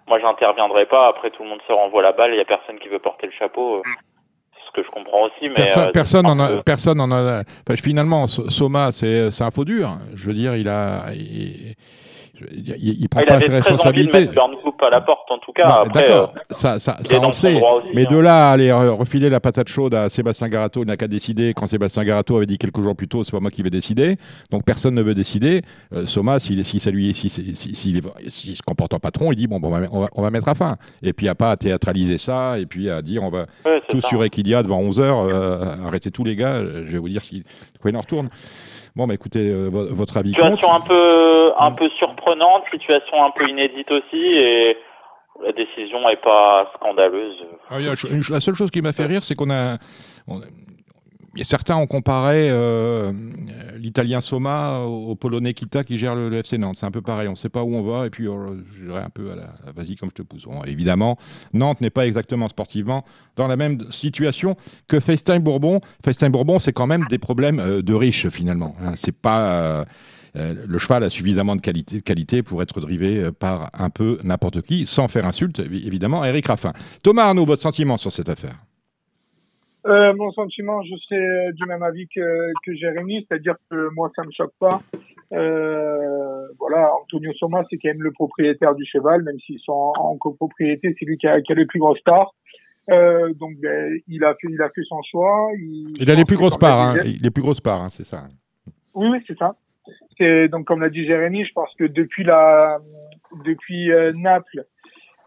[0.07, 1.07] moi, j'interviendrai pas.
[1.07, 2.31] Après, tout le monde se renvoie la balle.
[2.33, 3.81] Il y a personne qui veut porter le chapeau.
[4.53, 5.49] C'est ce que je comprends aussi.
[5.49, 7.43] Mais personne, personne en a, personne en a.
[7.67, 9.97] Enfin, finalement, Soma, c'est un faux dur.
[10.15, 11.11] Je veux dire, il a.
[11.13, 11.75] Il,
[12.51, 14.29] il, prend ah, pas ses responsabilités.
[14.31, 14.39] Il
[14.85, 15.83] à la porte en tout cas.
[15.93, 17.59] D'accord, euh, ça, ça, ça on sait.
[17.93, 18.21] mais de hein.
[18.21, 21.53] là à aller refiler la patate chaude à Sébastien Garato, il n'a qu'à décider.
[21.53, 24.17] Quand Sébastien Garato avait dit quelques jours plus tôt, c'est pas moi qui vais décider.
[24.51, 25.61] Donc personne ne veut décider.
[25.93, 29.47] Euh, Soma, si, si ça lui, si, si, si, se comporte en patron, il dit
[29.47, 30.77] bon, bon on, va, on, va, mettre à fin.
[31.01, 33.45] Et puis à pas à théâtraliser ça et puis à dire on va
[33.89, 36.59] tout sur Equidia devant 11 h euh, arrêtez tous les gars.
[36.59, 37.43] Je vais vous dire si
[37.79, 38.29] quoi il en retourne.
[38.95, 40.31] Bon, bah écoutez, euh, votre avis.
[40.31, 44.77] Situation un peu, un peu surprenante, situation un peu inédite aussi, et
[45.43, 47.43] la décision n'est pas scandaleuse.
[47.69, 49.77] Ah, la seule chose qui m'a fait rire, c'est qu'on a,
[51.41, 53.11] certains ont comparé euh,
[53.77, 56.77] l'italien Soma au, polonais Kita qui gère le, FC Nantes.
[56.79, 58.85] C'est un peu pareil, on ne sait pas où on va et puis euh, je
[58.85, 60.45] dirais un peu à la vas-y comme je te pousse.
[60.67, 61.17] évidemment,
[61.53, 63.03] Nantes n'est pas exactement sportivement
[63.35, 64.55] dans la même situation
[64.87, 65.81] que FaceTime-Bourbon.
[66.05, 68.75] FaceTime-Bourbon, c'est quand même des problèmes euh, de riches finalement.
[68.81, 68.93] Hein.
[68.95, 69.85] C'est pas
[70.35, 75.07] le cheval a suffisamment de qualité, pour être drivé par un peu n'importe qui, sans
[75.07, 76.73] faire insulte, évidemment, Eric Raffin.
[77.03, 78.57] Thomas Arnaud, votre sentiment sur cette affaire?
[79.85, 84.23] Euh, mon sentiment, je serais du même avis que, que Jérémy, c'est-à-dire que moi, ça
[84.23, 84.81] me choque pas.
[85.33, 90.15] Euh, voilà, Antonio Soma, c'est quand même le propriétaire du cheval, même s'ils sont en,
[90.17, 92.33] copropriété, c'est lui qui a, qui a les plus grosses parts.
[92.89, 95.49] Euh, donc, ben, il a fait, il a fait son choix.
[95.57, 98.27] Il, il a les plus grosses parts, hein, les plus grosses parts, hein, c'est ça.
[98.93, 99.55] Oui, oui, c'est ça.
[100.49, 102.79] Donc, comme l'a dit Jérémy, je pense que depuis la,
[103.45, 104.65] depuis euh, Naples,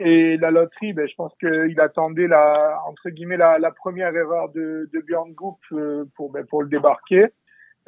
[0.01, 4.49] et la loterie, ben, je pense qu'il attendait la, entre guillemets, la, la première erreur
[4.51, 7.27] de, de Björn Group euh, pour, ben, pour le débarquer.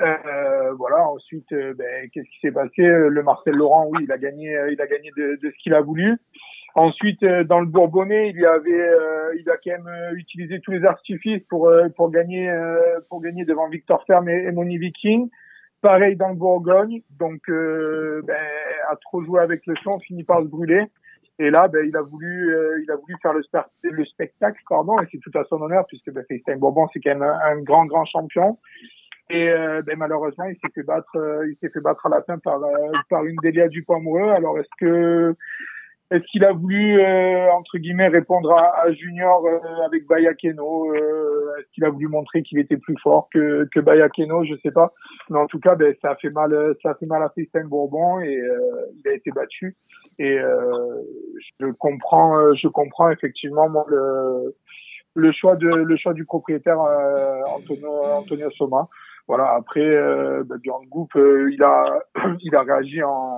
[0.00, 1.08] Euh, voilà.
[1.08, 2.82] Ensuite, euh, ben, qu'est-ce qui s'est passé?
[2.82, 5.80] Le Marcel Laurent, oui, il a gagné, il a gagné de, de ce qu'il a
[5.80, 6.16] voulu.
[6.74, 8.90] Ensuite, dans le Bourbonnais, il y avait,
[9.38, 12.48] il a quand même utilisé tous les artifices pour pour gagner
[13.08, 15.28] pour gagner devant Victor Ferme et, et Moni Viking.
[15.80, 17.02] Pareil dans le Bourgogne.
[17.18, 18.36] Donc, ben,
[18.88, 20.84] à trop jouer avec le son, finit par se brûler.
[21.40, 23.42] Et là, ben, il a voulu, euh, il a voulu faire le,
[23.82, 27.14] le spectacle, pardon, et c'est tout à son honneur puisque ben, FaceTime Bourbon, c'est quand
[27.14, 28.58] même un, grand, grand champion.
[29.30, 32.22] Et euh, ben, malheureusement, il s'est fait battre, euh, il s'est fait battre à la
[32.22, 32.60] fin par,
[33.08, 34.30] par une Delia Dupomereux.
[34.30, 35.36] Alors, est-ce que
[36.10, 41.54] est-ce qu'il a voulu, euh, entre guillemets, répondre à, à Junior euh, avec Bayakeno euh,
[41.58, 44.42] Est-ce qu'il a voulu montrer qu'il était plus fort que, que Bayakeno?
[44.44, 44.94] Je sais pas.
[45.28, 47.64] Mais en tout cas, ben, ça a fait mal, ça a fait mal à Festin
[47.64, 48.40] Bourbon et
[48.96, 49.76] il a été battu.
[50.18, 50.38] Et
[51.60, 54.54] je comprends, je comprends effectivement moi, le,
[55.14, 56.80] le choix de le choix du propriétaire
[57.54, 58.88] Antonio, Antonio Soma.
[59.26, 59.52] Voilà.
[59.54, 62.00] Après, ben, Bjorn Goop, il a
[62.40, 63.36] il a réagi en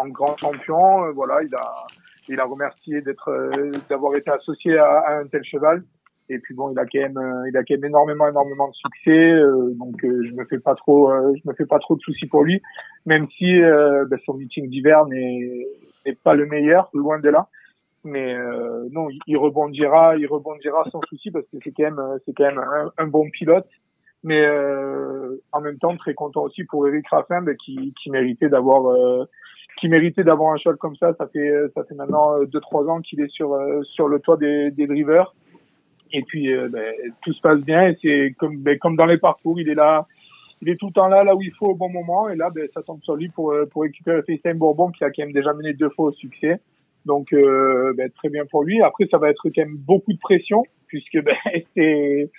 [0.00, 1.04] en grand champion.
[1.04, 1.86] Euh, voilà, il a,
[2.28, 5.82] il a remercié d'être, euh, d'avoir été associé à, un tel cheval.
[6.28, 8.74] Et puis bon, il a quand même, euh, il a quand même énormément, énormément de
[8.74, 9.34] succès.
[9.74, 12.62] donc je me fais pas trop, je me fais pas trop de soucis pour lui,
[13.04, 15.66] même si ben, son meeting d'hiver n'est,
[16.06, 17.48] n'est pas le meilleur, loin de là.
[18.04, 18.36] Mais
[18.92, 22.62] non, il rebondira, il rebondira sans souci parce que c'est quand même, c'est quand même
[22.96, 23.68] un, bon pilote
[24.22, 24.46] mais
[25.50, 29.26] en même temps très content aussi pour Eric Raffin ben, qui, qui méritait d'avoir
[29.80, 31.14] qui méritait d'avoir un cheval comme ça.
[31.18, 34.20] Ça fait ça fait maintenant euh, deux trois ans qu'il est sur euh, sur le
[34.20, 35.34] toit des, des drivers.
[36.12, 37.94] Et puis euh, ben, tout se passe bien.
[38.02, 40.06] C'est comme ben, comme dans les parcours, il est là,
[40.60, 42.28] il est tout le temps là là où il faut au bon moment.
[42.28, 45.22] Et là, ben, ça tombe sur lui pour pour récupérer FaceTime Bourbon qui a quand
[45.22, 46.60] même déjà mené deux fois au succès.
[47.06, 48.82] Donc ben, très bien pour lui.
[48.82, 51.36] Après, ça va être quand même beaucoup de pression puisque ben,
[51.74, 52.30] c'est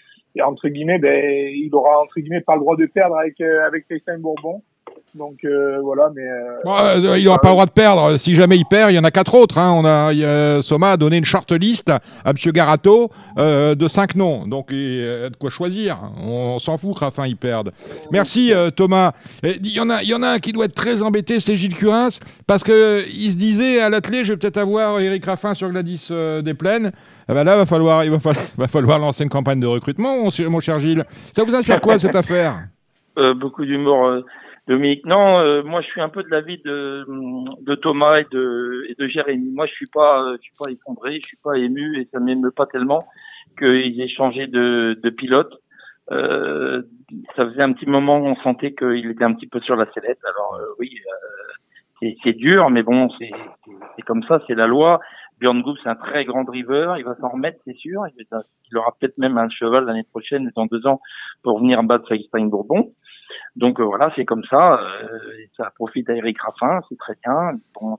[0.42, 4.22] entre guillemets, ben, il aura entre guillemets pas le droit de perdre avec avec FaceTime
[4.22, 4.62] Bourbon.
[5.16, 6.22] Donc euh, voilà, mais.
[6.22, 8.18] Euh, euh, il n'aura pas le droit de perdre.
[8.18, 9.58] Si jamais il perd, il y en a quatre autres.
[9.58, 9.72] Hein.
[9.72, 12.36] On a, Soma a donné une short list à M.
[12.54, 14.48] Garato de cinq noms.
[14.48, 16.00] Donc il y a de quoi choisir.
[16.18, 17.72] On, s'en fout que Raffin il perde.
[18.12, 19.12] Merci Thomas.
[19.44, 21.56] Il y, en a, il y en a un qui doit être très embêté, c'est
[21.58, 22.10] Gilles Curins,
[22.48, 22.74] parce qu'il
[23.32, 26.10] se disait à l'atelier, je vais peut-être avoir Eric Raffin sur Gladys
[26.44, 26.92] des Plaines.
[27.30, 30.18] Eh ben là, va falloir, il va falloir, va falloir lancer une campagne de recrutement,
[30.18, 31.04] mon, mon cher Gilles.
[31.34, 32.68] Ça vous inspire quoi cette affaire?
[33.36, 34.24] Beaucoup d'humour.
[34.68, 37.04] Dominique, non, euh, moi je suis un peu de l'avis de,
[37.62, 39.52] de Thomas et de, et de Jérémy.
[39.52, 42.20] Moi je suis pas, euh, je suis pas effondré, je suis pas ému et ça
[42.20, 43.08] m'émeut pas tellement
[43.58, 45.52] qu'ils aient changé de, de pilote.
[46.12, 46.84] Euh,
[47.36, 49.92] ça faisait un petit moment où on sentait qu'il était un petit peu sur la
[49.94, 50.20] sellette.
[50.24, 50.96] Alors euh, oui,
[52.24, 53.32] c'est dur, mais bon, c'est
[54.06, 55.00] comme ça, c'est la loi.
[55.40, 56.98] Björn Goop, c'est un très grand driver.
[56.98, 58.04] Il va s'en remettre, c'est sûr.
[58.16, 61.02] Il, aura peut-être même un cheval l'année prochaine, dans deux ans,
[61.44, 62.94] pour venir battre Feinstein Bourbon.
[63.56, 64.80] Donc euh, voilà, c'est comme ça.
[64.82, 65.08] Euh,
[65.58, 67.60] ça profite à Eric Raffin, c'est très bien.
[67.80, 67.98] Bon,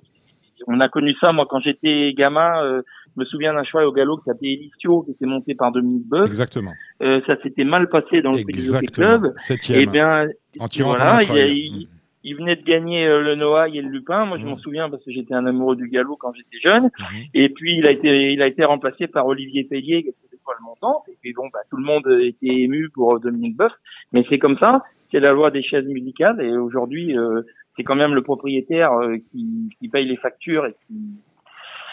[0.67, 2.63] on a connu ça, moi, quand j'étais gamin.
[2.65, 2.83] Euh,
[3.15, 6.09] je me souviens d'un cheval au galop qui s'appelait Elicio, qui était monté par Dominique
[6.09, 6.29] Boeuf.
[6.29, 6.73] Exactement.
[7.03, 9.35] Euh, ça s'était mal passé dans le Petit Club.
[9.37, 9.81] Septième.
[9.81, 10.29] Et eh bien,
[10.59, 11.89] en tirant voilà, il, il
[12.25, 14.25] venait de gagner euh, le Noailles et le Lupin.
[14.27, 14.61] Moi, je m'en mmh.
[14.61, 16.85] souviens parce que j'étais un amoureux du galop quand j'étais jeune.
[16.85, 17.17] Mmh.
[17.35, 20.19] Et puis, il a été, il a été remplacé par Olivier Pellier, qui était
[20.59, 21.03] le montant.
[21.09, 23.73] Et puis, bon, bah, tout le monde était ému pour Dominique Boeuf.
[24.13, 24.83] Mais c'est comme ça.
[25.11, 26.41] C'est la loi des chaises musicales.
[26.41, 27.43] Et aujourd'hui, euh,
[27.77, 30.95] c'est quand même le propriétaire euh, qui, qui paye les factures et qui,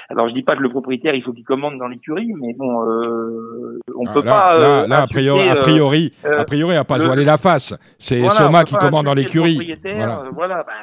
[0.10, 2.84] alors je dis pas que le propriétaire il faut qu'il commande dans l'écurie, mais bon,
[2.84, 4.57] euh, on ah, peut pas.
[4.57, 7.76] Là, là a priori, a priori, a priori, a pas le, voilé la face.
[7.99, 9.76] C'est Soma qui commande dans l'écurie.
[9.84, 10.74] Voilà, voilà bah,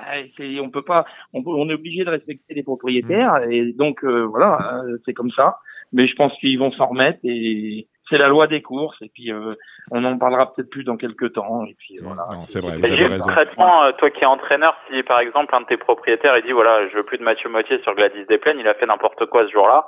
[0.62, 3.52] on peut pas, on, on, est obligé de respecter les propriétaires mmh.
[3.52, 5.58] et donc voilà, c'est comme ça.
[5.92, 9.32] Mais je pense qu'ils vont s'en remettre et c'est la loi des courses et puis
[9.32, 9.54] euh,
[9.90, 12.28] on en parlera peut-être plus dans quelques temps et puis voilà.
[12.46, 12.78] C'est vrai.
[13.18, 16.52] Concrètement, euh, toi qui es entraîneur, si par exemple un de tes propriétaires il dit
[16.52, 19.46] voilà je veux plus de Mathieu Motier sur Gladys Desplaines, il a fait n'importe quoi
[19.46, 19.86] ce jour-là,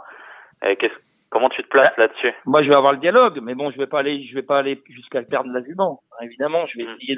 [0.62, 0.94] qu'est-ce
[1.30, 2.32] Comment tu te places bah, là-dessus?
[2.46, 4.58] Moi, je vais avoir le dialogue, mais bon, je vais pas aller, je vais pas
[4.58, 6.00] aller jusqu'à perdre l'argument.
[6.22, 6.96] Évidemment, je vais mm.
[6.96, 7.16] essayer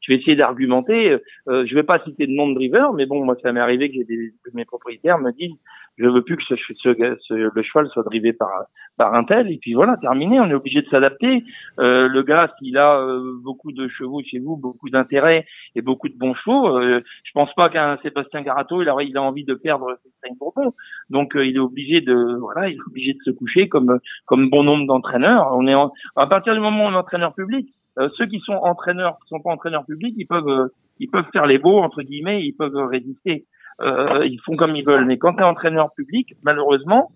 [0.00, 1.18] je vais essayer d'argumenter.
[1.48, 3.88] Euh, je vais pas citer de nom de driver, mais bon, moi, ça m'est arrivé
[3.88, 5.56] que, des, mes propriétaires me disent,
[5.98, 8.48] je veux plus que ce, ce, le cheval soit drivé par
[8.96, 9.50] par un tel.
[9.50, 10.40] Et puis voilà, terminé.
[10.40, 11.44] On est obligé de s'adapter.
[11.80, 16.08] Euh, le gars, s'il a euh, beaucoup de chevaux chez vous, beaucoup d'intérêt et beaucoup
[16.08, 19.44] de bons chevaux, euh, je pense pas qu'un Sébastien Garato, il a, il a envie
[19.44, 20.74] de perdre Sébastien Bourbon.
[21.10, 24.50] Donc, euh, il est obligé de, voilà, il est obligé de se coucher comme comme
[24.50, 25.48] bon nombre d'entraîneurs.
[25.52, 25.74] On est
[26.16, 27.68] à partir du moment où on est entraîneur public,
[28.16, 31.58] ceux qui sont entraîneurs, qui sont pas entraîneurs publics, ils peuvent ils peuvent faire les
[31.58, 33.46] beaux entre guillemets, ils peuvent résister.
[33.82, 35.06] Euh, ils font comme ils veulent.
[35.06, 37.10] Mais quand tu es entraîneur public, malheureusement,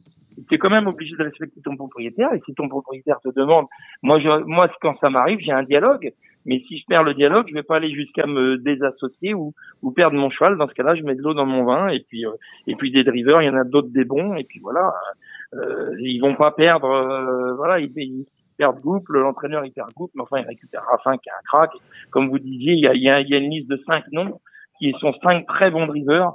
[0.48, 2.32] tu es quand même obligé de respecter ton propriétaire.
[2.34, 3.66] Et si ton propriétaire te demande,
[4.02, 6.12] moi, je, moi, quand ça m'arrive, j'ai un dialogue.
[6.44, 9.52] Mais si je perds le dialogue, je vais pas aller jusqu'à me désassocier ou,
[9.82, 10.56] ou perdre mon cheval.
[10.56, 11.88] Dans ce cas-là, je mets de l'eau dans mon vin.
[11.88, 12.30] Et puis, euh,
[12.66, 14.34] et puis des drivers, il y en a d'autres des bons.
[14.36, 14.92] Et puis voilà,
[15.54, 16.88] euh, ils vont pas perdre.
[16.88, 21.28] Euh, voilà, ils, perdent groupe, l'entraîneur il perd groupe, mais enfin il récupère Raffin qui
[21.28, 21.70] a un crack.
[22.10, 24.40] Comme vous disiez, il y a, il y a une liste de cinq noms
[24.78, 26.32] qui sont cinq très bons drivers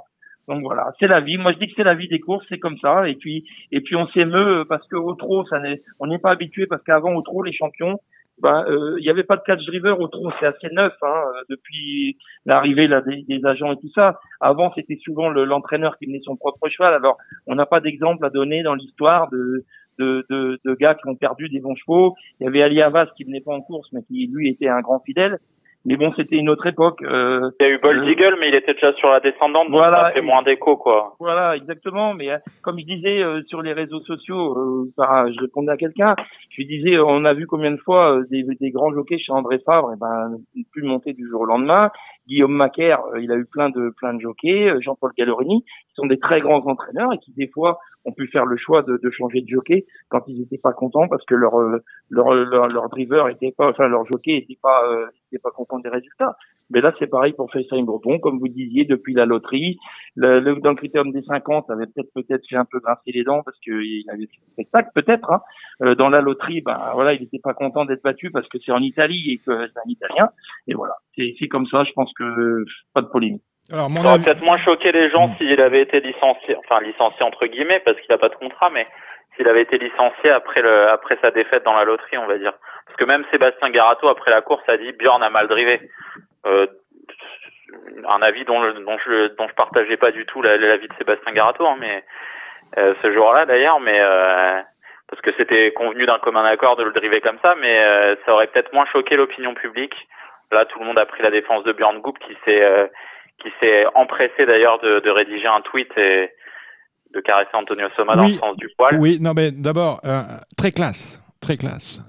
[0.48, 1.38] donc voilà, c'est la vie.
[1.38, 3.08] Moi je dis que c'est la vie des courses, c'est comme ça.
[3.08, 6.30] Et puis et puis on s'émeut parce que au trot, ça n'est, on n'est pas
[6.30, 8.00] habitué parce qu'avant au trot les champions,
[8.40, 11.24] ben euh, il n'y avait pas de catch driver au trot, c'est assez neuf hein,
[11.48, 14.18] depuis l'arrivée là des, des, agents et tout ça.
[14.40, 16.94] Avant c'était souvent l'entraîneur qui menait son propre cheval.
[16.94, 19.64] Alors on n'a pas d'exemple à donner dans l'histoire de
[19.98, 22.16] de, de, de, gars qui ont perdu des bons chevaux.
[22.40, 24.80] Il y avait Ali Havas qui venait pas en course, mais qui lui était un
[24.80, 25.38] grand fidèle.
[25.84, 27.02] Mais bon, c'était une autre époque.
[27.02, 29.76] Euh, il y a eu Bold Eagle, mais il était déjà sur la descendante, donc
[29.78, 31.16] voilà, ça fait moins d'écho, quoi.
[31.18, 32.14] Voilà, exactement.
[32.14, 36.14] Mais euh, comme je disais euh, sur les réseaux sociaux, euh, je répondais à quelqu'un,
[36.50, 39.58] je lui disais, on a vu combien de fois des, des, grands jockeys chez André
[39.66, 40.36] Fabre, et ben,
[40.70, 41.90] plus monter du jour au lendemain.
[42.26, 44.80] Guillaume Macaire, il a eu plein de plein de jockeys.
[44.80, 48.46] Jean-Paul Gallerini, qui sont des très grands entraîneurs et qui des fois ont pu faire
[48.46, 51.54] le choix de, de changer de jockey quand ils n'étaient pas contents parce que leur
[52.10, 54.82] leur leur, leur driver était pas, enfin leur jockey était pas
[55.38, 56.36] pas content des résultats.
[56.70, 59.78] Mais là, c'est pareil pour FaceTime Breton, comme vous disiez, depuis la loterie.
[60.16, 63.12] Le, le, dans le critérium des 50, ça avait peut-être peut-être fait un peu grincer
[63.12, 65.30] les dents parce qu'il avait fait un spectacle, peut-être.
[65.30, 65.40] Hein.
[65.82, 68.72] Euh, dans la loterie, ben voilà, il n'était pas content d'être battu parce que c'est
[68.72, 70.30] en Italie et que c'est un Italien.
[70.66, 71.84] Et voilà, c'est comme ça.
[71.84, 73.42] Je pense que pas de polémique.
[73.72, 77.22] Alors, mon ça aurait peut-être moins choqué les gens s'il avait été licencié, enfin licencié
[77.22, 78.86] entre guillemets parce qu'il n'a pas de contrat, mais
[79.36, 82.52] s'il avait été licencié après le après sa défaite dans la loterie, on va dire.
[82.86, 85.80] Parce que même Sébastien Garato, après la course, a dit Bjorn a mal drivé.
[86.46, 86.66] Euh,
[88.06, 91.66] un avis dont, dont je dont je partageais pas du tout l'avis de Sébastien Garato,
[91.66, 92.04] hein, mais
[92.78, 94.60] euh, ce jour-là d'ailleurs, mais euh,
[95.08, 98.32] parce que c'était convenu d'un commun accord de le driver comme ça, mais euh, ça
[98.32, 99.94] aurait peut-être moins choqué l'opinion publique.
[100.52, 102.86] Là, tout le monde a pris la défense de Bjorn Goop, qui s'est euh,
[103.42, 106.30] qui s'est empressé d'ailleurs de, de rédiger un tweet et
[107.12, 108.96] de caresser Antonio Soma dans le sens du poil.
[108.98, 110.00] Oui, non, mais d'abord,
[110.56, 112.00] très classe très classe.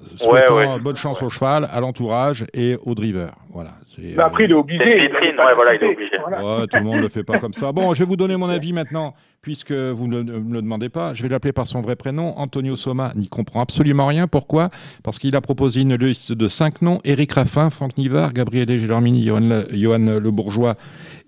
[0.82, 3.34] bonne chance au cheval, à l'entourage et au driver.
[3.52, 3.72] Voilà.
[4.16, 5.10] Bah, après, il est obligé.
[5.56, 6.18] voilà, il est obligé.
[6.18, 7.72] tout le monde ne le fait pas comme ça.
[7.72, 11.14] Bon, je vais vous donner mon avis maintenant, puisque vous ne me le demandez pas.
[11.14, 12.38] Je vais l'appeler par son vrai prénom.
[12.38, 14.28] Antonio Soma n'y comprend absolument rien.
[14.28, 14.70] Pourquoi?
[15.04, 19.26] Parce qu'il a proposé une liste de cinq noms Éric Raffin, Franck Nivard, Gabriel Gélormini,
[19.26, 19.40] Johan
[19.72, 20.76] Le Bourgeois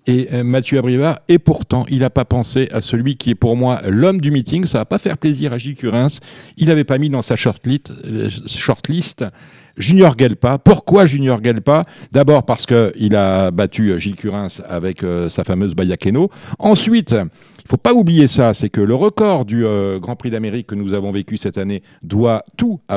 [0.06, 1.20] et euh, Mathieu Abrivard.
[1.28, 4.66] Et pourtant, il n'a pas pensé à celui qui est pour moi l'homme du meeting.
[4.66, 6.08] Ça va pas faire plaisir à Gilles Curins.
[6.56, 9.24] Il n'avait pas mis dans sa shortlist, euh, shortlist
[9.76, 10.58] Junior Gelpa.
[10.58, 11.82] Pourquoi Junior Gelpa
[12.12, 16.30] D'abord parce qu'il a battu euh, Gilles Curins avec sa fameuse Bayakeno.
[16.58, 17.14] Ensuite,
[17.66, 20.76] Il faut pas oublier ça, c'est que le record du euh, Grand Prix d'Amérique que
[20.76, 22.94] nous avons vécu cette année doit tout euh,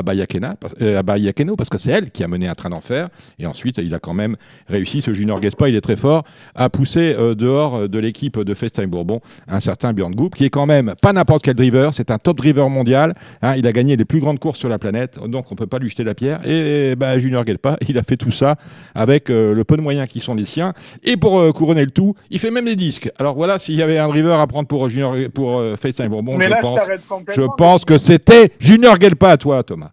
[0.96, 3.08] à Bayakeno, parce que c'est elle qui a mené un train d'enfer.
[3.40, 4.36] Et ensuite, il a quand même
[4.68, 6.22] réussi, ce Junior Gespa, il est très fort,
[6.54, 10.50] à pousser euh, dehors de l'équipe de FaceTime Bourbon un certain Björn Goop, qui est
[10.50, 13.12] quand même pas n'importe quel driver, c'est un top driver mondial.
[13.42, 13.56] hein.
[13.56, 15.90] il a gagné les plus grandes courses sur la planète, donc on peut pas lui
[15.90, 16.46] jeter la pierre.
[16.48, 18.54] Et, bah, Junior Gelpa, il a fait tout ça
[18.94, 20.74] avec le peu de moyens qui sont les siens.
[21.02, 23.10] Et pour couronner le tout, il fait même des disques.
[23.18, 26.36] Alors voilà, s'il y avait un driver à prendre pour Junior, pour euh, FaceTime Bourbon,
[26.36, 26.80] Mais je là, pense,
[27.28, 29.92] je pense que c'était Junior Gelpa à toi, Thomas.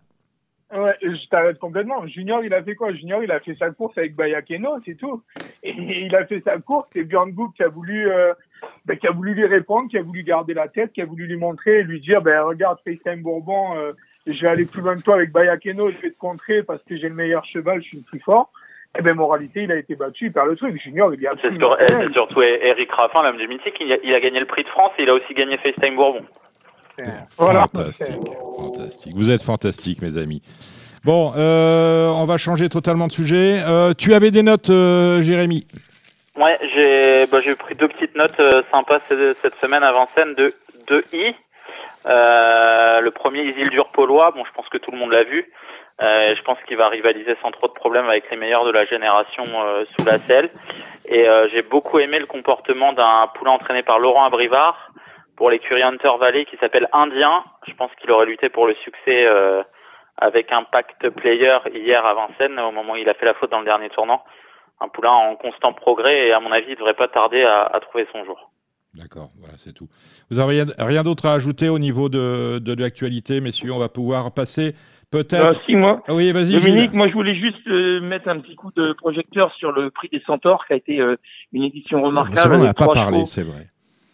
[0.75, 2.05] Ouais, je t'arrête complètement.
[2.07, 2.93] Junior, il a fait quoi?
[2.93, 5.23] Junior, il a fait sa course avec Bayakeno, c'est tout.
[5.63, 8.33] Et il a fait sa course, c'est Björn Goop qui a voulu, euh,
[8.85, 11.25] ben, qui a voulu lui répondre, qui a voulu garder la tête, qui a voulu
[11.25, 13.93] lui montrer et lui dire, ben regarde, FaceTime Bourbon, euh,
[14.27, 16.97] je vais aller plus loin que toi avec Bayakeno, je vais te contrer parce que
[16.97, 18.51] j'ai le meilleur cheval, je suis le plus fort.
[18.97, 20.81] Et ben moralité, il a été battu, il perd le truc.
[20.81, 23.93] Junior, il est C'est absolument sur- eh, c'est surtout Eric Raffin, l'homme du mythique, il
[23.93, 26.25] a, il a gagné le prix de France et il a aussi gagné FaceTime Bourbon.
[27.37, 27.67] Voilà.
[27.73, 28.15] Fantastique,
[28.57, 29.13] fantastique.
[29.15, 30.41] Vous êtes fantastiques, mes amis.
[31.05, 33.61] Bon, euh, on va changer totalement de sujet.
[33.67, 35.67] Euh, tu avais des notes, euh, Jérémy?
[36.35, 40.33] Ouais, j'ai bah, j'ai pris deux petites notes euh, sympas cette, cette semaine avant scène
[40.33, 40.51] de,
[40.87, 41.35] de I.
[42.07, 45.51] Euh, le premier, Isildur Polois, bon, je pense que tout le monde l'a vu.
[45.99, 48.85] Euh, je pense qu'il va rivaliser sans trop de problèmes avec les meilleurs de la
[48.85, 50.51] génération euh, sous la selle.
[51.05, 54.91] Et euh, j'ai beaucoup aimé le comportement d'un poulain entraîné par Laurent Abrivard
[55.35, 57.43] pour l'écurie Hunter Valley qui s'appelle Indien.
[57.67, 59.27] Je pense qu'il aurait lutté pour le succès
[60.17, 63.59] avec Impact Player hier à Vincennes au moment où il a fait la faute dans
[63.59, 64.23] le dernier tournant.
[64.81, 68.07] Un poulain en constant progrès et à mon avis il devrait pas tarder à, trouver
[68.11, 68.49] son jour.
[68.95, 69.87] D'accord, voilà, c'est tout.
[70.31, 73.71] Vous n'avez rien, rien d'autre à ajouter au niveau de, de, l'actualité, messieurs?
[73.73, 74.73] On va pouvoir passer
[75.13, 75.63] Euh, peut-être.
[75.65, 76.51] si, moi, Ah oui, vas-y.
[76.59, 80.09] Dominique, moi je voulais juste euh, mettre un petit coup de projecteur sur le prix
[80.09, 81.15] des Centaures, qui a été euh,
[81.53, 82.49] une édition C'est remarquable.
[82.49, 83.67] vrai, on n'a pas parlé, c'est vrai.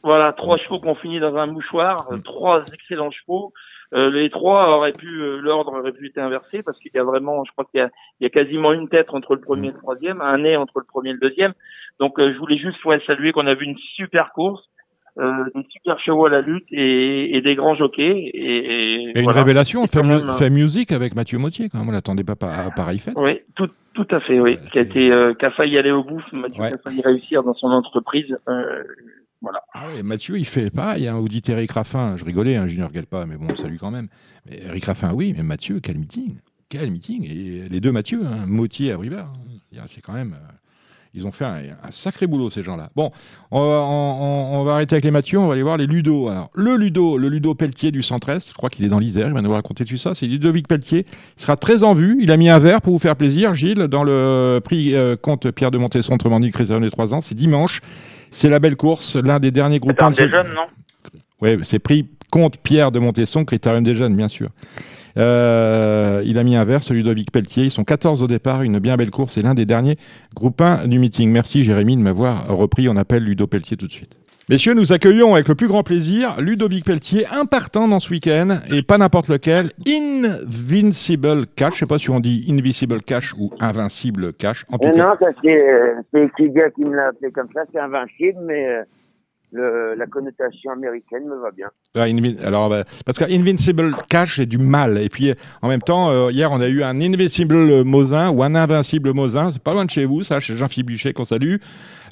[0.03, 3.53] Voilà, trois chevaux qu'on finit dans un mouchoir, euh, trois excellents chevaux.
[3.93, 7.43] Euh, les trois auraient pu, l'ordre aurait pu être inversé parce qu'il y a vraiment,
[7.45, 7.89] je crois qu'il y a,
[8.19, 10.79] il y a quasiment une tête entre le premier et le troisième, un nez entre
[10.79, 11.53] le premier et le deuxième.
[11.99, 14.63] Donc je voulais juste ouais, saluer qu'on a vu une super course,
[15.19, 18.31] euh, des super chevaux à la lutte et, et des grands jockeys.
[18.33, 21.89] Et, et, Et une révélation, fait, même, euh, fait musique avec Mathieu Mautier, quand même.
[21.89, 23.13] On l'attendait pas à pareil fait.
[23.15, 24.51] Oui, tout, tout à fait, oui.
[24.51, 26.69] Ouais, qui a c'est- été, euh, qui a failli aller au bout, Mathieu Ouais.
[26.69, 28.35] qui a failli réussir dans son entreprise.
[28.49, 28.83] Euh,
[29.41, 29.61] voilà.
[29.73, 31.07] Ah oui, Mathieu, il fait pareil.
[31.07, 34.07] Hein, vous dites Eric Raffin, je rigolais, hein, Junior Galpa, mais bon, salut quand même.
[34.49, 36.37] Mais Eric Raffin, oui, mais Mathieu, quel meeting
[36.69, 39.31] Quel meeting Et les deux Mathieu, hein, Mautier et Abrivard,
[39.75, 40.35] hein, c'est quand même.
[41.13, 42.89] Ils ont fait un, un sacré boulot, ces gens-là.
[42.95, 43.11] Bon,
[43.51, 45.85] on va, on- on- on va arrêter avec les Mathieu, on va aller voir les
[45.85, 46.27] Ludo.
[46.29, 49.33] Alors, le Ludo, le Ludo Pelletier du 113, je crois qu'il est dans l'Isère, il
[49.33, 50.15] va nous raconter tout ça.
[50.15, 51.05] C'est Ludovic Pelletier.
[51.37, 52.17] Il sera très en vue.
[52.21, 55.51] Il a mis un verre pour vous faire plaisir, Gilles, dans le prix euh, compte
[55.51, 57.21] Pierre de Montesson, autrement dit des 3 ans.
[57.21, 57.81] C'est dimanche.
[58.31, 60.65] C'est la belle course, l'un des derniers groupes C'est des jeunes, non?
[61.41, 64.49] Oui, c'est pris compte Pierre de Montesson, Critérium des jeunes, bien sûr.
[65.17, 67.65] Euh, il a mis un celui de Ludovic Pelletier.
[67.65, 69.97] Ils sont 14 au départ, une bien belle course et l'un des derniers
[70.35, 71.29] groupes 1 du meeting.
[71.29, 72.89] Merci Jérémy de m'avoir repris.
[72.89, 74.15] On appelle Ludo Pelletier tout de suite.
[74.49, 78.57] Messieurs, nous accueillons avec le plus grand plaisir Ludovic Pelletier, un partant dans ce week-end,
[78.69, 81.69] et pas n'importe lequel, Invincible Cash.
[81.69, 84.65] Je ne sais pas si on dit Invisible Cash ou Invincible Cash.
[84.69, 87.79] En tout cas, non, c'est euh, c'est Equidia qui me l'a appelé comme ça, c'est
[87.79, 88.83] invincible, mais euh,
[89.53, 91.67] le, la connotation américaine me va bien.
[91.95, 92.05] Ah,
[92.45, 94.97] alors, bah, parce qu'Invincible Cash, j'ai du mal.
[94.97, 98.55] Et puis, en même temps, euh, hier, on a eu un Invincible Mosin ou un
[98.55, 99.51] Invincible Mosin.
[99.51, 101.57] C'est pas loin de chez vous, ça, chez Jean-Philippe Buchet qu'on salue.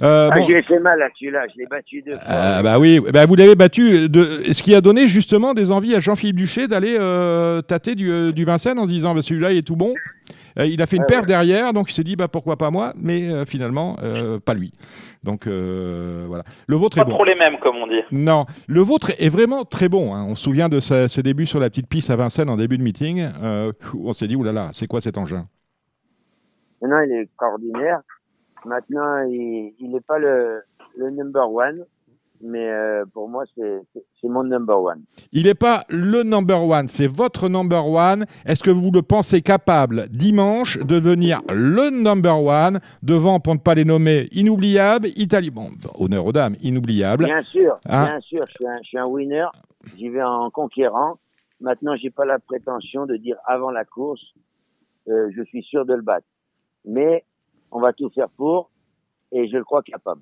[0.02, 2.22] Euh, ah, bon, j'ai fait mal à celui-là, je l'ai battu deux fois.
[2.28, 4.10] euh, bah oui, bah vous l'avez battu.
[4.10, 8.10] De, ce qui a donné justement des envies à Jean-Philippe Duché d'aller euh, tâter du,
[8.10, 9.94] euh, du Vincennes en se disant bah, celui-là il est tout bon.
[10.60, 12.70] Euh, il a fait une Ah perf derrière, donc il s'est dit bah pourquoi pas
[12.72, 14.72] moi, mais euh, finalement euh, pas lui.
[15.24, 16.44] Donc euh, voilà.
[16.68, 17.12] Le vôtre Pas est bon.
[17.12, 18.02] trop les mêmes, comme on dit.
[18.12, 20.14] Non, le vôtre est vraiment très bon.
[20.14, 20.26] hein.
[20.28, 22.78] On se souvient de sa- ses débuts sur la petite piste à Vincennes en début
[22.78, 23.30] de meeting.
[23.42, 23.72] Euh,
[24.04, 25.48] on s'est dit oulala, c'est quoi cet engin?
[26.82, 28.00] Maintenant, il est extraordinaire.
[28.66, 30.62] Maintenant, il n'est pas le,
[30.98, 31.86] le number one,
[32.44, 35.04] mais euh, pour moi, c'est mon number one.
[35.32, 38.26] Il n'est pas le number one, c'est votre number one.
[38.46, 43.60] Est-ce que vous le pensez capable dimanche de devenir le number one devant, pour ne
[43.60, 45.70] pas les nommer, inoubliable, italien, bon,
[46.00, 47.26] honneur aux dames, inoubliable.
[47.26, 49.48] Bien sûr, Hein bien sûr, je suis un, je suis un winner.
[49.98, 51.18] J'y vais en conquérant.
[51.60, 54.22] Maintenant, j'ai pas la prétention de dire avant la course,
[55.08, 56.28] euh, je suis sûr de le battre.
[56.86, 57.24] Mais
[57.72, 58.70] on va tout faire pour,
[59.32, 60.22] et je le crois capable.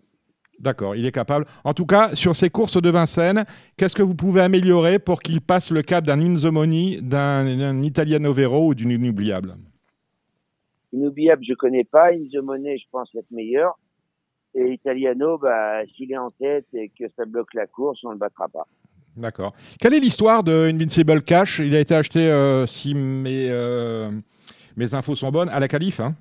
[0.59, 1.45] D'accord, il est capable.
[1.63, 3.45] En tout cas, sur ces courses de Vincennes,
[3.77, 8.33] qu'est-ce que vous pouvez améliorer pour qu'il passe le cap d'un Inzomoni, d'un d'un Italiano
[8.33, 9.55] Vero ou d'une inoubliable?
[10.91, 12.11] Inoubliable, je connais pas.
[12.11, 13.79] Inzomone, je pense être meilleur.
[14.53, 18.13] Et Italiano, bah, s'il est en tête et que ça bloque la course, on ne
[18.13, 18.67] le battra pas.
[19.15, 19.53] D'accord.
[19.79, 21.59] Quelle est l'histoire de Invincible Cash?
[21.59, 24.11] Il a été acheté, euh, si mes, euh,
[24.75, 25.99] mes infos sont bonnes, à la Calife.
[25.99, 26.15] Hein?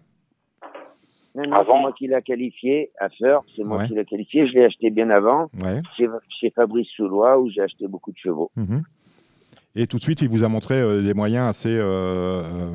[1.46, 3.86] Non, c'est moi qui l'ai qualifié à Feur, c'est moi Ouais.
[3.86, 4.46] qui l'ai qualifié.
[4.48, 5.80] Je l'ai acheté bien avant ouais.
[5.96, 6.06] chez,
[6.40, 8.50] chez Fabrice Soulois où j'ai acheté beaucoup de chevaux.
[8.56, 8.82] Mhm.
[9.76, 12.74] Et tout de suite, il vous a montré euh, des moyens assez, euh, euh,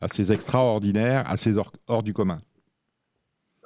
[0.00, 2.36] assez extraordinaires, assez hors, hors du commun.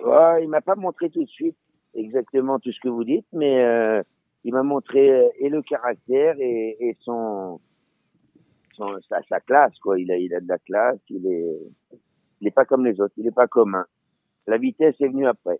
[0.03, 1.57] Ouais, il m'a pas montré tout de suite
[1.95, 4.03] exactement tout ce que vous dites, mais euh,
[4.45, 7.59] il m'a montré et le caractère et, et son,
[8.77, 9.99] son sa, sa classe quoi.
[9.99, 11.01] Il a il a de la classe.
[11.11, 11.59] Il est
[12.41, 13.15] il est pas comme les autres.
[13.17, 13.85] Il est pas commun.
[14.47, 15.59] La vitesse est venue après.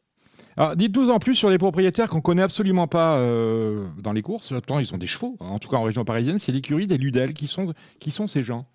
[0.57, 4.51] Alors, dites-nous en plus sur les propriétaires qu'on connaît absolument pas euh, dans les courses.
[4.51, 5.37] Pourtant, ils ont des chevaux.
[5.41, 7.33] En tout cas, en région parisienne, c'est l'écurie des Ludel.
[7.35, 8.67] Qui sont, qui sont ces gens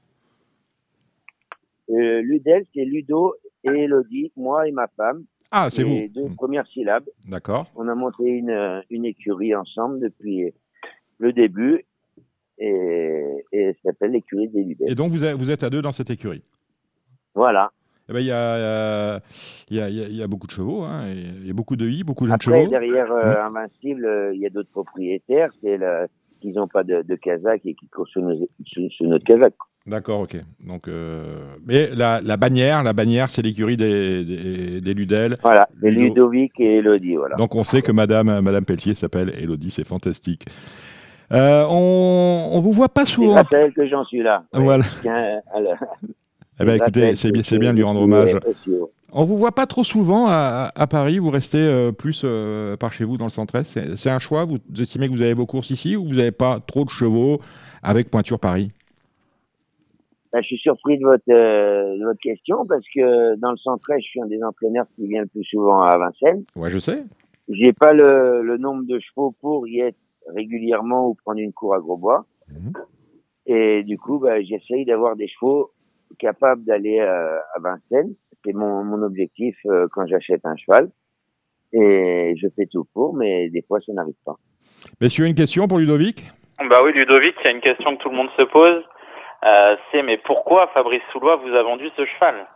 [1.90, 5.24] Euh, Ludel, c'est Ludo et Elodie, moi et ma femme.
[5.52, 6.14] Ah, c'est Les vous.
[6.14, 7.06] deux premières syllabes.
[7.28, 7.68] D'accord.
[7.76, 10.54] On a monté une, une écurie ensemble depuis
[11.18, 11.86] le début
[12.58, 14.90] et, et ça s'appelle l'écurie des Ludel.
[14.92, 16.42] Et donc, vous êtes à deux dans cette écurie.
[17.36, 17.72] Voilà.
[18.12, 19.20] Eh ben, Il y, a,
[19.70, 21.48] il y, a, il y a- il y a beaucoup de chevaux, hein, et il
[21.48, 22.70] y a beaucoup de i, beaucoup de Après, chevaux.
[22.70, 23.36] derrière euh.
[23.46, 25.80] Invincible, euh, il y a d'autres propriétaires, c'est
[26.42, 29.54] qu'ils n'ont pas de, de Kazakh et qui courent nos- sous notre Kazakh.
[29.88, 30.36] D'accord, ok.
[30.68, 35.36] Donc, euh, mais la, la bannière, la bannière, c'est l'écurie des, des, des Ludel.
[35.42, 36.02] Voilà, Ludo.
[36.02, 37.36] Ludovic et Elodie, voilà.
[37.38, 40.46] Donc on sait que Madame, Madame Pelletier s'appelle Elodie, c'est fantastique.
[41.32, 43.32] Euh, on, on vous voit pas souvent.
[43.36, 44.44] grâce à elle que j'en suis là.
[44.54, 44.84] Ouais, Voilà.
[45.02, 45.78] tiens, à la-
[46.62, 48.38] Eh ben, écoutez, c'est bien, de lui rendre hommage.
[49.14, 51.20] On vous voit pas trop souvent à, à Paris.
[51.20, 53.96] Vous restez euh, plus euh, par chez vous dans le centre-est.
[53.98, 54.46] C'est un choix.
[54.46, 57.40] Vous estimez que vous avez vos courses ici ou vous n'avez pas trop de chevaux
[57.84, 58.70] avec pointure Paris?
[60.32, 63.86] Bah, je suis surpris de votre, euh, de votre question parce que dans le centre
[63.98, 66.46] je suis un des entraîneurs qui vient le plus souvent à Vincennes.
[66.56, 67.04] Ouais, je sais.
[67.50, 69.98] J'ai pas le, le nombre de chevaux pour y être
[70.34, 72.26] régulièrement ou prendre une cour à Grosbois.
[72.50, 72.72] Mhm.
[73.48, 75.72] Et du coup, bah, j'essaye d'avoir des chevaux
[76.20, 78.16] capables d'aller euh, à Vincennes.
[78.46, 80.90] C'est mon, mon objectif euh, quand j'achète un cheval.
[81.74, 84.36] Et je fais tout pour, mais des fois, ça n'arrive pas.
[85.00, 86.26] Messieurs, une question pour Ludovic?
[86.70, 88.84] Bah oui, Ludovic, il y a une question que tout le monde se pose.
[89.44, 92.48] Euh, c'est mais pourquoi Fabrice Soulois vous a vendu ce cheval?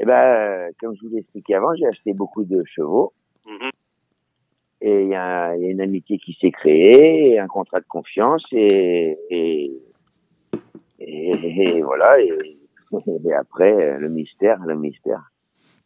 [0.00, 3.12] Et ben, euh, comme je vous l'ai expliqué avant, j'ai acheté beaucoup de chevaux.
[3.46, 3.70] Mhm.
[4.82, 7.86] Et il y, a il y a une amitié qui s'est créée, un contrat de
[7.86, 9.72] confiance, et, et,
[11.00, 12.20] et, et voilà.
[12.20, 12.30] Et,
[13.28, 15.30] et après, le mystère, le mystère.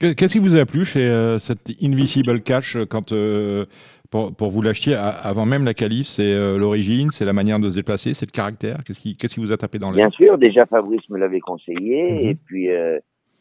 [0.00, 3.64] Que- Qu'est-ce qui vous a plu chez euh, cette Invisible Cash euh, quand euh,
[4.10, 7.70] pour, pour vous l'achetiez avant même la qualif C'est euh, l'origine, c'est la manière de
[7.70, 8.78] se déplacer, c'est le caractère?
[8.84, 10.00] Qu'est-ce qui, qu'est-ce qui vous a tapé dans l'œil?
[10.02, 12.28] Bien sûr, déjà Fabrice me l'avait conseillé, Mhm.
[12.30, 12.98] et puis euh,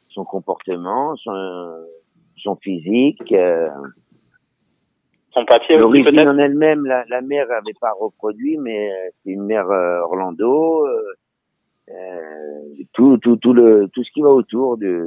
[0.09, 1.71] son comportement, son,
[2.37, 3.67] son physique, euh,
[5.33, 8.91] Son papier l'origine en elle-même, la, la mère avait pas reproduit, mais
[9.23, 10.85] c'est une mère euh, Orlando,
[12.93, 15.03] tout, tout, tout le, tout ce qui va autour du,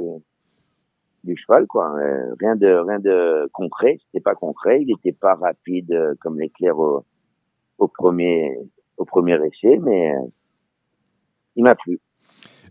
[1.23, 1.95] du cheval, quoi.
[1.97, 3.99] Euh, rien de, rien de concret.
[4.05, 4.81] C'était pas concret.
[4.81, 7.03] Il était pas rapide euh, comme l'éclair au,
[7.87, 8.57] premier,
[8.97, 10.27] au premier essai, mais euh,
[11.55, 11.99] il m'a plu.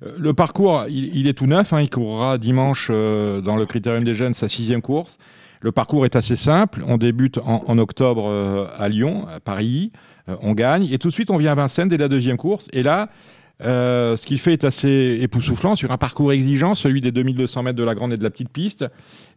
[0.02, 1.72] Euh, Le parcours, il, est tout neuf.
[1.72, 5.18] hein, il courra dimanche euh, dans le Critérium des Jeunes sa sixième course.
[5.60, 6.82] Le parcours est assez simple.
[6.86, 9.90] On débute en, octobre euh, à Lyon, à Paris.
[10.28, 10.84] Euh, on gagne.
[10.92, 12.68] Et tout de suite, on vient à Vincennes dès la deuxième course.
[12.72, 13.08] Et là,
[13.62, 17.78] euh, ce qu'il fait est assez époustouflant sur un parcours exigeant, celui des 2200 mètres
[17.78, 18.84] de la grande et de la petite piste.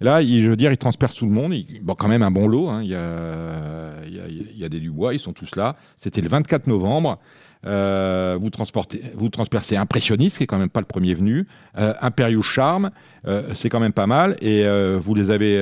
[0.02, 1.54] Là, il, je veux dire, il transperce tout le monde.
[1.54, 2.68] Il, bon, quand même un bon lot.
[2.68, 2.82] hein.
[2.84, 5.76] Il, y a, il, y a, il y a des Dubois, ils sont tous là.
[5.98, 7.18] C'était le 24 novembre.
[7.66, 11.46] Euh, vous, transportez, vous transpercez Impressionniste, qui est quand même pas le premier venu.
[11.78, 12.92] Euh, Imperious Charme,
[13.28, 14.36] euh, c'est quand même pas mal.
[14.42, 14.66] Et
[14.98, 15.56] vous les avez,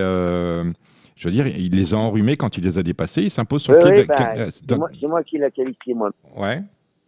[1.16, 3.24] je veux dire, il les a enrhumés quand il les a dépassés.
[3.24, 5.38] Il s'impose sur Oui, le pied oui, de- bah, c'est dans- moi, c'est moi qui
[5.40, 6.12] l'a qualifié moi.
[6.36, 6.62] Ouais.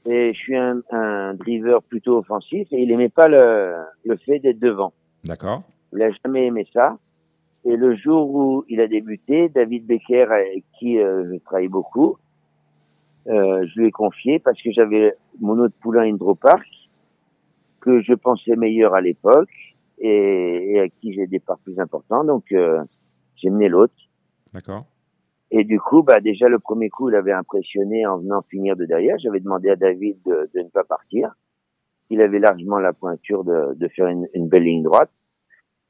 [0.06, 3.76] Et je suis un, un driver plutôt offensif et il aimait pas le,
[4.06, 4.94] le fait d'être devant.
[5.24, 5.64] D'accord.
[5.94, 6.98] Il a jamais aimé ça.
[7.66, 12.18] Et le jour où il a débuté, David Becker, avec qui euh, je travaille beaucoup,
[13.28, 16.66] euh, je lui ai confié parce que j'avais mon autre poulain Hydropark
[17.82, 19.50] que je pensais meilleur à l'époque
[20.00, 22.24] et, et à qui j'ai des parts plus importants.
[22.24, 22.82] Donc euh,
[23.36, 23.94] j'ai mené l'autre.
[24.54, 24.86] D'accord.
[25.52, 28.86] Et du coup, bah déjà le premier coup, il avait impressionné en venant finir de
[28.86, 29.18] derrière.
[29.20, 31.34] J'avais demandé à David de, de ne pas partir.
[32.12, 35.10] Il avait largement la pointure de, de faire une, une belle ligne droite.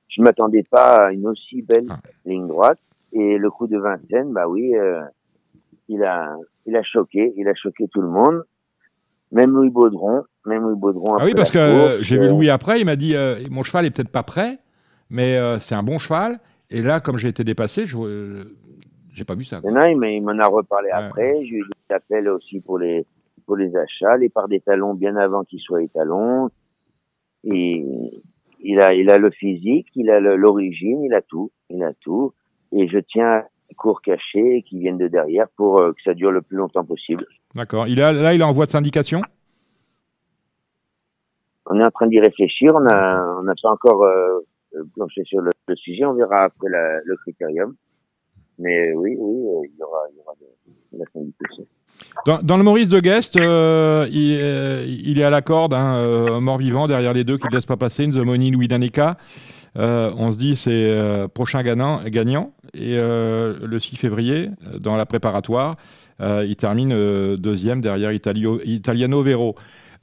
[0.08, 2.00] Je m'attendais pas à une aussi belle Ah.
[2.26, 2.80] ligne droite.
[3.12, 5.02] Et le coup de Vincennes, bah oui, euh,
[5.88, 6.36] il a,
[6.66, 8.44] il a choqué, il a choqué tout le monde.
[9.32, 11.16] Même Louis Baudron, même Louis Baudron.
[11.20, 13.64] Ah oui, parce que euh, j'ai vu euh, Louis après, il m'a dit euh, Mon
[13.64, 14.58] cheval est peut-être pas prêt.
[15.10, 16.40] mais euh, c'est un bon cheval.
[16.72, 17.98] Et là, comme j'ai été dépassé, je
[19.14, 19.62] j'ai pas vu ça.
[19.64, 21.46] Non, il m'en a reparlé après.
[21.46, 23.06] J'ai eu des appels aussi pour les
[23.46, 26.50] pour les achats, les parts des talons bien avant qu'ils soient étalons.
[27.44, 27.84] Et
[28.60, 32.34] il a il a le physique, il a l'origine, il a tout, il a tout.
[32.72, 33.44] Et je tiens
[33.78, 37.26] cours cachés qui viennent de derrière pour euh, que ça dure le plus longtemps possible.
[37.56, 37.88] D'accord.
[37.88, 39.22] Il a là, il est en voie de syndication?
[41.66, 42.72] On est en train d'y réfléchir.
[42.76, 44.40] On a, on n'a pas encore euh,
[44.96, 46.04] planché sur le, sujet.
[46.06, 47.76] On verra après le critérium.
[48.60, 51.06] Mais oui, oui, euh, il y aura, il de, la.
[52.26, 56.40] Dans, dans, le Maurice de Guest, euh, il, euh, il, est à la corde, hein,
[56.42, 59.18] mort-vivant, derrière les deux qui ne laissent pas passer, Nzomoni, Louis Daneka.
[59.76, 60.94] on se dit c'est
[61.34, 62.52] prochain gagnant, gagnant.
[62.74, 65.78] Et le 6 février, dans la préparatoire,
[66.20, 69.56] il termine deuxième derrière Italio, Italiano Vero.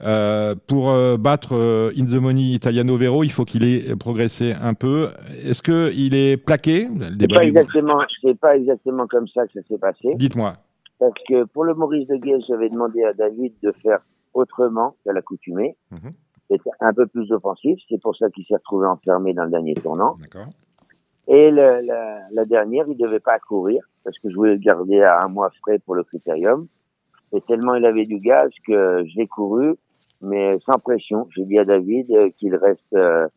[0.03, 4.53] Euh, pour euh, battre euh, In the Money Italiano Vero, il faut qu'il ait progressé
[4.53, 5.09] un peu.
[5.43, 6.87] Est-ce qu'il est plaqué
[7.19, 7.99] C'est pas, exactement,
[8.39, 10.13] pas exactement comme ça que ça s'est passé.
[10.15, 10.53] Dites-moi.
[10.99, 13.99] Parce que pour le Maurice de Guest, j'avais demandé à David de faire
[14.33, 15.75] autrement qu'à l'accoutumée.
[16.49, 17.79] C'était un peu plus offensif.
[17.89, 20.15] C'est pour ça qu'il s'est retrouvé enfermé dans le dernier tournant.
[20.19, 20.47] D'accord.
[21.27, 25.25] Et la, la, dernière, il devait pas courir parce que je voulais le garder à
[25.25, 26.67] un mois frais pour le critérium.
[27.33, 29.75] Et tellement il avait du gaz que j'ai couru
[30.21, 31.27] mais sans pression.
[31.35, 33.27] J'ai dit à David euh, qu'il reste euh,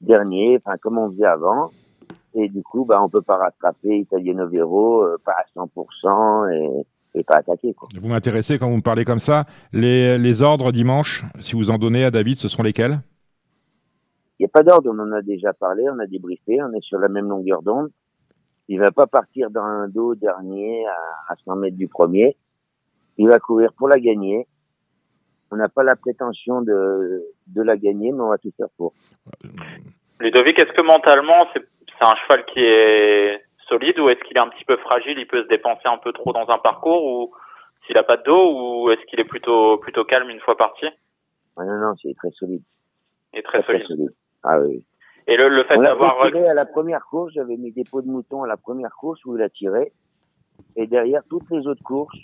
[0.00, 1.70] dernier, enfin comme on faisait avant.
[2.34, 7.18] Et du coup, bah, on peut pas rattraper Italiano Vero, euh, pas à 100% et,
[7.18, 7.74] et pas attaquer.
[7.74, 7.88] Quoi.
[8.00, 9.46] Vous m'intéressez quand vous me parlez comme ça.
[9.72, 13.00] Les, les ordres dimanche, si vous en donnez à David, ce sont lesquels?
[14.38, 16.82] Il n'y a pas d'ordre, on en a déjà parlé, on a débriefé, on est
[16.82, 17.88] sur la même longueur d'onde.
[18.68, 22.36] Il va pas partir dans un dos dernier à, à 100 mètres du premier.
[23.16, 24.46] Il va courir pour la gagner
[25.50, 28.92] on n'a pas la prétention de, de la gagner, mais on va tout faire pour.
[30.20, 31.62] Ludovic, est-ce que mentalement, c'est
[32.00, 35.42] un cheval qui est solide ou est-ce qu'il est un petit peu fragile Il peut
[35.42, 37.32] se dépenser un peu trop dans un parcours ou
[37.86, 40.86] s'il n'a pas de dos ou est-ce qu'il est plutôt plutôt calme une fois parti?
[41.56, 42.62] Ah Non, non, c'est très solide.
[43.34, 44.10] Et très, solide.
[44.42, 44.84] Ah oui.
[45.26, 48.42] Et le, le fait d'avoir à la première course, j'avais mis des pots de mouton
[48.44, 49.92] à la première course où il a tiré,
[50.76, 52.16] et derrière toutes les autres courses,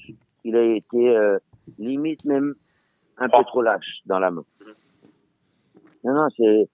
[0.44, 1.38] il a été euh,
[1.78, 2.54] limite même
[3.18, 4.44] un peu trop lâche dans la main.
[6.04, 6.68] Non, non, c'est,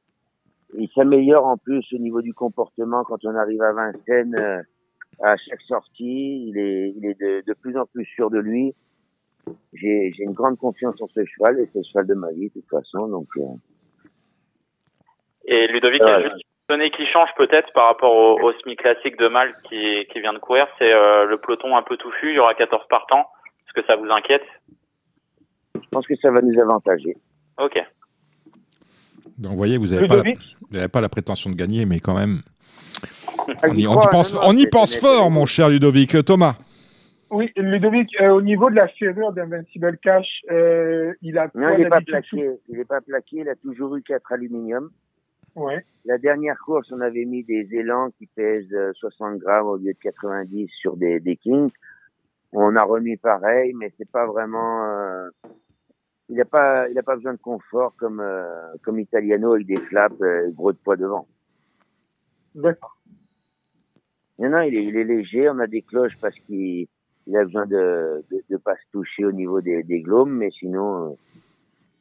[0.74, 4.36] il s'améliore en plus au niveau du comportement quand on arrive à Vincennes.
[4.38, 4.62] Euh,
[5.22, 8.74] à chaque sortie, il est, il est de, de plus en plus sûr de lui.
[9.72, 12.49] J'ai, j'ai une grande confiance en ce cheval et c'est le cheval de ma vie
[12.49, 13.09] de toute façon.
[13.09, 13.28] Donc.
[13.36, 13.43] Euh...
[15.45, 18.53] Et Ludovic, il y a juste une donnée qui change peut-être par rapport au, au
[18.61, 21.97] semi classique de Mal qui, qui vient de courir, c'est euh, le peloton un peu
[21.97, 22.30] touffu.
[22.30, 23.26] Il y aura 14 partants.
[23.66, 24.47] Est-ce que ça vous inquiète?
[25.83, 27.16] Je pense que ça va nous avantager.
[27.59, 27.78] Ok.
[29.39, 32.41] Donc, vous voyez, vous n'avez pas, pas, la prétention de gagner, mais quand même.
[33.62, 36.24] On y, pense, on y pense fort, mon cher Ludovic.
[36.24, 36.57] Thomas
[37.31, 41.51] Oui, Ludovic, euh, au niveau de la serrure d'Invincible Cash, euh, il a.
[41.55, 42.51] Non, il n'est pas plaqué.
[42.68, 43.39] Il n'est pas plaqué.
[43.39, 44.91] Il a toujours eu 4 aluminium.
[45.57, 45.85] Ouais.
[46.05, 49.93] La dernière course, on avait mis des élans qui pèsent 60 euh, grammes au lieu
[49.93, 51.70] de 90 sur des, des Kings.
[52.53, 54.85] On a remis pareil, mais c'est pas vraiment.
[54.85, 55.28] Euh,
[56.31, 59.76] il n'a pas, il a pas besoin de confort comme euh, comme Italiano avec des
[59.76, 61.26] flaps euh, gros de poids devant.
[62.55, 62.97] D'accord.
[64.39, 65.51] Non, non, il est, il est léger.
[65.51, 66.87] On a des cloches parce qu'il
[67.26, 70.51] il a besoin de, de, de pas se toucher au niveau des, des glômes, mais
[70.51, 71.14] sinon, euh,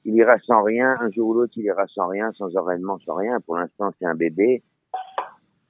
[0.06, 0.96] il ira sans rien.
[1.00, 3.40] Un jour ou l'autre, il ira sans rien, sans enraînement, sans rien.
[3.42, 4.64] Pour l'instant, c'est un bébé.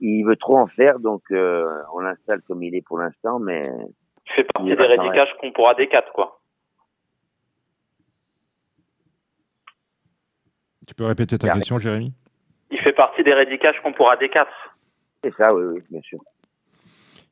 [0.02, 3.64] Il veut trop en faire, donc euh, on l'installe comme il est pour l'instant, mais.
[4.27, 6.39] Il fait partie des rédicages qu'on pourra des quatre, quoi.
[10.90, 12.11] Tu peux répéter ta question, Jérémy?
[12.72, 14.48] Il fait partie des rédicages qu'on pourra D4.
[15.24, 16.20] C'est ça, oui, oui, bien sûr.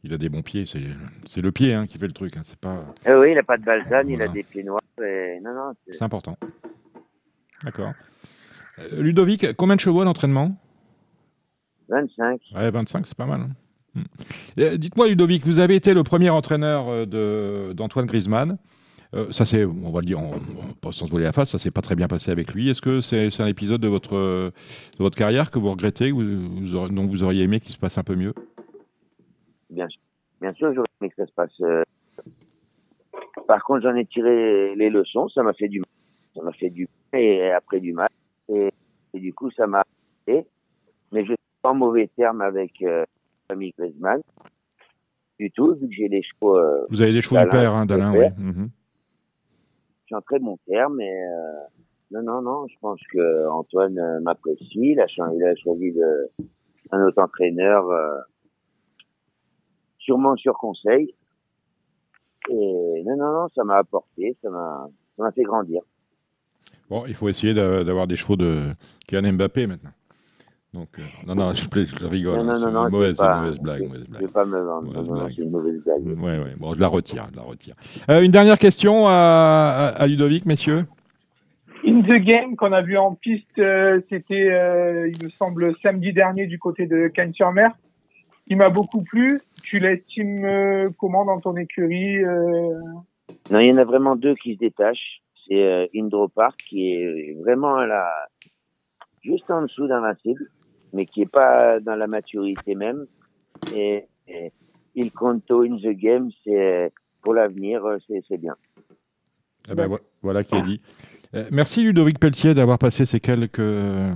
[0.03, 2.37] Il a des bons pieds, c'est le pied hein, qui fait le truc.
[2.37, 2.41] Hein.
[2.43, 2.83] C'est pas...
[3.03, 4.83] Eh oui, il n'a pas de balsane, il a des pieds noirs.
[4.99, 6.37] Non, non, c'est important.
[7.63, 7.93] D'accord.
[8.77, 10.55] Euh, Ludovic, combien de chevaux d'entraînement
[11.89, 12.39] 25.
[12.53, 13.41] Ouais, 25, c'est pas mal.
[13.41, 13.49] Hein.
[13.95, 14.03] Hmm.
[14.59, 18.59] Euh, dites-moi, Ludovic, vous avez été le premier entraîneur euh, d'Antoine Griezmann.
[19.13, 20.19] Euh, ça c'est, on va le dire,
[20.83, 22.69] sans se voler la face, ça s'est pas très bien passé avec lui.
[22.69, 24.51] Est-ce que c'est un épisode de votre, de
[24.99, 26.23] votre carrière que vous regrettez, vous
[26.89, 28.33] dont vous auriez aimé qu'il se passe un peu mieux?
[29.69, 30.01] Bien sûr,
[30.41, 31.61] bien sûr, j'aurais aimé que ça se passe.
[31.61, 31.83] Euh,
[33.47, 35.89] par contre, j'en ai tiré les leçons, ça m'a fait du mal,
[36.35, 38.09] ça m'a fait du et après du mal,
[38.49, 38.71] et,
[39.13, 39.83] du coup ça m'a.
[40.27, 43.05] Mais je suis pas en mauvais terme avec euh,
[43.47, 44.21] famille Griezmann
[45.39, 46.57] du tout, vu que j'ai les chevaux.
[46.57, 48.25] Euh, vous avez les chevaux du père, hein, d'Alain, oui.
[48.37, 48.69] Mhm
[50.07, 51.51] suis en très bon terme, mais euh,
[52.11, 54.65] non, non, non, je pense que Antoine euh, m'apprécie.
[54.73, 56.29] Il a, il choisi de,
[56.91, 58.19] à notre entraîneur, euh,
[59.99, 61.13] sûrement sur conseil.
[62.49, 65.81] Et non, non, non, ça m'a apporté, ça m'a, fait grandir.
[66.89, 68.71] Bon, il faut essayer d'a- d'avoir des chevaux de
[69.07, 69.91] Kylian Mbappé maintenant.
[70.77, 72.37] Donc, euh, non, non, je, plais- je rigole.
[72.37, 73.79] Non, non, hein, c'est non, non, une mauvaise, pas- une mauvaise blague.
[73.81, 74.21] je- mauvaise Je blague.
[74.21, 74.83] vais pas me vendre.
[74.93, 75.33] Mauvaise blague.
[75.35, 76.05] c'est une mauvaise blague.
[76.23, 76.55] Ouais, ouais.
[76.59, 77.75] Bon, je la retire, je la retire.
[78.11, 80.83] Euh, une dernière question à, à- à Ludovic, messieurs.
[81.85, 86.13] In the Game qu'on a vu en piste, euh, c'était, euh, il me semble, samedi
[86.13, 87.71] dernier du côté de Cannes-sur-Mer.
[88.47, 89.41] Il m'a beaucoup plu.
[89.63, 92.73] Tu l'estimes euh, comment dans ton écurie euh,
[93.51, 95.21] Non, il y en a vraiment deux qui se détachent.
[95.47, 98.09] C'est euh, Indro Park qui est vraiment à la,
[99.23, 100.45] juste en dessous d'Invincible,
[100.93, 103.05] mais qui est pas dans la maturité même.
[103.73, 104.51] Et, et
[104.95, 106.91] Il Conto in the Game, c'est
[107.21, 108.55] pour l'avenir, c'est bien.
[109.69, 110.81] Eh ben, vo- voilà qui est dit.
[111.35, 114.13] Euh, merci Ludovic Pelletier d'avoir passé ces quelques euh,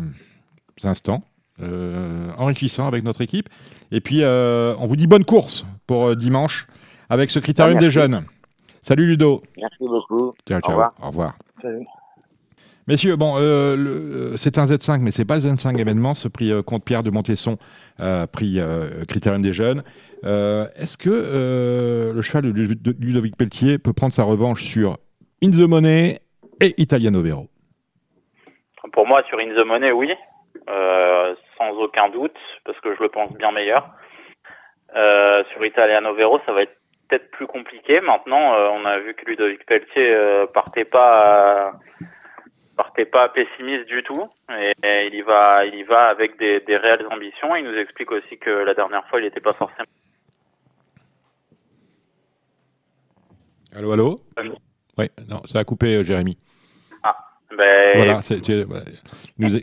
[0.83, 1.23] instants
[1.61, 3.49] euh, enrichissants avec notre équipe.
[3.91, 6.67] Et puis, euh, on vous dit bonne course pour dimanche
[7.09, 8.21] avec ce critérium Ah, des jeunes.
[8.81, 9.43] Salut Ludo.
[9.57, 10.33] Merci beaucoup.
[10.47, 10.91] Ciao, Au revoir.
[11.01, 11.33] Au revoir.
[11.61, 11.85] Salut.
[12.87, 16.51] Messieurs, bon, euh, le- c'est un Z5, mais c'est pas le Z5 événement, ce prix
[16.51, 17.57] euh, Comte Pierre de Montesson,
[17.99, 19.83] euh, prix euh, Critérium des jeunes.
[20.23, 24.63] Euh, Est-ce que euh, le cheval de Lu- de Ludovic Pelletier peut prendre sa revanche
[24.63, 24.97] sur
[25.43, 26.19] In the Money
[26.59, 27.47] et Italiano Vero?
[28.93, 30.11] Pour moi, sur In the Money, oui,
[30.69, 32.35] Euh, sans aucun doute,
[32.65, 33.89] parce que je le pense bien meilleur.
[34.95, 36.75] Euh, sur Italiano Vero, ça va être
[37.09, 37.99] peut-être plus compliqué.
[37.99, 41.73] Maintenant, euh, on a vu que Ludovic Pelletier euh, partait pas,
[42.83, 44.27] partait pas pessimiste du tout,
[44.59, 47.55] et, et il y va, il y va avec des, des réelles ambitions.
[47.55, 49.85] Il nous explique aussi que la dernière fois, il n'était pas forcément.
[53.75, 54.19] Allô, allô?
[54.97, 56.37] Oui, non, ça a coupé, euh, Jérémy.
[57.57, 58.39] Ben, Voilà, c'est-
[59.37, 59.61] nous est-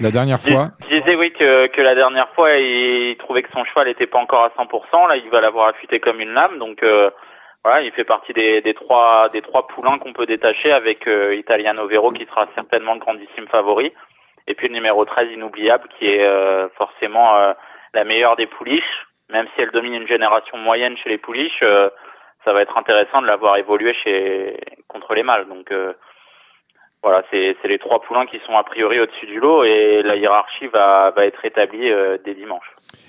[0.00, 3.62] la dernière fois, je disais oui que, que la dernière fois il trouvait que son
[3.66, 5.06] cheval n'était pas encore à 100%.
[5.06, 6.58] Là, il va l'avoir affûté comme une lame.
[6.58, 7.10] Donc euh,
[7.64, 11.86] voilà, il fait partie des, trois des trois poulains qu'on peut détacher avec euh, Italiano
[11.88, 13.92] Vero qui sera certainement le grandissime favori.
[14.46, 17.52] Et puis le numéro 13 inoubliable qui est euh, forcément euh,
[17.94, 19.06] la meilleure des pouliches.
[19.30, 21.90] Même si elle domine une génération moyenne chez les pouliches, euh,
[22.44, 24.56] ça va être intéressant de la voir évoluer chez
[24.88, 25.46] contre les mâles.
[25.46, 25.70] Donc
[27.02, 30.66] voilà, c'est les trois poulains qui sont a priori au-dessus du lot et la hiérarchie
[30.68, 31.90] va, va être établie
[32.24, 32.64] dès dimanche.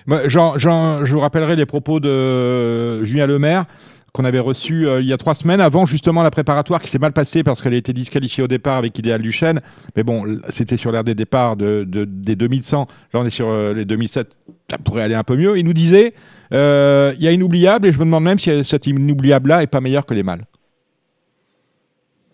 [0.06, 3.64] Moi, Jean- Jean- je vous rappellerai les propos de Julien Lemaire
[4.13, 6.99] qu'on avait reçu euh, il y a trois semaines avant justement la préparatoire qui s'est
[6.99, 9.61] mal passée parce qu'elle a été disqualifiée au départ avec Idéal Duchesne.
[9.95, 12.88] Mais bon, c'était sur l'ère des départs de, de- des 2100.
[13.13, 14.38] Là, on est sur euh, les 2007.
[14.69, 15.57] Ça pourrait aller un peu mieux.
[15.57, 16.13] Il nous disait,
[16.53, 19.81] euh, il y a inoubliable et je me demande même si cet inoubliable-là est pas
[19.81, 20.45] meilleur que les mâles.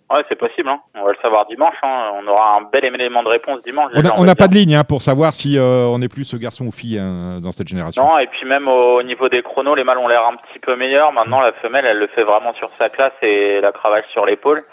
[0.09, 0.69] Ouais, c'est possible.
[0.69, 0.79] Hein.
[0.95, 1.75] On va le savoir dimanche.
[1.83, 2.11] Hein.
[2.21, 3.91] On aura un bel élément de réponse dimanche.
[4.17, 6.71] On n'a pas de ligne hein, pour savoir si euh, on est plus garçon ou
[6.71, 8.03] fille hein, dans cette génération.
[8.03, 10.75] Non, et puis même au niveau des chronos, les mâles ont l'air un petit peu
[10.75, 11.11] meilleurs.
[11.11, 14.63] Maintenant, la femelle, elle le fait vraiment sur sa classe et la cravache sur l'épaule.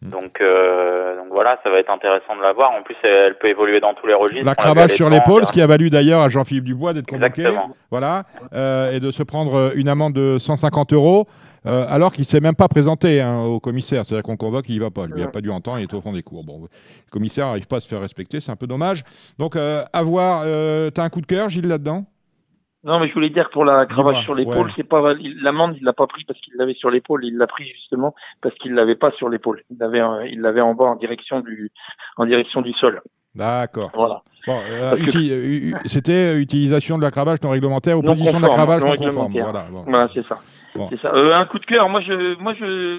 [0.00, 0.10] Mm.
[0.10, 2.70] Donc, euh, donc voilà, ça va être intéressant de la voir.
[2.70, 4.46] En plus, elle, elle peut évoluer dans tous les registres.
[4.46, 7.74] La cravache sur l'épaule, ce qui a valu d'ailleurs à Jean-Philippe Dubois d'être convoqué, Exactement.
[7.90, 11.26] voilà, euh, et de se prendre une amende de 150 euros,
[11.66, 14.04] euh, alors qu'il s'est même pas présenté hein, au commissaire.
[14.04, 15.06] C'est-à-dire qu'on convoque, il y va pas.
[15.06, 16.44] Lui, il n'a pas dû entendre, il est au fond des cours.
[16.44, 16.68] Bon, le
[17.10, 19.02] commissaire n'arrive pas à se faire respecter, c'est un peu dommage.
[19.38, 20.42] Donc, euh, à voir.
[20.44, 22.04] Euh, T'as un coup de cœur, Gilles, là-dedans?
[22.86, 24.72] Non, mais je voulais dire pour la cravache sur l'épaule, ouais.
[24.76, 27.46] c'est pas il- l'amende, il l'a pas pris parce qu'il l'avait sur l'épaule, il l'a
[27.46, 29.62] pris justement parce qu'il l'avait pas sur l'épaule.
[29.70, 31.72] Il l'avait, il l'avait en bas en direction du,
[32.18, 33.00] en direction du sol.
[33.34, 33.90] D'accord.
[33.94, 34.22] Voilà.
[34.46, 38.82] Bon, euh, que- c'était utilisation de la cravache non réglementaire ou position de la cravache
[38.82, 39.32] non non conforme.
[39.32, 39.84] Voilà, bon.
[39.86, 40.38] Voilà, c'est ça.
[40.74, 40.88] Bon.
[40.90, 41.12] C'est ça.
[41.14, 41.88] Euh, un coup de cœur.
[41.88, 42.98] Moi, je, moi, je,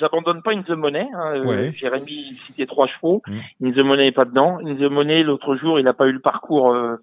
[0.00, 1.08] j'abandonne pas In the Money.
[1.12, 1.32] Hein.
[1.36, 1.72] Euh, Ouais.
[1.72, 3.22] Jérémy citait trois chevaux.
[3.26, 3.66] Mm.
[3.66, 4.58] In the Money est pas dedans.
[4.64, 6.96] In the Money, l'autre jour, il n'a pas eu le parcours euh,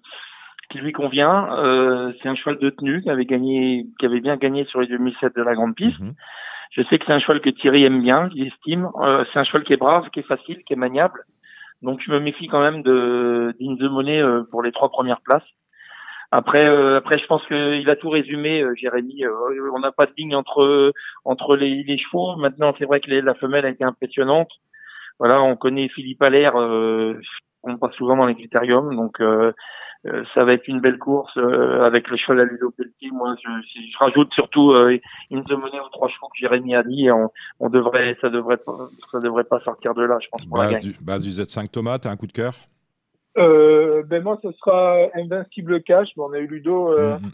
[0.70, 1.52] qui lui convient.
[1.58, 4.86] Euh, c'est un cheval de tenue qui avait gagné, qui avait bien gagné sur les
[4.86, 6.00] 2007 de la grande piste.
[6.00, 6.14] Mhm.
[6.70, 8.88] Je sais que c'est un cheval que Thierry aime bien, qu'il estime.
[9.02, 11.20] Euh, c'est un cheval qui est brave, qui est facile, qui est maniable.
[11.82, 15.20] Donc je me méfie quand même de d'In the Money euh, pour les trois premières
[15.20, 15.42] places.
[16.34, 19.24] Après, euh, après, je pense qu'il a tout résumé, euh, Jérémy.
[19.24, 19.30] Euh,
[19.74, 20.92] on n'a pas de ligne entre
[21.26, 22.36] entre les, les chevaux.
[22.36, 24.48] Maintenant, c'est vrai que les- la femelle a été impressionnante.
[25.18, 27.20] Voilà, on connaît Philippe Allaire, euh,
[27.62, 29.52] on passe souvent dans les critériums, donc euh,
[30.06, 33.10] euh, ça va être une belle course euh, avec le cheval à Ludo Pelletier.
[33.12, 33.50] Moi, je,
[33.92, 34.98] je rajoute surtout euh,
[35.30, 37.04] the Money aux trois chevaux que Jérémy a dit.
[37.06, 37.30] Et on,
[37.60, 40.44] on devrait, ça devrait, pas, ça devrait pas sortir de là, je pense.
[40.46, 42.54] Base du, base du Z5 Thomas, t'as un coup de cœur?
[43.38, 46.08] Euh, Ben moi, ce sera Invincible Cash.
[46.16, 47.30] Bon, on a eu Ludo euh, Mhm.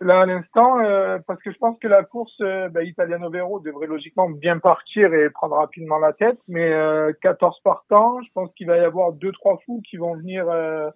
[0.00, 3.60] là à l'instant, euh, parce que je pense que la course euh, ben, Italiano Vero
[3.60, 6.38] devrait logiquement bien partir et prendre rapidement la tête.
[6.48, 10.14] Mais euh, 14 partants, je pense qu'il va y avoir deux trois fous qui vont
[10.16, 10.90] venir euh,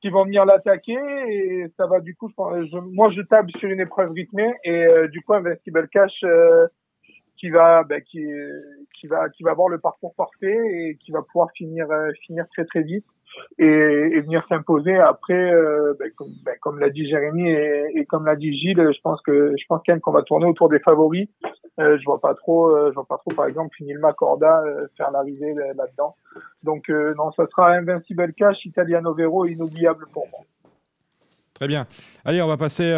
[0.00, 0.96] qui vont venir l'attaquer
[1.28, 4.54] et ça va du coup, je, pense- je- moi je table sur une épreuve rythmée
[4.62, 6.68] et euh, du coup Invincible Cash euh,
[7.36, 8.24] qui va, bah, qui,
[8.94, 12.46] qui va, qui va avoir le parcours parfait et qui va pouvoir finir, euh, finir
[12.52, 13.04] très très vite
[13.58, 18.26] et, et venir s'imposer après, euh, comme, bah, comme l'a dit Jérémy et, et comme
[18.26, 20.78] l'a dit Gilles, je pense que je pense quand même qu'on va tourner autour des
[20.80, 21.28] favoris.
[21.80, 24.62] Euh, je vois pas trop, euh, je vois pas trop par exemple Nilma Corda
[24.96, 26.14] faire l'arrivée là- là-dedans.
[26.64, 30.40] Donc non, ça sera Invincible Cash, Italiano Vero, inoubliable pour moi.
[31.54, 31.86] Très bien.
[32.24, 32.92] Allez, on va passer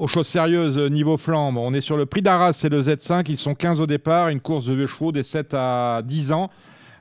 [0.00, 1.56] aux choses sérieuses niveau flambe.
[1.58, 3.26] On est sur le prix d'Arras, c'est le Z5.
[3.28, 4.30] Ils sont 15 au départ.
[4.30, 6.50] Une course de vieux chevaux des 7 à 10 ans.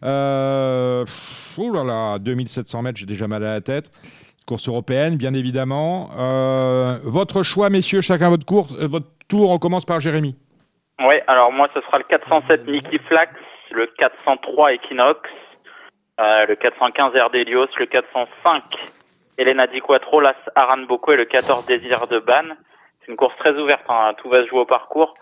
[0.04, 1.06] Euh,
[1.58, 3.92] oh là là, 2700 mètres, j'ai déjà mal à la tête.
[4.46, 6.10] Course européenne, bien évidemment.
[6.18, 9.52] Euh, votre choix, messieurs, chacun votre course, euh, votre tour.
[9.52, 10.36] On commence par Jérémy.
[11.00, 13.32] Oui, alors moi ce sera le 407 Mickey Flax,
[13.72, 15.30] le 403 Equinox,
[16.20, 18.64] euh, le 415 Erdelios, le 405
[19.38, 22.56] Elena Di Quattro, l'As Aran Boko et le 14 Désir de Ban.
[23.00, 25.14] C'est une course très ouverte, hein, tout va se jouer au parcours.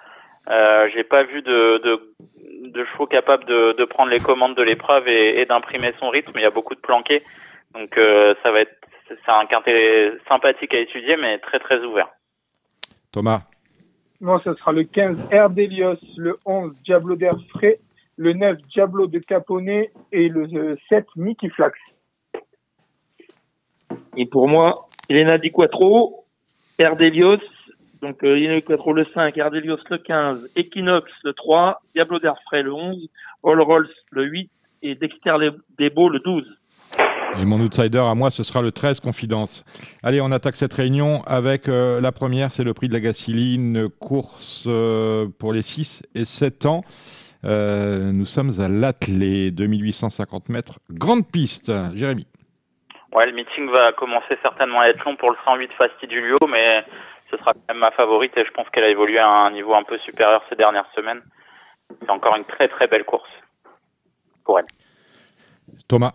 [0.49, 4.63] Euh, J'ai pas vu de, de, de chevaux capables de, de prendre les commandes de
[4.63, 6.31] l'épreuve et, et d'imprimer son rythme.
[6.35, 7.23] Il y a beaucoup de planqués,
[7.73, 8.75] donc euh, ça va être
[9.25, 12.09] c'est un quintet sympathique à étudier, mais très très ouvert.
[13.11, 13.41] Thomas.
[14.19, 17.79] Moi, ce sera le 15 Erdelios, le 11 Diablo d'Air Frais,
[18.17, 21.77] le 9 Diablo de Caponnet et le euh, 7 Mickey Flax.
[24.15, 26.25] Et pour moi, Elena Di Quattro,
[26.77, 27.39] Erdelios,
[28.01, 32.73] donc euh, Di Quattro le 5, Erdelios le 15, Equinox le 3, Diablo d'Airfray le
[32.73, 33.09] 11,
[33.43, 34.49] All Rolls le 8
[34.83, 35.35] et Dexter
[35.77, 36.45] Debo le 12.
[37.39, 39.63] Et mon outsider à moi, ce sera le 13 Confidence.
[40.03, 43.55] Allez, on attaque cette réunion avec euh, la première, c'est le prix de la Gacilly,
[43.55, 46.81] une course euh, pour les 6 et 7 ans.
[47.45, 51.71] Euh, nous sommes à l'Attelé, 2850 mètres, grande piste.
[51.95, 52.27] Jérémy.
[53.13, 56.83] Ouais, le meeting va commencer certainement à être long pour le 108 Fastidulio, mais
[57.31, 59.73] ce sera quand même ma favorite et je pense qu'elle a évolué à un niveau
[59.73, 61.21] un peu supérieur ces dernières semaines.
[61.99, 63.29] C'est encore une très très belle course
[64.43, 64.65] pour elle.
[65.87, 66.13] Thomas.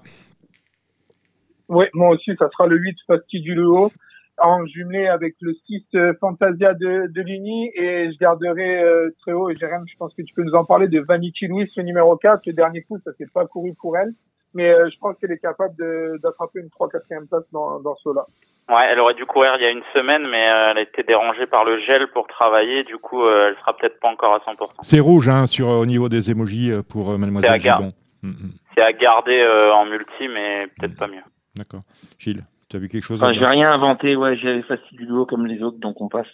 [1.69, 3.91] Oui, moi aussi, ça sera le 8 Fastidiulo
[4.39, 9.33] en jumelé avec le 6 euh, Fantasia de, de Ligny et je garderai euh, très
[9.33, 11.83] haut et Jérém, je pense que tu peux nous en parler de Vanity Louis, le
[11.83, 12.47] numéro 4.
[12.47, 14.13] Le dernier coup, ça s'est pas couru pour elle,
[14.55, 15.75] mais euh, je pense qu'elle est capable
[16.23, 18.27] d'attraper une 3-4e place dans, dans ce lot.
[18.69, 21.05] Ouais, elle aurait dû courir il y a une semaine, mais euh, elle a été
[21.05, 22.83] dérangée par le gel pour travailler.
[22.83, 24.69] Du coup, euh, elle sera peut-être pas encore à 100%.
[24.83, 27.61] C'est rouge hein, sur, au niveau des émojis pour euh, Mademoiselle.
[27.61, 27.93] Gibon.
[28.23, 28.51] Mm, mm.
[28.75, 31.23] C'est à garder euh, en multi, mais peut-être pas mieux.
[31.55, 31.83] D'accord.
[32.19, 35.63] Gilles, tu as vu quelque chose Enfin, vais rien inventer, ouais, j'avais Fastidiulo comme les
[35.63, 36.27] autres, donc on passe.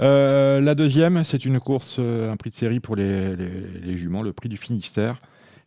[0.00, 3.48] Euh, La deuxième, c'est une course, euh, un prix de série pour les, les,
[3.82, 5.16] les juments, le prix du Finistère.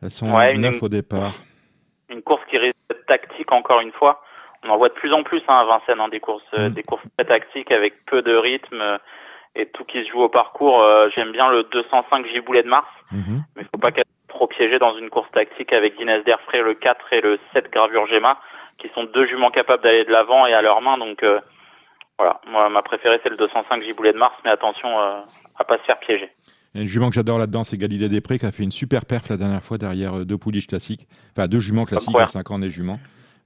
[0.02, 1.34] Elles sont Ouais, une- au départ.
[2.10, 4.22] Une course qui risque d'être tactique encore une fois.
[4.64, 6.74] On en voit de plus en plus hein, à Vincennes, hein, des courses, euh, Mm.
[6.74, 8.98] des courses très tactiques avec peu de rythme euh,
[9.56, 10.82] et tout qui se joue au parcours.
[10.84, 12.88] Euh, J'aime bien le 205 Giboulet de Mars.
[13.12, 13.44] Mhm.
[13.56, 16.62] mais il faut pas qu'elle soit trop piégée dans une course tactique avec Guinness d'Airfray
[16.62, 18.40] le 4 et le 7 Gravure Gemma,
[18.78, 20.98] qui sont deux juments capables d'aller de l'avant et à leurs mains.
[20.98, 21.42] Donc euh,
[22.18, 25.20] voilà, moi ma préférée c'est le 205 Giboulet de Mars, mais attention euh,
[25.60, 26.30] à pas se faire piéger.
[26.74, 28.72] Il y a une jument que j'adore là-dedans, c'est Galilée Després qui a fait une
[28.72, 31.08] super perf la dernière fois derrière euh, deux pouliches classiques.
[31.36, 32.24] Enfin, deux juments classiques courir.
[32.26, 33.00] à 5 ans des juments.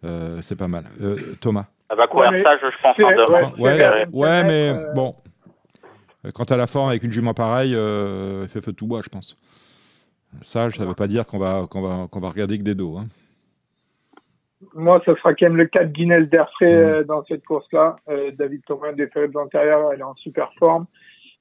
[0.04, 0.86] Euh, c'est pas mal.
[1.02, 3.52] Euh, Thomas Elle va courir Ouais, mais sage, je pense, c'est- en devant.
[3.58, 5.16] ouais, Ouais, ouais, mais euh, bon.
[6.36, 9.02] Quand à la forme avec une jument pareille, euh, elle fait feu de tout bois,
[9.04, 9.38] je pense.
[10.42, 12.98] Sage, ça veut pas dire qu'on va, qu'on va, qu'on va regarder que des dos.
[12.98, 13.08] hein.
[14.74, 16.80] Moi, ça sera quand même le 4 Guinness d'Airfray Mhm.
[16.82, 17.96] euh, dans cette course-là.
[18.10, 20.86] Euh, David Thomas, des de l'intérieur, elle est en super forme.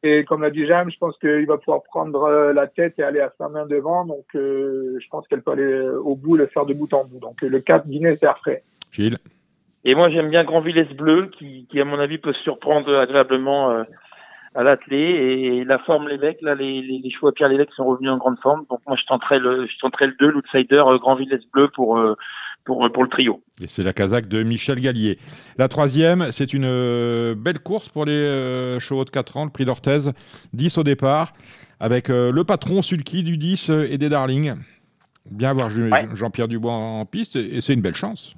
[0.06, 3.02] Et comme l'a dit James, je pense qu'il va pouvoir prendre euh, la tête et
[3.02, 4.04] aller à sa main devant.
[4.04, 7.04] Donc, euh, je pense qu'elle peut aller euh, au bout, le faire de bout en
[7.04, 7.20] bout.
[7.20, 8.62] Donc, le 4 Guinness d'Airfray.
[8.92, 9.16] Gilles?
[9.86, 13.70] Et moi, j'aime bien Grandvillesse Bleu, qui, qui, à mon avis, peut se surprendre agréablement
[13.70, 13.84] euh,
[14.54, 14.98] à l'attelé.
[14.98, 18.18] Et la forme l'évêque, là, les, les, les chevaux à Pierre l'évêque sont revenus en
[18.18, 18.66] grande forme.
[18.68, 22.14] Donc, moi, je tenterai le, je tenterai le 2, l'outsider euh, Grandvillesse Bleu pour, euh,
[22.64, 23.42] pour, pour le trio.
[23.62, 25.18] Et c'est la Kazakh de Michel Gallier.
[25.58, 29.50] La troisième, c'est une euh, belle course pour les euh, chevaux de 4 ans, le
[29.50, 30.10] prix d'Orthez,
[30.52, 31.32] 10 au départ,
[31.80, 34.54] avec euh, le patron Sulky du 10 euh, et des Darlings.
[35.30, 36.06] Bien voir Jean- Ouais.
[36.14, 38.34] Jean-Pierre Dubois en piste, et c'est une belle chance.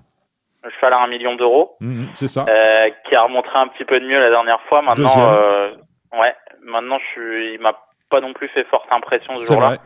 [0.81, 2.45] Cheval à un million d'euros, Mhm, c'est ça.
[2.49, 4.83] euh, qui a remontré un petit peu de mieux la dernière fois.
[4.83, 5.71] Maintenant, euh,
[6.19, 6.35] ouais,
[6.65, 7.75] maintenant je suis, il m'a
[8.11, 9.79] pas non plus fait forte impression ce jour-là.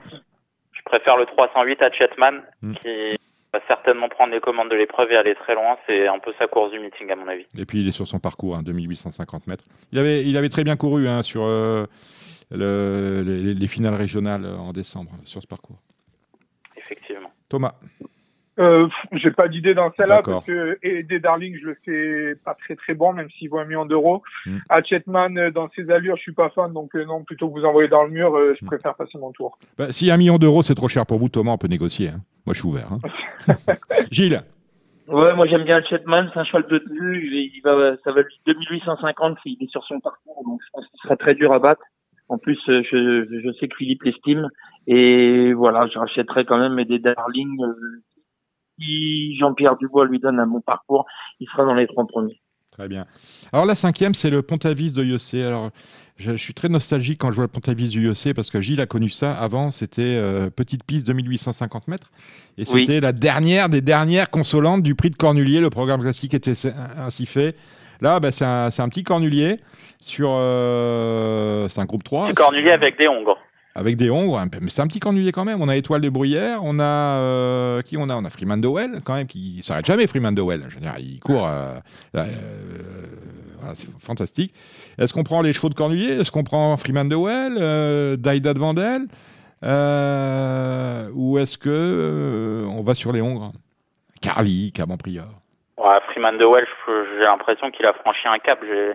[0.73, 2.75] Je préfère le 308 à Chetman, Mm.
[2.77, 2.89] qui
[3.52, 5.77] va certainement prendre les commandes de l'épreuve et aller très loin.
[5.86, 7.47] C'est un peu sa course du meeting, à mon avis.
[7.59, 9.64] Et puis il est sur son parcours, hein, 2850 mètres.
[9.93, 11.86] Il avait, il avait très bien couru hein, sur euh,
[12.51, 15.78] le- les, les finales régionales en décembre, sur ce parcours.
[16.77, 17.31] Effectivement.
[17.48, 17.74] Thomas
[18.59, 22.55] Euh, j'ai pas d'idée dans celle-là parce que et des Darling, je le fais pas
[22.55, 24.22] très très bon, même s'il vaut un million d'euros.
[24.44, 24.56] Mm.
[24.68, 27.64] Hatchetman, euh, dans ses allures, je suis pas fan, donc euh, non, plutôt que vous
[27.64, 28.68] envoyer dans le mur, euh, je Mm.
[28.68, 29.56] préfère passer mon tour.
[29.78, 32.09] Bah, si un million d'euros c'est trop cher pour vous, Thomas, on peut négocier.
[32.09, 32.20] hein.
[32.44, 32.89] Moi, je suis ouvert.
[32.93, 32.98] hein.
[34.10, 34.43] Gilles
[35.09, 38.35] Ouais, moi j'aime bien Chetman, c'est un cheval de tenue, il va, ça va lui
[38.47, 41.82] 2850 s'il est sur son parcours, donc je pense qu'il sera très dur à battre.
[42.28, 44.48] En plus, euh, je, je sais que Philippe l'estime,
[44.86, 47.60] et voilà, je rachèterai quand même des Darling.
[47.60, 48.02] euh,
[48.81, 51.07] si Jean-Pierre Dubois lui donne un bon parcours,
[51.40, 52.40] il sera dans les trois premiers.
[52.70, 53.05] Très bien.
[53.52, 55.35] Alors la cinquième, c'est le Pontavis de IEC.
[55.44, 55.70] Alors
[56.16, 58.81] je, je suis très nostalgique quand je vois le Pontavis du IEC parce que Gilles
[58.81, 59.32] a connu ça.
[59.35, 62.11] Avant, c'était euh, petite piste de 1850 mètres.
[62.57, 62.85] Et Oui.
[62.86, 65.61] c'était la dernière des dernières consolantes du prix de Cornulier.
[65.61, 66.55] Le programme classique était
[66.97, 67.57] ainsi fait.
[68.01, 69.59] Là, bah, c'est un, c'est un petit Cornulier
[70.01, 70.31] sur...
[70.39, 72.28] euh, c'est un groupe 3.
[72.28, 73.36] C'est Cornulier avec des hongres.
[73.76, 75.62] Avec des hongres, mais c'est un petit cornulier quand même.
[75.62, 76.82] On a Étoile de Bruyère, on a
[77.18, 78.16] euh, qui on a?
[78.16, 80.09] On a Freeman Dowell quand même qui s'arrête jamais.
[80.09, 81.78] Freeman Dowell, je veux dire, il court, euh,
[82.16, 82.24] euh,
[83.60, 84.52] voilà, c'est fantastique.
[84.98, 88.59] Est-ce qu'on prend les chevaux de cornulier Est-ce qu'on prend Freeman Dowell, euh, Daida de
[88.59, 89.02] Vandel,
[89.62, 93.52] Euh, ou est-ce que euh, on va sur les hongres?
[94.22, 95.26] Carly, Caban Prior.
[95.78, 98.59] Ouais, Freeman de Welsh, j'ai l'impression qu'il a franchi un cap.
[98.62, 98.94] J'ai-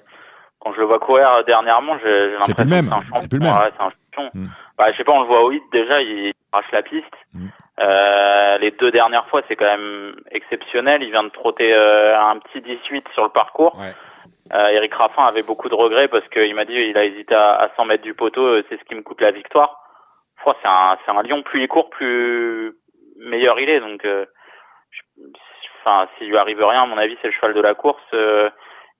[0.60, 2.94] Quand je le vois courir dernièrement, j'ai j'ai C'est plus l'impression le que même, c'est
[2.94, 3.28] un c'est champion.
[3.28, 3.56] plus le même.
[3.56, 3.72] Ouais,
[4.16, 4.40] c'est un champion.
[4.40, 4.48] Mm.
[4.78, 7.16] Bah, je sais pas, on le voit au hit déjà, il arrache la piste.
[7.34, 7.48] Mm.
[7.80, 11.04] Euh, les deux dernières fois, c'est quand même exceptionnel.
[11.04, 13.78] Il vient de trotter euh, un petit 18 sur le parcours.
[13.78, 13.94] Ouais.
[14.54, 17.56] Euh, Eric Raffin avait beaucoup de regrets parce qu'il m'a dit il a hésité à,
[17.56, 19.78] à 100 mètres du poteau, euh, c'est ce qui me coûte la victoire.
[20.38, 22.74] Je crois que c'est un, un lion, plus il court, plus
[23.20, 23.80] meilleur il est.
[23.80, 24.26] Donc, euh,
[24.92, 25.24] je-
[25.82, 28.02] enfin, s'il lui arrive rien, à mon avis, c'est le cheval de la course.
[28.14, 28.50] euh,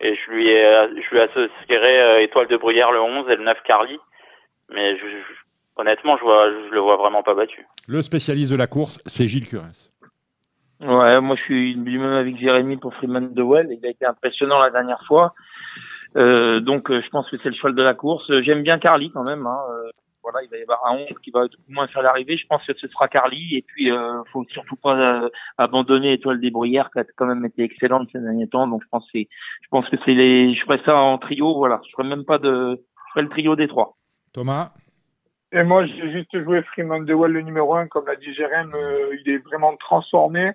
[0.02, 3.44] et je lui ai, je lui associerai euh, Étoile de Bruyère le 11 et le
[3.44, 4.00] 9 Carly.
[4.70, 7.66] Mais je, je- honnêtement, je vois, je le vois vraiment pas battu.
[7.88, 9.92] Le spécialiste de la course, c'est Gilles Curès.
[10.82, 13.70] Ouais, moi je suis du même avec Jérémy pour Freeman de Well.
[13.72, 15.34] Il a été impressionnant la dernière fois.
[16.18, 18.30] Euh, donc euh, je pense que c'est le cheval de la course.
[18.42, 19.46] J'aime bien Carly quand même.
[19.48, 19.60] Hein.
[19.72, 19.90] Euh,
[20.22, 22.36] voilà, il va y avoir un 11 qui va au moins faire l'arrivée.
[22.36, 23.56] Je pense que ce sera Carly.
[23.56, 27.46] Et puis euh, faut surtout pas euh, abandonner Étoile des Bruyères qui a quand même
[27.46, 28.68] été excellente ces derniers temps.
[28.68, 29.30] Donc je pense que c'est,
[29.62, 31.56] je pense que c'est les, je ferai ça en trio.
[31.56, 33.96] Voilà, je ferai même pas de, je ferai le trio des trois.
[34.36, 34.72] Thomas
[35.54, 38.70] Et moi, j'ai juste joué Freeman de Well, le numéro 1, comme l'a dit Jérém,
[38.76, 40.52] euh, il est vraiment transformé.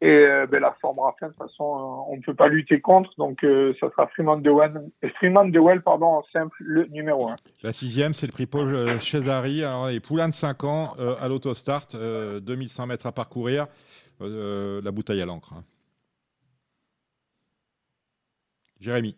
[0.00, 2.80] Et euh, ben, la forme Raffin, de toute façon, euh, on ne peut pas lutter
[2.80, 3.10] contre.
[3.18, 6.84] Donc, euh, ça sera Freeman de Well, euh, Freeman de Well pardon, en simple, le
[6.86, 7.36] numéro 1.
[7.64, 9.64] La sixième, c'est le prix Paul Cesari.
[9.64, 13.66] Alors, les poulains de 5 ans euh, à l'autostart, euh, 2100 mètres à parcourir,
[14.20, 15.52] euh, la bouteille à l'encre.
[15.52, 15.64] hein.
[18.78, 19.16] Jérémy.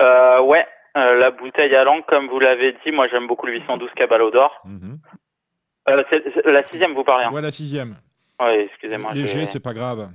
[0.00, 3.52] Euh, ouais, euh, la bouteille à l'encre, comme vous l'avez dit, moi j'aime beaucoup le
[3.54, 4.60] 812 Caballo d'Or.
[4.64, 4.98] Mhm.
[5.88, 6.02] Euh,
[6.44, 7.24] la sixième, vous parlez.
[7.24, 7.32] Hein.
[7.32, 7.96] Ouais, la sixième.
[8.40, 9.12] Ouais, excusez-moi.
[9.14, 10.08] Léger, c'est pas grave.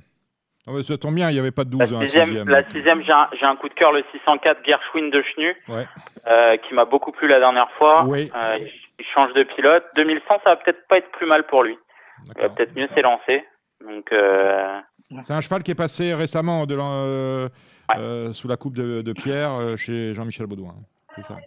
[0.84, 2.50] Ça tombe bien, il n'y avait pas de La 12 hein, la sixième, sixième.
[2.50, 5.86] la sixième j'ai un, coup de cœur, le 604 Gershwin de Chenu, Ouais.
[6.28, 8.04] euh, qui m'a beaucoup plu la dernière fois.
[8.06, 8.32] Oui.
[8.36, 8.58] Euh,
[8.98, 9.84] il, change de pilote.
[9.96, 11.78] 2100, ça va peut-être pas être plus mal pour lui.
[12.36, 13.44] Il va peut-être mieux s'élancer.
[13.86, 14.80] Donc, euh,
[15.22, 17.48] C'est un cheval qui est passé récemment de l'an-
[17.90, 17.96] Ouais.
[18.00, 20.76] euh, sous la coupe de, de Pierre euh, chez Jean-Michel Baudouin.
[21.16, 21.38] C'est ça.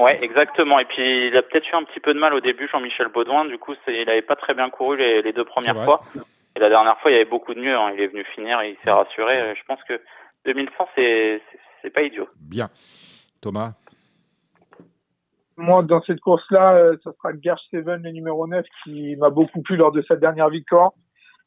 [0.00, 0.78] ouais, exactement.
[0.80, 3.44] Et puis, il a peut-être eu un petit peu de mal au début, Jean-Michel Baudouin.
[3.44, 6.02] Du coup, c'est- il avait pas très bien couru les, les deux premières fois.
[6.56, 7.76] Et la dernière fois, il y avait beaucoup de mieux.
[7.76, 7.92] hein.
[7.94, 9.40] Il est venu finir et il s'est rassuré.
[9.40, 10.00] Euh, Je pense que
[10.44, 12.28] 2100, c'est c'est- c'est pas idiot.
[12.40, 12.68] Bien.
[13.40, 13.74] Thomas?
[15.56, 19.62] Moi, dans cette course-là, euh, ça sera Gersh Seven, le numéro 9, qui m'a beaucoup
[19.62, 20.90] plu lors de sa dernière victoire.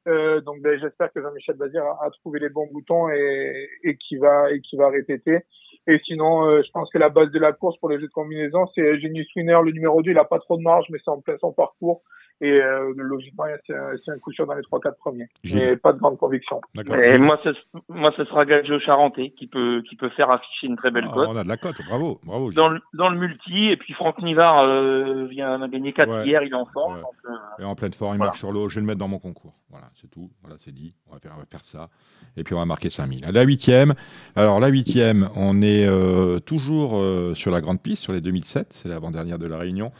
[0.07, 3.97] Euh, donc, ben, j'espère que Jean-Michel Bazir a, a trouvé les bons boutons et, et
[3.97, 5.39] qui va et qui va répéter.
[5.87, 8.11] Et sinon, euh, je pense que la base de la course pour les jeux de
[8.11, 10.11] combinaison, c'est Genius Winner, le numéro 2.
[10.11, 12.03] Il a pas trop de marge, mais c'est en plein son parcours.
[12.39, 15.27] Et euh, logiquement, c'est un, coup sûr dans les 3-4 premiers.
[15.43, 16.61] Mais pas de grande conviction.
[17.03, 17.49] Et moi, ce,
[17.89, 21.13] moi, ce sera Gaggio Charentais qui peut, qui peut faire afficher une très belle Ah,
[21.15, 21.27] cote.
[21.31, 22.19] on a de la cote, bravo.
[22.23, 23.69] bravo dans le, dans le multi.
[23.69, 26.27] Et puis Franck Nivard euh, vient de gagner 4 Ouais.
[26.27, 26.95] hier, il est en forme.
[26.97, 27.01] Ouais.
[27.01, 28.29] donc, euh, Et en pleine forme, il Voilà.
[28.29, 28.69] marche sur l'eau.
[28.69, 29.55] Je vais le mettre dans mon concours.
[29.71, 30.29] Voilà, c'est tout.
[30.43, 30.95] Voilà, c'est dit.
[31.09, 31.89] On va, faire, on va faire ça.
[32.37, 33.25] Et puis on va marquer 5000.
[33.33, 33.95] La huitième.
[34.35, 38.73] Alors la huitième, on est euh, toujours euh, sur la grande piste, sur les 2007.
[38.73, 39.91] C'est l'avant-dernière de la Réunion.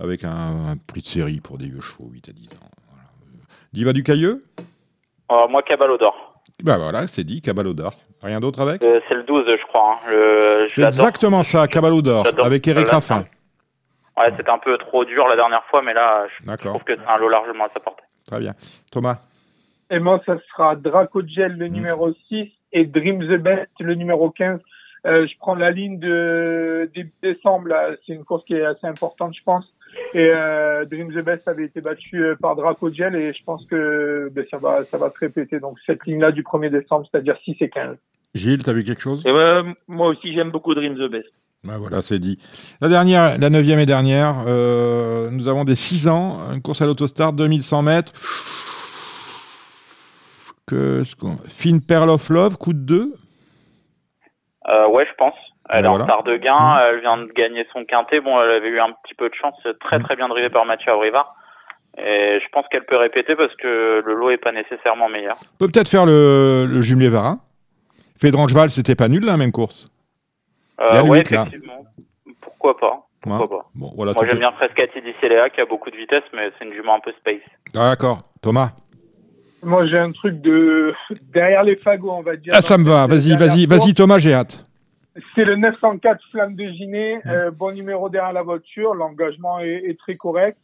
[0.00, 0.30] Avec un,
[0.68, 2.70] un prix de série pour des vieux chevaux, 8 à 10 ans.
[2.90, 3.08] Voilà.
[3.72, 4.44] Diva du Cailleux
[5.28, 6.34] Alors, moi, Caballo d'Or.
[6.64, 7.94] Ben voilà, c'est dit, Caballo d'Or.
[8.22, 9.92] Rien d'autre avec Euh, c'est le 12, je crois.
[10.04, 10.10] hein.
[10.10, 13.24] Le, je exactement ça, Caballo d'Or, avec Eric Raffin.
[14.16, 17.06] Ouais, c'était un peu trop dur la dernière fois, mais là, je trouve que c'est
[17.08, 18.02] un lot largement à sa portée.
[18.26, 18.54] très bien.
[18.90, 19.18] Thomas
[19.90, 24.30] Et moi, ça sera Draco Gel, le numéro 6, et Dream the Best, le numéro
[24.30, 24.58] 15.
[25.06, 27.68] Euh, je prends la ligne de début décembre.
[27.68, 27.90] là.
[28.04, 29.64] C'est une course qui est assez importante, je pense.
[30.14, 33.64] Et euh, Dream the Best avait été battu euh, par Draco Gel et je pense
[33.66, 35.60] que ben, ça va ça va se répéter.
[35.60, 37.96] Donc cette ligne-là du 1er décembre, c'est-à-dire 6 et 15.
[38.34, 39.22] Gilles, t'as vu quelque chose?
[39.26, 41.28] Et ben, moi aussi, j'aime beaucoup Dream the Best.
[41.64, 42.38] Bah voilà, c'est dit.
[42.80, 46.86] La dernière, la neuvième et dernière, euh, nous avons des 6 ans, une course à
[46.86, 48.12] l'autostart, 2100 mètres.
[50.66, 53.14] Que, ce qu'on- Fine Pearl of Love, coup de 2.
[54.68, 55.34] Euh, ouais, je pense.
[55.70, 56.04] Elle Ben est voilà.
[56.04, 58.20] en retard de gain, elle vient de gagner son quintet.
[58.20, 60.92] Bon, elle avait eu un petit peu de chance, très très bien drivé par Mathieu
[60.92, 61.34] Abrivard.
[61.98, 65.36] Et je pense qu'elle peut répéter parce que le lot est pas nécessairement meilleur.
[65.54, 67.40] On peut peut-être faire le, le jumelé Varin.
[68.20, 69.88] Fédrangeval, c'était pas nul, la même course.
[70.80, 71.16] Euh, là.
[71.18, 71.84] effectivement.
[72.40, 75.96] Pourquoi pas Pourquoi pas Bon, voilà, Moi, j'aime bien Frescati Léa qui a beaucoup de
[75.96, 77.42] vitesse, mais c'est une jument un peu space.
[77.74, 78.70] Ah, D'accord, Thomas.
[79.62, 80.94] Moi, j'ai un truc de
[81.32, 82.52] derrière les fagots, on va dire.
[82.56, 84.64] Ah, ça me va, vas-y, vas-y, vas-y, Thomas, j'ai hâte.
[85.34, 89.98] C'est le 904 Flamme de Giné, euh, bon numéro derrière la voiture, l'engagement est, est
[89.98, 90.58] très correct.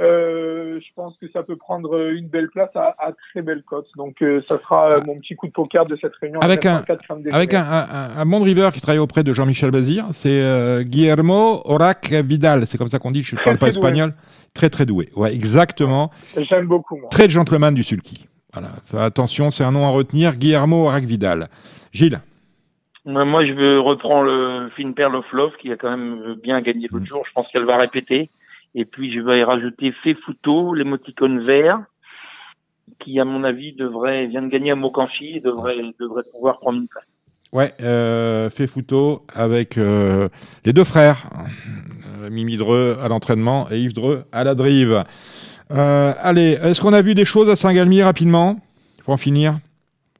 [0.00, 3.86] Euh, je pense que ça peut prendre une belle place à, à très belle cote.
[3.96, 6.40] Donc euh, ça sera mon petit coup de poker de cette réunion.
[6.40, 7.62] Avec un- 904 Flamme de Avec Giné.
[7.62, 12.66] un, un- un bon driver qui travaille auprès de Jean-Michel Bazir, c'est Guillermo Orac Vidal.
[12.66, 13.78] C'est comme ça qu'on dit, je ne parle pas doué.
[13.78, 14.14] espagnol.
[14.54, 15.10] Très, très doué.
[15.16, 16.10] Ouais, exactement.
[16.36, 17.08] J'aime beaucoup moi.
[17.10, 18.26] Très gentleman du sulky.
[18.54, 19.04] Voilà.
[19.06, 20.36] Attention, c'est un nom à retenir.
[20.36, 21.48] Guillermo Orac Vidal.
[21.92, 22.20] Gilles.
[23.06, 26.88] Moi, je veux reprendre le Fine Pearl of Love qui a quand même bien gagné
[26.90, 27.22] l'autre jour.
[27.26, 28.30] Je pense qu'elle va répéter.
[28.74, 31.80] Et puis, je vais y rajouter Fefuto, l'émoticône vert,
[32.98, 36.80] qui, à mon avis, devrait, vient de gagner à Mokanchi et devrait, devrait pouvoir prendre
[36.80, 37.04] une place.
[37.52, 40.28] Ouais, euh, photo avec euh,
[40.64, 41.30] les deux frères,
[42.22, 45.04] euh, Mimi Dreux à l'entraînement et Yves Dreux à la drive.
[45.70, 48.56] Euh, allez, est-ce qu'on a vu des choses à Saint-Galmier rapidement?
[49.04, 49.58] Pour en finir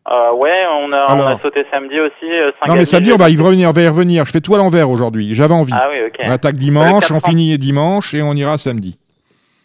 [0.09, 2.31] Euh, ouais, on a, on a sauté samedi aussi.
[2.31, 4.25] euh, Non, mais samedi, on va y revenir, on va y revenir.
[4.25, 5.35] Je fais tout à l'envers aujourd'hui.
[5.35, 5.73] J'avais envie.
[5.75, 6.17] Ah oui, ok.
[6.25, 7.29] On attaque dimanche, on 400.
[7.29, 8.99] finit dimanche et on ira samedi.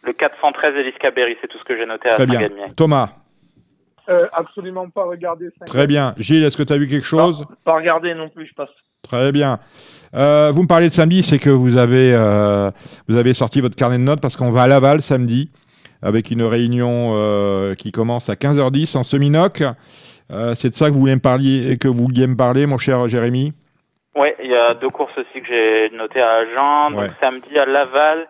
[0.04, 2.48] Le 413 Elis Caberi, c'est tout ce que j'ai noté à Très bien.
[2.76, 3.10] Thomas,
[4.10, 5.50] Euh, absolument pas regarder.
[5.60, 5.66] ça.
[5.66, 6.16] très bien.
[6.18, 7.46] Gilles, est-ce que tu as vu quelque chose?
[7.64, 8.70] Pas regarder non plus, je passe.
[9.04, 9.60] Très bien.
[10.16, 12.72] Euh, vous me parlez de samedi, c'est que vous avez, euh,
[13.08, 15.52] vous avez sorti votre carnet de notes parce qu'on va à Laval samedi
[16.02, 19.62] avec une réunion euh, qui commence à 15h10 en semi-noc.
[20.32, 22.78] Euh, c'est de ça que vous, voulez me parler, que vous vouliez me parler, mon
[22.78, 23.54] cher Jérémy?
[24.16, 26.96] Ouais, il y a deux courses aussi que j'ai notées à Agen.
[26.96, 27.08] Ouais.
[27.08, 28.28] Donc samedi à Laval,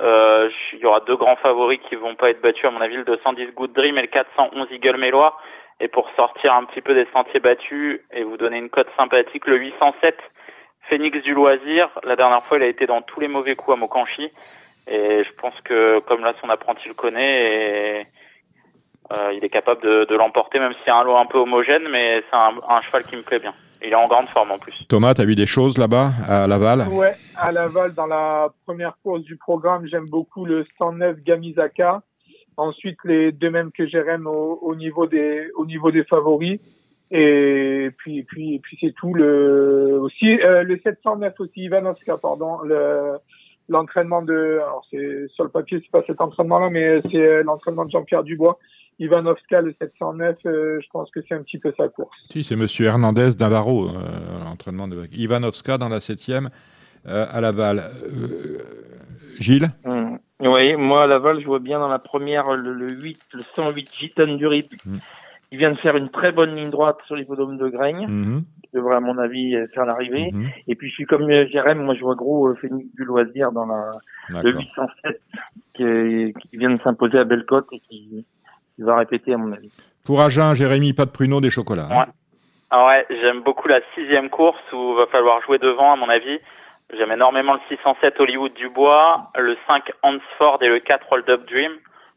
[0.00, 2.96] euh, il y aura deux grands favoris qui vont pas être battus à mon avis,
[2.96, 5.36] le 210 Good Dream et le 411 Eagle Mélois.
[5.80, 9.46] Et pour sortir un petit peu des sentiers battus et vous donner une cote sympathique,
[9.46, 10.16] le 807
[10.88, 11.88] Phoenix du loisir.
[12.04, 14.30] La dernière fois, il a été dans tous les mauvais coups à Mokanchi.
[14.88, 18.06] Et je pense que comme là, son apprenti le connaît et
[19.12, 21.38] euh, il est capable de, de l'emporter, même s'il y a un lot un peu
[21.38, 23.52] homogène, mais c'est un, un cheval qui me plaît bien.
[23.82, 24.74] Il est en grande forme en plus.
[24.88, 26.86] Thomas, tu as vu des choses là-bas à Laval?
[26.92, 32.02] Ouais, à Laval, dans la première course du programme, j'aime beaucoup le 109 Gamizaka.
[32.56, 36.60] Ensuite, les deux mêmes que j'aime au, au niveau des au niveau des favoris.
[37.10, 39.14] Et puis puis et puis c'est tout.
[39.14, 42.60] Le aussi euh, le 709 aussi Ivanovska, pardon.
[42.62, 43.14] Le
[43.68, 47.42] l'entraînement de alors c'est sur le papier c'est pas cet entraînement là mais c'est euh,
[47.44, 48.58] l'entraînement de Jean-Pierre Dubois.
[49.00, 52.16] Ivanovska le 709, euh, je pense que c'est un petit peu sa course.
[52.30, 53.92] Si, c'est Monsieur Hernandez d'Avaro, euh,
[54.44, 56.50] l'entraînement de Ivanovska dans la septième
[57.08, 57.78] euh, à Laval.
[58.04, 58.58] Euh,
[59.38, 59.68] Gilles?
[59.84, 60.18] Hum.
[60.40, 63.90] Oui, moi à Laval, je vois bien dans la première le, le 8, le 108
[63.94, 64.72] Gitane du Rip.
[64.86, 64.94] Mm.
[65.52, 68.06] Il vient de faire une très bonne ligne droite sur l'hippodrome de Graigne.
[68.62, 70.30] Qui devrait à mon avis faire l'arrivée.
[70.32, 70.46] mhm.
[70.68, 73.50] Et puis je suis comme euh, Jérém, moi je vois gros euh, Phoenix du loisir
[73.50, 73.90] dans la
[74.28, 74.60] le D'accord.
[75.04, 75.20] 807
[75.74, 78.24] qui, est- qui vient de s'imposer à Bellecote et qui,
[78.80, 79.70] qui va répéter à mon avis.
[80.06, 81.86] Pour Agen, Jérémy, pas de pruneau, des chocolats.
[81.90, 81.98] hein.
[81.98, 82.04] Ouais.
[82.70, 86.38] Ah ouais, j'aime beaucoup la sixième course où va falloir jouer devant, à mon avis.
[86.96, 91.72] J'aime énormément le 607 Hollywood Dubois, le 5 Hansford et le 4 Hold Up Dream.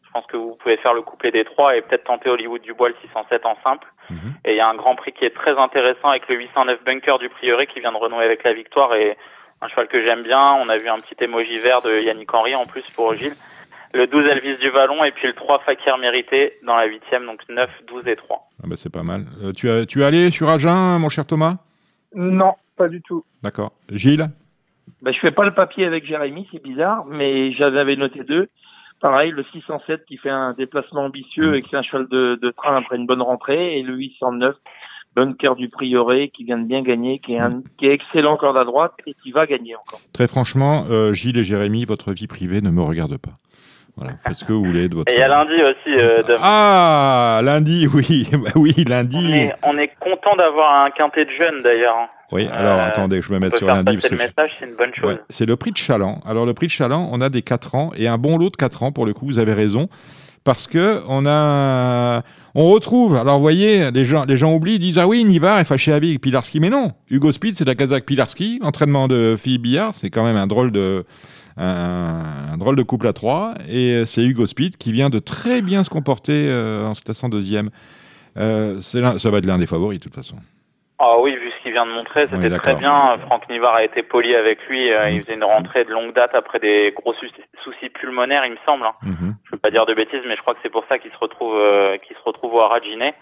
[0.06, 2.90] Je pense que vous pouvez faire le couplet des trois et peut-être tenter Hollywood Dubois
[2.90, 3.88] le 607 en simple.
[4.12, 4.34] Mhm.
[4.46, 7.18] Et il y a un grand prix qui est très intéressant avec le 809 Bunker
[7.20, 9.18] du Prieuré qui vient de renouer avec la victoire et
[9.62, 10.56] un cheval que j'aime bien.
[10.64, 13.34] On a vu un petit émoji vert de Yannick Henry en plus pour Gilles.
[13.94, 17.42] Le 12 Elvis du Vallon et puis le 3 Fakir Mérité dans la huitième, donc
[17.48, 18.50] 9, 12 et 3.
[18.64, 19.26] Ah bah, c'est pas mal.
[19.44, 21.58] Euh, tu, as, tu es allé sur Agen, mon cher Thomas?
[22.16, 23.24] Non, pas du tout.
[23.44, 23.72] D'accord.
[23.92, 24.30] Gilles?
[25.02, 28.50] Ben, je fais pas le papier avec Jérémy, c'est bizarre, mais j'en avais noté deux.
[29.00, 32.52] Pareil, le 607 qui fait un déplacement ambitieux et qui est un cheval de, de
[32.52, 34.56] train après une bonne rentrée, et le 809
[35.16, 38.58] Bunker du Prieuré qui vient de bien gagner, qui est, un, qui est excellent corde
[38.58, 40.00] à droite et qui va gagner encore.
[40.12, 43.38] Très franchement, euh, Gilles et Jérémy, votre vie privée ne me regarde pas.
[43.96, 45.12] Voilà, faites ce que vous voulez de votre.
[45.12, 46.38] Et il y a lundi aussi, euh, Dom.
[46.42, 49.34] Ah, lundi, oui, Bah oui, On lundi.
[49.34, 51.96] est, on est content d'avoir un quintet de jeunes d'ailleurs.
[51.96, 52.08] hein.
[52.32, 53.94] Oui, alors Euh, attendez, je vais me On mettre sur lundi.
[53.98, 55.06] parce le que message, c'est une bonne chose.
[55.14, 56.20] Ouais, c'est le prix de Chaland.
[56.26, 58.56] Alors le prix de Chaland, on a des 4 ans et un bon lot de
[58.56, 59.88] 4 ans pour le coup, vous avez raison.
[60.44, 62.22] Parce que on a,
[62.56, 63.16] on retrouve.
[63.16, 65.94] Alors vous voyez, les gens, les gens oublient, ils disent ah oui, Nivar est fâché
[65.94, 66.92] avec Pilarski, mais non.
[67.10, 68.60] Hugo Speed, c'est la Kazakh Pilarski.
[68.62, 71.06] L'entraînement de Philippe Billard, c'est quand même un drôle de,
[71.58, 73.54] un, drôle de couple à trois.
[73.70, 77.30] Et c'est Hugo Speed qui vient de très bien se comporter euh, en se classant
[77.30, 77.70] deuxième.
[78.38, 80.38] Euh, ça va être l'un des favoris de toute façon.
[81.00, 83.18] Ah oui, vu ce qu'il vient de montrer, Oui, c'était très bien.
[83.26, 84.92] Franck Nivard a été poli avec lui.
[84.94, 88.58] euh, Il faisait une rentrée de longue date après des gros soucis, pulmonaires, il me
[88.66, 88.86] semble.
[88.86, 88.94] hein.
[89.04, 89.36] Mhm.
[89.44, 91.18] Je veux pas dire de bêtises, mais je crois que c'est pour ça qu'il se
[91.18, 93.14] retrouve, euh, qu'il se retrouve au Harajiné.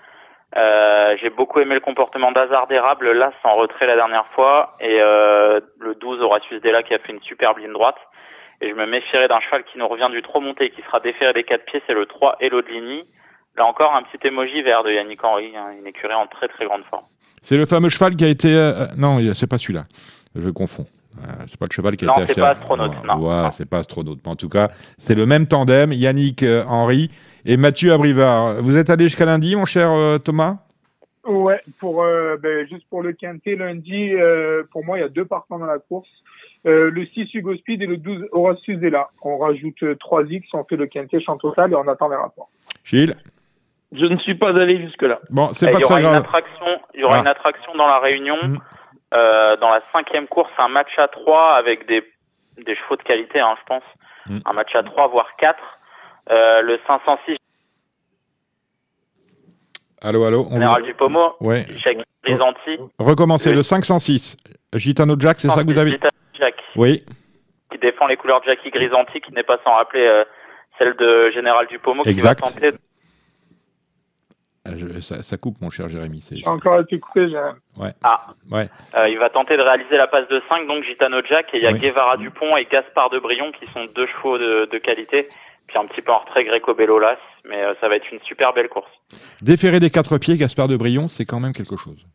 [0.57, 4.75] Euh, j'ai beaucoup aimé le comportement d'Hazard d'érable, là, sans retrait la dernière fois.
[4.81, 7.95] Et euh, le 12, Horatius Della, qui a fait une superbe ligne droite.
[8.59, 10.99] Et je me méfierais d'un cheval qui nous revient du trop monté et qui sera
[10.99, 13.03] déféré des quatre pieds, c'est le 3 Hello de Ligny.
[13.57, 16.65] Là encore, un petit émoji vert de Yannick Henry, hein, une écurie en très très
[16.65, 17.03] grande forme.
[17.41, 18.53] C'est le fameux cheval qui a été.
[18.55, 19.85] euh, non, il- c'est pas celui-là.
[20.35, 20.85] Je confonds.
[21.17, 22.41] Euh, c'est pas le cheval qui a Non, été c'est acheté.
[22.41, 23.43] pas à- Astronaute, Voilà, non.
[23.45, 23.51] Non.
[23.51, 24.19] c'est pas astronaute.
[24.23, 27.09] Mais en tout cas, c'est le même tandem, Yannick euh, Henry
[27.45, 28.61] et Mathieu Abrivard.
[28.61, 30.57] Vous êtes allé jusqu'à lundi, mon cher euh, Thomas?
[31.25, 35.09] Ouais, pour euh, ben, juste pour le quintet lundi, euh, pour moi il y a
[35.09, 36.09] deux partants dans la course.
[36.67, 39.09] Euh, le 6 Hugo Speed et le 12 Horatius Zella.
[39.23, 42.15] On rajoute euh, 3 X, on fait le quintet champ total et on attend les
[42.15, 42.49] rapports.
[42.83, 43.15] Gilles?
[43.91, 45.19] Je ne suis pas allé jusque-là.
[45.29, 46.23] Bon, c'est Et pas il y aura très une grave.
[46.23, 47.21] attraction, il y aura Ah.
[47.21, 48.37] une attraction dans la Réunion.
[48.43, 48.57] Mm.
[49.13, 52.01] Euh, dans la cinquième course, un match à 3 avec des,
[52.65, 53.83] des chevaux de qualité, hein, je pense.
[54.27, 54.37] Mm.
[54.45, 55.57] Un match à 3, voire 4.
[56.29, 57.37] Euh, le 506
[60.03, 61.65] Allô, allô on Général vous- Dupomo, Ouais.
[61.83, 62.77] Jacques Grisanti.
[62.99, 64.35] Recommencez le 506.
[64.73, 65.99] Gitano Jack, c'est ça que vous avez
[66.33, 67.03] Jack, Oui.
[67.71, 70.23] qui défend les couleurs de Jackie Grisanti, qui n'est pas sans rappeler euh,
[70.79, 72.39] celle de Général Dupomo, qui Exact.
[72.41, 72.71] va tenter
[74.77, 76.21] je- ça, ça coupe, mon cher Jérémy.
[76.21, 77.37] c'est- J'ai encore été coupé, j'ai...
[78.03, 78.27] Ah.
[78.51, 78.67] Ouais.
[78.95, 81.63] Euh, il va tenter de réaliser la passe de 5, donc Gitano Jack, et il
[81.63, 81.79] y a Oui.
[81.79, 85.27] Guevara Dupont et Gaspard de Brion qui sont deux chevaux de, de qualité,
[85.71, 88.53] puis un petit peu en retrait Greco Bellolas, mais euh, ça va être une super
[88.53, 88.91] belle course.
[89.41, 92.05] Déféré des quatre pieds, Gaspard de Brion, c'est quand même quelque chose.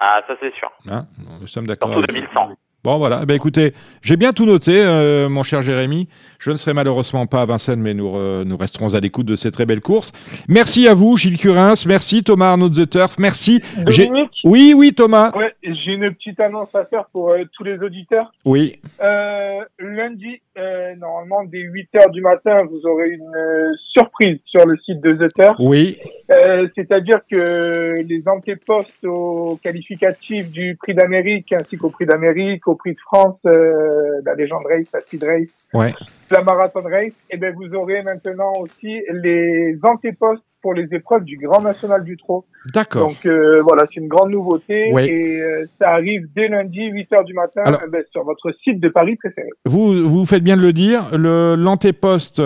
[0.00, 0.70] Ah, ça c'est sûr.
[0.88, 1.06] Hein
[1.40, 1.90] Nous sommes d'accord.
[1.92, 2.28] Surtout avec ça.
[2.34, 2.56] 2100.
[2.88, 3.20] Bon, voilà.
[3.22, 6.08] Eh Ben, écoutez, j'ai bien tout noté, euh, mon cher Jérémy.
[6.38, 9.36] Je ne serai malheureusement pas à Vincennes, mais nous, re- nous resterons à l'écoute de
[9.36, 10.10] ces très belles courses.
[10.48, 11.74] Merci à vous, Gilles Curins.
[11.86, 13.16] Merci, Thomas Arnaud The Turf.
[13.18, 13.60] Merci.
[13.76, 15.32] Dominique, Oui, oui, Thomas.
[15.36, 18.32] ouais, j'ai une petite annonce à faire pour euh, tous les auditeurs.
[18.46, 18.80] Oui.
[19.02, 24.64] Euh, lundi, euh, normalement, dès 8 heures du matin, vous aurez une euh, surprise sur
[24.66, 25.56] le site de The Turf.
[25.58, 25.98] Oui.
[26.30, 32.76] Euh, C'est-à-dire que les antépostes aux qualificatifs du Prix d'Amérique ainsi qu'au Prix d'Amérique, au
[32.78, 35.92] Prix de France, euh, la Légende Race, la Speed Race, Ouais.
[36.30, 41.36] la Marathon Race, et ben vous aurez maintenant aussi les antépostes pour les épreuves du
[41.38, 42.44] Grand National du Trot.
[42.74, 43.08] D'accord.
[43.10, 45.06] Donc euh, voilà, c'est une grande nouveauté Ouais.
[45.08, 48.50] et euh, ça arrive dès lundi 8 heures du matin Alors- eh ben, sur votre
[48.64, 49.48] site de Paris préféré.
[49.66, 51.16] Vous, vous faites bien de le dire.
[51.16, 52.42] Le, l'antéposte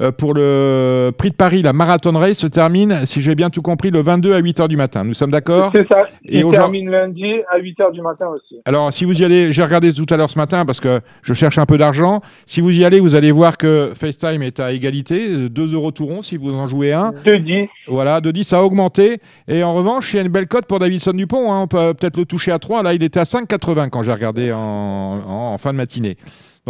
[0.00, 3.62] euh, pour le prix de Paris, la Marathon Race, se termine, si j'ai bien tout
[3.62, 5.04] compris, le 22 à 8 heures du matin.
[5.04, 6.08] Nous sommes d'accord C'est ça.
[6.24, 8.60] Et aujourd'hui- termine lundi à 8 heures du matin aussi.
[8.64, 11.34] Alors, si vous y allez, j'ai regardé tout à l'heure ce matin parce que je
[11.34, 12.20] cherche un peu d'argent.
[12.46, 15.90] Si vous y allez, vous allez voir que FaceTime est à égalité, euh, 2 euros
[15.90, 17.12] tout rond si vous en jouez un.
[17.24, 17.68] 2-10.
[17.88, 19.18] Voilà, de 10 ça a augmenté.
[19.48, 21.52] Et en revanche, il y a une belle cote pour Davidson Dupont.
[21.52, 21.62] hein.
[21.62, 22.82] On peut peut-être le toucher à 3.
[22.82, 26.16] Là, il était à 5,80 quand j'ai regardé en, en- en fin de matinée.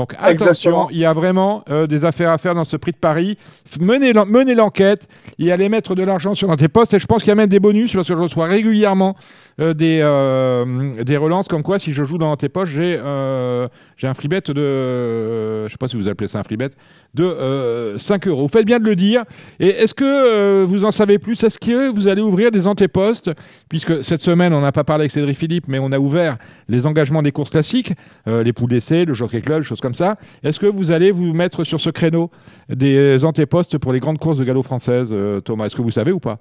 [0.01, 0.89] Donc attention, Exactement.
[0.93, 3.37] il y a vraiment euh, des affaires à faire dans ce prix de Paris.
[3.79, 5.07] Menez l'en- menez l'enquête
[5.39, 6.95] et allez mettre de l'argent sur des postes.
[6.95, 9.15] Et je pense qu'il y a même des bonus parce que je reçois régulièrement
[9.61, 14.15] euh, des, euh, des relances comme quoi si je joue dans tes poches, j'ai un
[14.15, 16.71] free bet de, je sais pas si vous appelez ça un free bet,
[17.13, 18.43] de euh, 5 euros.
[18.45, 19.25] Vous faites bien de le dire.
[19.59, 21.43] Et est-ce que vous en savez plus?
[21.45, 23.31] Est-ce que vous allez ouvrir des antépostes?
[23.69, 26.39] Puisque cette semaine, on n'a pas parlé avec Cédric Philippe, mais on a ouvert
[26.71, 27.93] les engagements des courses classiques,
[28.27, 30.17] les poules d'essai, le Jockey Club, choses comme ça.
[30.43, 32.31] Est-ce que vous allez vous mettre sur ce créneau
[32.69, 35.67] des antépostes pour les grandes courses de galop françaises, euh, Thomas?
[35.67, 36.39] Est-ce que vous savez ou pas?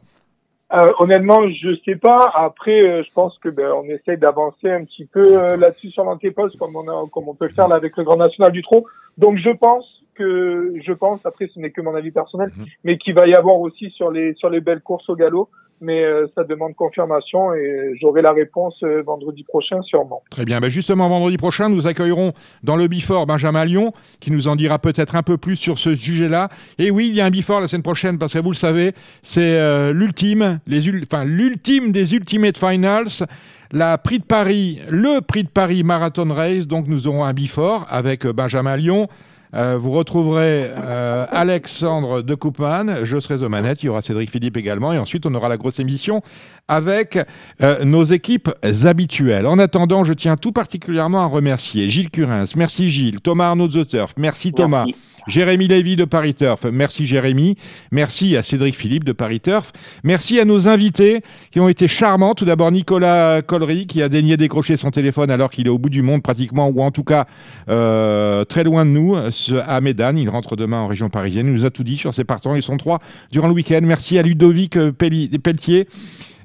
[0.71, 2.19] Euh, honnêtement, je sais pas.
[2.35, 6.03] Après, euh, je pense que ben, on essaye d'avancer un petit peu euh, là-dessus sur
[6.03, 8.61] l'antéposte, comme on a, comme on peut le faire là avec le Grand National du
[8.61, 8.85] Trot.
[9.17, 12.65] Donc, je pense que, je pense, après, ce n'est que mon avis personnel, Mhm.
[12.84, 15.49] mais qu'il va y avoir aussi sur les sur les belles courses au galop.
[15.81, 20.22] Mais euh, ça demande confirmation et j'aurai la réponse euh, vendredi prochain sûrement.
[20.30, 20.60] Très bien.
[20.60, 22.34] Ben justement, vendredi prochain, nous accueillerons
[22.64, 25.95] dans le Bifort Benjamin Lyon, qui nous en dira peut-être un peu plus sur ce
[25.95, 26.49] sujet-là.
[26.77, 28.91] Et oui, il y a un Bifort la semaine prochaine, parce que vous le savez,
[29.22, 30.60] c'est euh, l'ultime,
[31.03, 33.26] enfin l'ultime des Ultimate Finals.
[33.72, 36.65] La prix de Paris, le prix de Paris Marathon Race.
[36.65, 39.07] Donc nous aurons un Bifort avec Benjamin Lyon,
[39.55, 44.30] Euh, vous retrouverez euh, Alexandre de Coupman, je serai aux manettes, il y aura Cédric
[44.30, 46.21] Philippe également, et ensuite on aura la grosse émission
[46.67, 47.17] avec
[47.63, 48.49] euh, nos équipes
[48.84, 49.47] habituelles.
[49.47, 53.84] En attendant, je tiens tout particulièrement à remercier Gilles Curins, merci Gilles, Thomas Arnaud de
[54.17, 54.85] merci Thomas.
[55.30, 57.56] Jérémy Lévy de Paris Turf, merci Jérémy,
[57.91, 59.72] merci à Cédric Philippe de Paris Turf,
[60.03, 62.34] merci à nos invités qui ont été charmants.
[62.34, 65.89] Tout d'abord Nicolas Collery qui a daigné décrocher son téléphone alors qu'il est au bout
[65.89, 67.26] du monde pratiquement, ou en tout cas
[67.69, 70.18] euh, très loin de nous, à Médane.
[70.18, 71.47] Il rentre demain en région parisienne.
[71.47, 72.56] Il nous a tout dit sur ses partants.
[72.56, 72.99] Ils sont trois
[73.31, 73.81] durant le week-end.
[73.84, 75.88] Merci à Ludovic euh, Pelletier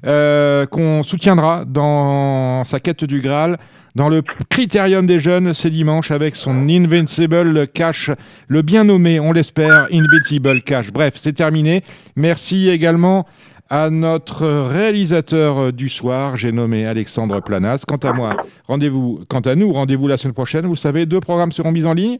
[0.05, 3.57] euh, qu'on soutiendra dans sa quête du Graal.
[3.95, 8.11] Dans le critérium des jeunes, c'est dimanche avec son Invincible Cash,
[8.49, 10.91] le bien nommé, on l'espère, Invincible Cash.
[10.91, 11.81] Bref, c'est terminé.
[12.17, 13.25] Merci également
[13.69, 17.83] à notre réalisateur du soir, j'ai nommé Alexandre Planas.
[17.87, 18.35] Quant à moi,
[18.67, 20.67] rendez-vous, quant à nous, rendez-vous la semaine prochaine.
[20.67, 22.17] Vous savez, deux programmes seront mis en ligne.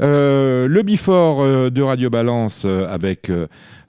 [0.00, 3.30] Euh, le Before euh, de Radio Balance euh, avec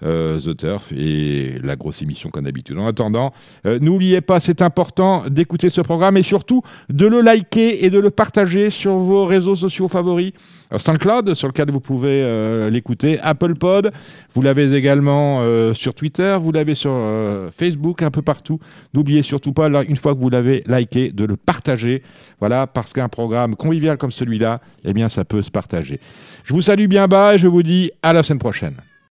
[0.01, 2.77] The Turf et la grosse émission comme d'habitude.
[2.77, 3.33] En attendant,
[3.65, 7.99] euh, n'oubliez pas, c'est important d'écouter ce programme et surtout de le liker et de
[7.99, 10.31] le partager sur vos réseaux sociaux favoris.
[10.73, 13.91] Euh, SoundCloud, sur lequel vous pouvez euh, l'écouter, Apple Pod,
[14.33, 18.59] vous l'avez également euh, sur Twitter, vous l'avez sur euh, Facebook, un peu partout.
[18.93, 22.03] N'oubliez surtout pas, une fois que vous l'avez liké, de le partager.
[22.39, 25.99] Voilà, parce qu'un programme convivial comme celui-là, eh bien, ça peut se partager.
[26.43, 28.75] Je vous salue bien bas et je vous dis à la semaine prochaine.